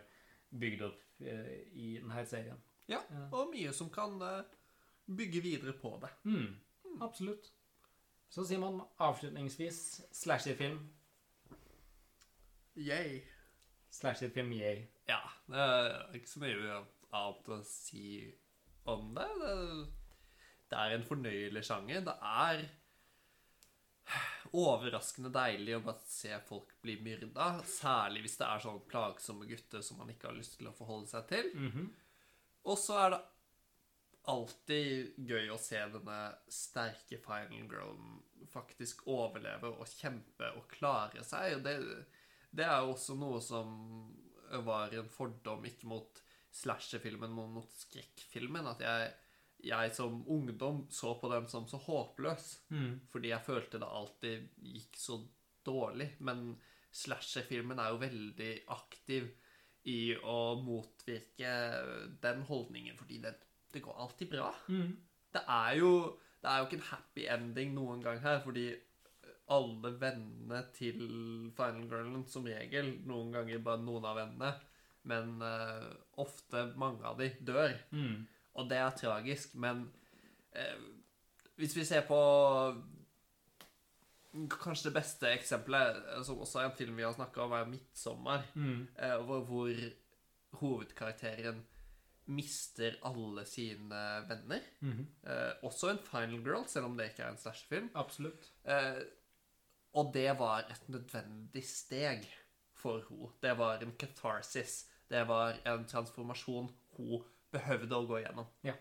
bygd 0.51 0.83
opp 0.87 1.23
eh, 1.23 1.57
i 1.75 1.93
denne 1.99 2.25
serien. 2.27 2.59
ja. 2.91 3.29
Og 3.31 3.53
mye 3.53 3.73
som 3.75 3.91
kan 3.93 4.17
eh, 4.27 4.57
bygge 5.07 5.43
videre 5.45 5.75
på 5.79 5.93
det. 6.03 6.11
Mm, 6.27 6.57
absolutt. 7.07 7.53
Så 8.31 8.45
sier 8.47 8.63
man 8.63 8.79
avslutningsvis 9.03 9.79
slasherfilm. 10.15 10.79
Yay. 12.79 13.21
Slasherfilm, 13.91 14.53
yay. 14.55 14.85
Ja, 15.11 15.19
det 15.51 15.65
er 15.65 15.97
ikke 16.15 16.31
så 16.31 16.43
mye 16.45 16.77
annet 17.11 17.49
å 17.51 17.59
si 17.67 18.05
om 18.91 19.11
det. 19.17 19.27
Det, 19.41 19.57
det 20.71 20.79
er 20.79 20.95
en 20.95 21.09
fornøyelig 21.09 21.65
sjanger. 21.67 22.05
Det 22.07 22.15
er 22.23 22.63
overraskende 24.57 25.31
deilig 25.35 25.77
å 25.77 25.83
bare 25.85 26.07
se 26.07 26.39
folk 26.47 26.77
bli 26.85 26.97
myrda. 27.03 27.51
Særlig 27.67 28.25
hvis 28.25 28.39
det 28.41 28.47
er 28.47 28.63
sånne 28.63 28.87
plagsomme 28.91 29.51
gutter 29.51 29.83
som 29.87 30.01
man 30.01 30.15
ikke 30.15 30.31
har 30.31 30.39
lyst 30.39 30.59
til 30.59 30.71
å 30.71 30.77
forholde 30.77 31.11
seg 31.11 31.27
til. 31.31 31.51
Mhm. 31.59 31.91
Og 32.71 32.79
så 32.79 32.99
er 33.01 33.15
det 33.15 33.21
alltid 34.29 35.15
gøy 35.17 35.51
å 35.53 35.59
se 35.61 35.81
denne 35.95 36.19
sterke 36.53 37.19
final 37.23 37.71
girlen 37.71 38.19
faktisk 38.51 39.07
overleve 39.11 39.71
og 39.73 39.89
kjempe 39.89 40.51
og 40.59 40.67
klare 40.73 41.25
seg. 41.27 41.57
Og 41.59 41.65
det, 41.65 41.77
det 42.51 42.67
er 42.67 42.83
jo 42.83 42.95
også 42.95 43.17
noe 43.19 43.41
som 43.45 43.73
var 44.67 44.95
en 44.97 45.11
fordom 45.13 45.65
ikke 45.69 45.89
mot 45.91 46.23
slasherfilmen, 46.51 47.33
men 47.33 47.53
mot 47.55 47.75
skrekkfilmen. 47.79 48.69
At 48.73 48.83
jeg, 48.85 49.13
jeg 49.71 49.93
som 49.97 50.23
ungdom 50.31 50.85
så 50.93 51.15
på 51.21 51.31
den 51.33 51.47
som 51.51 51.69
så 51.71 51.81
håpløs. 51.83 52.53
Mm. 52.75 52.99
Fordi 53.13 53.33
jeg 53.33 53.47
følte 53.47 53.83
det 53.83 53.93
alltid 54.01 54.67
gikk 54.75 54.99
så 54.99 55.21
dårlig. 55.67 56.13
Men 56.27 56.53
slasherfilmen 56.91 57.79
er 57.79 57.95
jo 57.95 58.03
veldig 58.03 58.53
aktiv 58.75 59.31
i 59.89 60.13
å 60.19 60.59
motvirke 60.61 61.53
den 62.21 62.43
holdningen, 62.45 62.99
fordi 62.99 63.21
det, 63.23 63.33
det 63.73 63.83
går 63.85 63.97
alltid 64.03 64.31
bra. 64.31 64.51
Mm. 64.69 64.97
Det 65.33 65.43
er, 65.47 65.73
jo, 65.79 65.91
det 66.43 66.51
er 66.51 66.59
jo 66.59 66.67
ikke 66.69 66.79
en 66.81 66.89
happy 66.91 67.27
ending 67.31 67.75
noen 67.77 68.03
gang 68.03 68.19
her, 68.25 68.41
fordi 68.45 68.69
alle 69.51 69.93
vennene 70.01 70.61
til 70.75 71.01
Final 71.57 71.87
Girlen 71.91 72.27
som 72.31 72.47
regel, 72.47 72.93
noen 73.07 73.33
ganger 73.35 73.63
bare 73.67 73.83
noen 73.83 74.07
av 74.07 74.19
vennene, 74.21 74.53
men 75.11 75.41
uh, 75.43 75.91
ofte 76.23 76.69
mange 76.79 77.03
av 77.07 77.19
de 77.19 77.31
dør. 77.47 77.75
Mm. 77.91 78.27
Og 78.61 78.71
det 78.71 78.79
er 78.79 78.97
tragisk, 78.99 79.55
men 79.59 79.87
uh, 80.55 80.89
hvis 81.61 81.77
vi 81.77 81.87
ser 81.89 82.07
på 82.09 82.21
Kanskje 84.31 84.93
det 84.93 84.95
beste 84.95 85.27
eksempelet, 85.35 85.97
eh, 86.15 86.21
som 86.23 86.39
også 86.39 86.61
er 86.61 86.69
en 86.69 86.77
film 86.79 86.95
vi 86.95 87.03
har 87.03 87.11
snakka 87.17 87.41
om, 87.43 87.53
er 87.53 87.65
'Midtsommer', 87.67 88.45
Mm. 88.55 88.87
uh, 88.95 89.25
hvor, 89.27 89.41
hvor 89.41 89.71
hovedkarakteren 90.61 91.65
mister 92.31 92.99
alle 93.07 93.45
sine 93.49 94.03
venner. 94.29 94.67
Mhm. 94.81 95.07
Eh, 95.27 95.65
også 95.67 95.91
en 95.91 96.03
Final 96.07 96.45
Girl, 96.45 96.67
selv 96.69 96.91
om 96.91 96.97
det 96.97 97.11
ikke 97.11 97.25
er 97.27 97.35
en 97.35 97.41
slasherfilm. 97.41 97.91
Absolutt. 97.95 98.53
Eh, 98.65 99.03
og 99.99 100.13
det 100.15 100.31
var 100.39 100.69
et 100.71 100.89
nødvendig 100.89 101.65
steg 101.67 102.29
for 102.79 103.03
henne. 103.09 103.33
Det 103.43 103.57
var 103.59 103.83
en 103.83 103.93
catharsis. 103.99 104.87
Det 105.11 105.27
var 105.29 105.59
en 105.67 105.85
transformasjon 105.91 106.71
hun 106.97 107.25
behøvde 107.51 107.97
å 107.97 108.07
gå 108.07 108.23
gjennom. 108.23 108.47
Ja. 108.63 108.77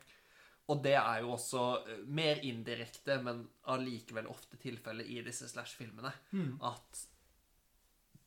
Og 0.70 0.84
det 0.86 0.94
er 1.00 1.24
jo 1.24 1.34
også 1.34 1.64
eh, 1.90 2.02
mer 2.06 2.42
indirekte, 2.46 3.18
men 3.26 3.48
allikevel 3.74 4.30
ofte 4.30 4.60
tilfellet 4.62 5.10
i 5.10 5.24
disse 5.26 5.50
slash-filmene. 5.50 6.12
Mm. 6.32 6.60
At 6.70 7.08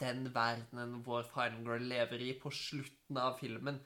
den 0.03 0.27
verdenen 0.35 0.99
vår 1.07 1.29
Final 1.31 1.63
Girl 1.63 1.87
lever 1.93 2.25
i 2.27 2.33
på 2.43 2.51
slutten 2.51 3.21
av 3.23 3.39
filmen, 3.39 3.79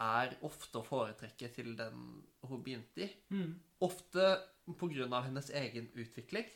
er 0.00 0.36
ofte 0.46 0.80
å 0.80 0.86
foretrekke 0.86 1.50
til 1.54 1.74
den 1.78 2.00
hun 2.48 2.62
begynte 2.64 3.04
i. 3.04 3.10
Mm. 3.34 3.52
Ofte 3.84 4.26
av 4.70 5.24
hennes 5.26 5.50
egen 5.50 5.90
utvikling. 5.94 6.46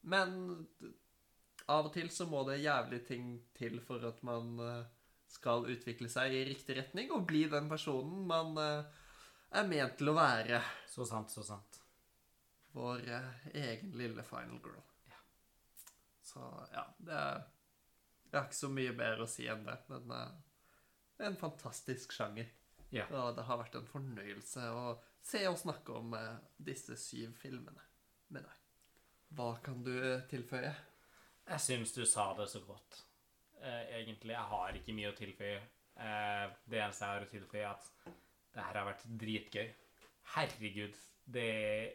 Men 0.00 0.56
av 1.70 1.86
og 1.88 1.92
til 1.94 2.10
så 2.12 2.26
må 2.28 2.42
det 2.48 2.62
jævlige 2.64 3.06
ting 3.12 3.26
til 3.56 3.80
for 3.84 4.04
at 4.08 4.22
man 4.26 4.58
eh, 4.64 4.88
skal 5.30 5.68
utvikle 5.70 6.08
seg 6.10 6.34
i 6.34 6.44
riktig 6.48 6.76
retning 6.80 7.12
og 7.14 7.26
bli 7.28 7.44
den 7.50 7.68
personen 7.70 8.26
man 8.28 8.56
eh, 8.58 9.00
er 9.50 9.68
ment 9.68 9.96
til 10.00 10.12
å 10.12 10.16
være. 10.18 10.62
Så 10.90 11.06
sant, 11.08 11.32
så 11.32 11.44
sant. 11.46 11.80
Vår 12.74 13.04
eh, 13.06 13.48
egen 13.64 13.96
lille 13.98 14.24
final 14.26 14.60
girl. 14.64 14.82
Så 16.30 16.44
ja, 16.74 16.84
det 16.98 17.16
er 17.16 17.40
Jeg 18.30 18.38
har 18.38 18.44
ikke 18.46 18.60
så 18.60 18.68
mye 18.70 18.92
bedre 18.94 19.24
å 19.24 19.30
si 19.30 19.46
enn 19.50 19.64
det, 19.66 19.74
men 19.90 20.04
det 20.06 21.24
er 21.24 21.32
en 21.32 21.38
fantastisk 21.40 22.12
sjanger. 22.14 22.46
Ja. 22.94 23.06
Og 23.14 23.36
det 23.36 23.46
har 23.46 23.60
vært 23.60 23.76
en 23.78 23.86
fornøyelse 23.86 24.66
å 24.74 24.96
se 25.22 25.44
og 25.48 25.58
snakke 25.60 25.94
om 25.94 26.14
eh, 26.18 26.40
disse 26.58 26.96
syv 26.98 27.36
filmene 27.38 27.84
med 28.34 28.46
deg. 28.46 28.56
Hva 29.38 29.52
kan 29.62 29.84
du 29.86 29.92
eh, 29.94 30.24
tilføye? 30.30 30.72
Jeg 31.50 31.62
syns 31.62 31.94
du 31.94 32.02
sa 32.06 32.30
det 32.38 32.48
så 32.50 32.62
godt. 32.66 33.04
Eh, 33.60 34.00
egentlig. 34.00 34.34
Jeg 34.34 34.48
har 34.54 34.76
ikke 34.78 34.96
mye 34.96 35.12
å 35.12 35.18
tilføye. 35.18 35.60
Eh, 36.00 36.44
det 36.70 36.80
eneste 36.80 37.06
jeg 37.06 37.14
har 37.14 37.26
å 37.26 37.30
tilføye, 37.30 37.62
er 37.62 37.70
at 37.74 38.12
det 38.54 38.66
her 38.66 38.80
har 38.80 38.88
vært 38.88 39.06
dritgøy. 39.20 39.70
Herregud, 40.34 40.98
det 41.30 41.50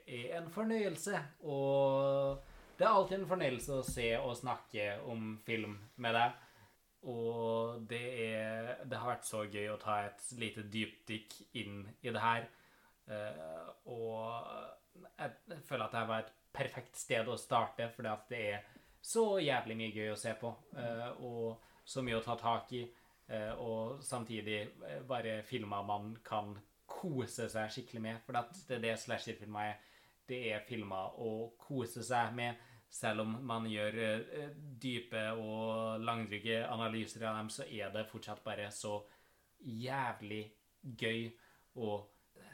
er 0.06 0.36
en 0.40 0.50
fornøyelse. 0.52 1.22
Og 1.48 2.44
det 2.78 2.88
er 2.88 2.92
alltid 2.92 3.22
en 3.22 3.30
fornøyelse 3.30 3.80
å 3.80 3.88
se 3.88 4.10
og 4.20 4.36
snakke 4.40 4.90
om 5.12 5.36
film 5.48 5.78
med 6.04 6.16
deg. 6.18 6.42
Og 7.12 7.82
det, 7.90 8.04
er, 8.26 8.72
det 8.90 8.98
har 8.98 9.12
vært 9.14 9.28
så 9.28 9.44
gøy 9.46 9.70
å 9.70 9.82
ta 9.82 10.00
et 10.08 10.24
lite 10.42 10.64
dypdykk 10.74 11.36
inn 11.62 11.84
i 12.02 12.10
det 12.10 12.24
her. 12.24 12.48
Eh, 13.06 13.68
og 13.94 15.06
jeg, 15.20 15.62
føler 15.68 15.86
at 15.86 15.94
det 15.94 16.04
var 16.10 16.24
et 16.24 16.34
perfekt 16.56 16.98
sted 16.98 17.30
å 17.30 17.38
starte, 17.38 17.92
fordi 17.94 18.10
at 18.10 18.30
det 18.32 18.42
er 18.56 18.70
så 19.06 19.36
jævlig 19.38 19.78
mye 19.78 19.94
gøy 19.94 20.14
å 20.14 20.20
se 20.20 20.34
på. 20.40 20.54
eh, 20.82 21.10
og 21.22 21.62
så 21.86 22.02
mye 22.02 22.18
å 22.18 22.26
ta 22.26 22.38
tak 22.42 22.74
i. 22.74 22.86
eh, 23.28 23.54
og 23.54 24.04
samtidig 24.04 24.70
bare 25.08 25.42
filmer 25.44 25.84
man 25.84 26.16
kan 26.24 26.56
kose 26.86 27.50
seg 27.50 27.72
skikkelig 27.72 28.02
med. 28.02 28.22
For 28.26 28.34
det 28.34 28.78
er 28.78 28.82
det 28.82 29.00
slasherfilmer 29.00 29.72
er. 29.72 29.78
Det 30.26 30.40
er 30.54 30.66
filmer 30.66 31.20
å 31.22 31.52
kose 31.58 32.04
seg 32.04 32.34
med. 32.34 32.56
Selv 32.90 33.26
om 33.26 33.38
man 33.44 33.66
gjør 33.68 33.98
eh, 34.00 34.52
dype 34.82 35.24
og 35.36 36.02
langdryge 36.04 36.62
analyser 36.68 37.26
av 37.28 37.40
dem, 37.42 37.50
så 37.52 37.66
er 37.68 37.92
det 37.92 38.08
fortsatt 38.08 38.44
bare 38.46 38.70
så 38.72 39.00
jævlig 39.66 40.44
gøy. 40.98 41.28
Og 41.82 42.06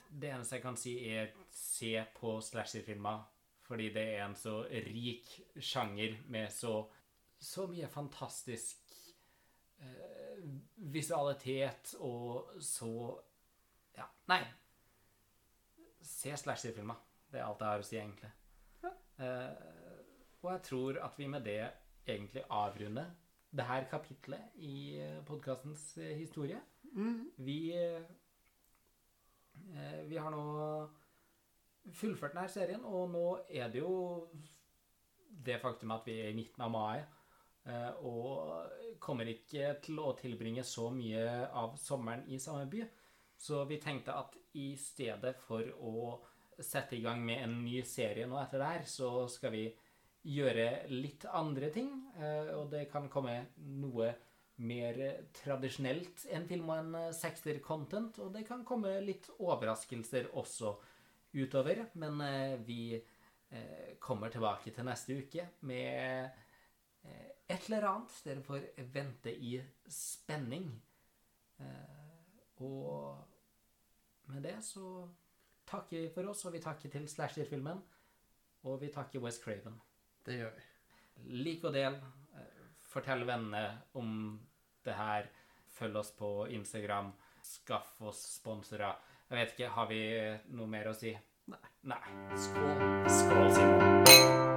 det 0.10 0.32
eneste 0.32 0.58
jeg 0.58 0.64
kan 0.64 0.80
si, 0.80 0.96
er 1.12 1.30
se 1.54 1.94
på 2.18 2.40
slasherfilmer. 2.44 3.22
Fordi 3.68 3.92
det 3.94 4.08
er 4.16 4.26
en 4.26 4.36
så 4.36 4.64
rik 4.68 5.30
sjanger 5.62 6.18
med 6.34 6.50
så, 6.52 6.82
så 7.40 7.68
mye 7.72 7.88
fantastisk 7.88 8.82
eh, 9.80 10.42
visualitet 10.92 11.96
og 12.00 12.58
så 12.60 12.92
Ja, 13.96 14.06
nei. 14.32 14.42
Se 16.02 16.34
slasherfilmer. 16.40 17.00
Det 17.32 17.40
er 17.40 17.46
alt 17.46 17.62
jeg 17.62 17.70
har 17.70 17.84
å 17.84 17.86
si, 17.86 17.98
egentlig. 18.00 18.32
Ja. 18.82 18.92
Eh, 19.24 19.81
og 20.42 20.52
jeg 20.52 20.62
tror 20.68 21.00
at 21.06 21.18
vi 21.20 21.28
med 21.30 21.46
det 21.46 21.62
egentlig 22.08 22.44
avrunder 22.50 23.12
det 23.52 23.66
her 23.68 23.84
kapitlet 23.92 24.40
i 24.56 25.02
podkastens 25.28 25.94
historie. 26.16 26.60
Vi 27.38 27.74
eh, 27.76 28.02
Vi 30.08 30.18
har 30.18 30.32
nå 30.32 30.90
fullført 31.94 32.36
denne 32.36 32.50
serien, 32.50 32.86
og 32.86 33.10
nå 33.12 33.26
er 33.50 33.70
det 33.72 33.80
jo 33.82 34.28
det 35.46 35.60
faktum 35.62 35.92
at 35.96 36.06
vi 36.06 36.20
er 36.22 36.30
i 36.32 36.36
midten 36.38 36.64
av 36.64 36.72
mai, 36.72 37.04
eh, 37.66 37.92
og 38.06 38.98
kommer 39.00 39.28
ikke 39.28 39.76
til 39.84 40.00
å 40.00 40.14
tilbringe 40.20 40.64
så 40.64 40.90
mye 40.94 41.48
av 41.48 41.78
sommeren 41.82 42.24
i 42.28 42.40
samme 42.40 42.68
by. 42.70 42.84
Så 43.42 43.64
vi 43.66 43.80
tenkte 43.82 44.14
at 44.14 44.36
i 44.54 44.76
stedet 44.78 45.36
for 45.42 45.66
å 45.82 46.20
sette 46.62 46.96
i 46.96 47.02
gang 47.02 47.24
med 47.26 47.42
en 47.42 47.56
ny 47.66 47.82
serie 47.88 48.28
nå 48.30 48.38
etter 48.38 48.62
det 48.62 48.74
her, 48.76 48.84
så 48.86 49.28
skal 49.32 49.56
vi 49.56 49.66
gjøre 50.24 50.88
litt 50.92 51.26
andre 51.26 51.70
ting. 51.74 51.90
eh, 52.18 52.54
Og 52.58 52.70
det 52.72 52.90
kan 52.92 53.10
komme 53.10 53.48
noe 53.58 54.14
mer 54.62 55.00
tradisjonelt 55.34 56.28
enn 56.30 56.46
film 56.48 56.70
og 56.70 56.78
en 56.78 56.96
eh, 56.96 57.14
Sexter-content. 57.16 58.20
Og 58.20 58.34
det 58.34 58.46
kan 58.48 58.66
komme 58.66 59.00
litt 59.02 59.30
overraskelser 59.40 60.32
også 60.34 60.76
utover. 61.34 61.88
Men 61.94 62.22
eh, 62.22 62.58
vi 62.66 62.84
kommer 64.00 64.32
tilbake 64.32 64.72
til 64.72 64.86
neste 64.88 65.12
uke 65.12 65.44
med 65.68 66.30
et 67.04 67.66
eller 67.68 67.84
annet. 67.84 68.14
Dere 68.24 68.44
får 68.46 68.70
vente 68.94 69.34
i 69.36 69.58
spenning. 69.92 70.70
Og 72.64 73.20
med 74.32 74.48
det 74.48 74.56
så 74.64 75.04
takker 75.68 75.98
vi 75.98 76.14
for 76.16 76.32
oss, 76.32 76.46
og 76.48 76.56
vi 76.56 76.64
takker 76.64 76.96
til 76.96 77.12
slasher-filmen. 77.12 77.84
Og 78.64 78.80
vi 78.86 78.88
takker 78.96 79.20
West 79.20 79.44
Craven. 79.44 79.76
Det 80.26 80.38
gjør 80.38 80.52
vi. 80.58 80.66
Lik 81.44 81.64
og 81.68 81.74
del. 81.76 81.98
Fortell 82.92 83.24
vennene 83.28 83.64
om 83.98 84.40
det 84.86 84.98
her. 84.98 85.30
Følg 85.72 86.02
oss 86.02 86.12
på 86.18 86.32
Instagram. 86.52 87.14
Skaff 87.42 87.96
oss 88.02 88.22
sponsorer. 88.38 89.00
Jeg 89.32 89.40
vet 89.40 89.54
ikke, 89.56 89.74
har 89.78 89.90
vi 89.90 90.02
noe 90.58 90.68
mer 90.70 90.92
å 90.92 90.96
si? 90.98 91.16
Nei. 91.52 91.64
Nei. 91.90 92.04
Skål. 92.36 92.88
Skål, 93.22 93.52
Simen. 93.56 94.51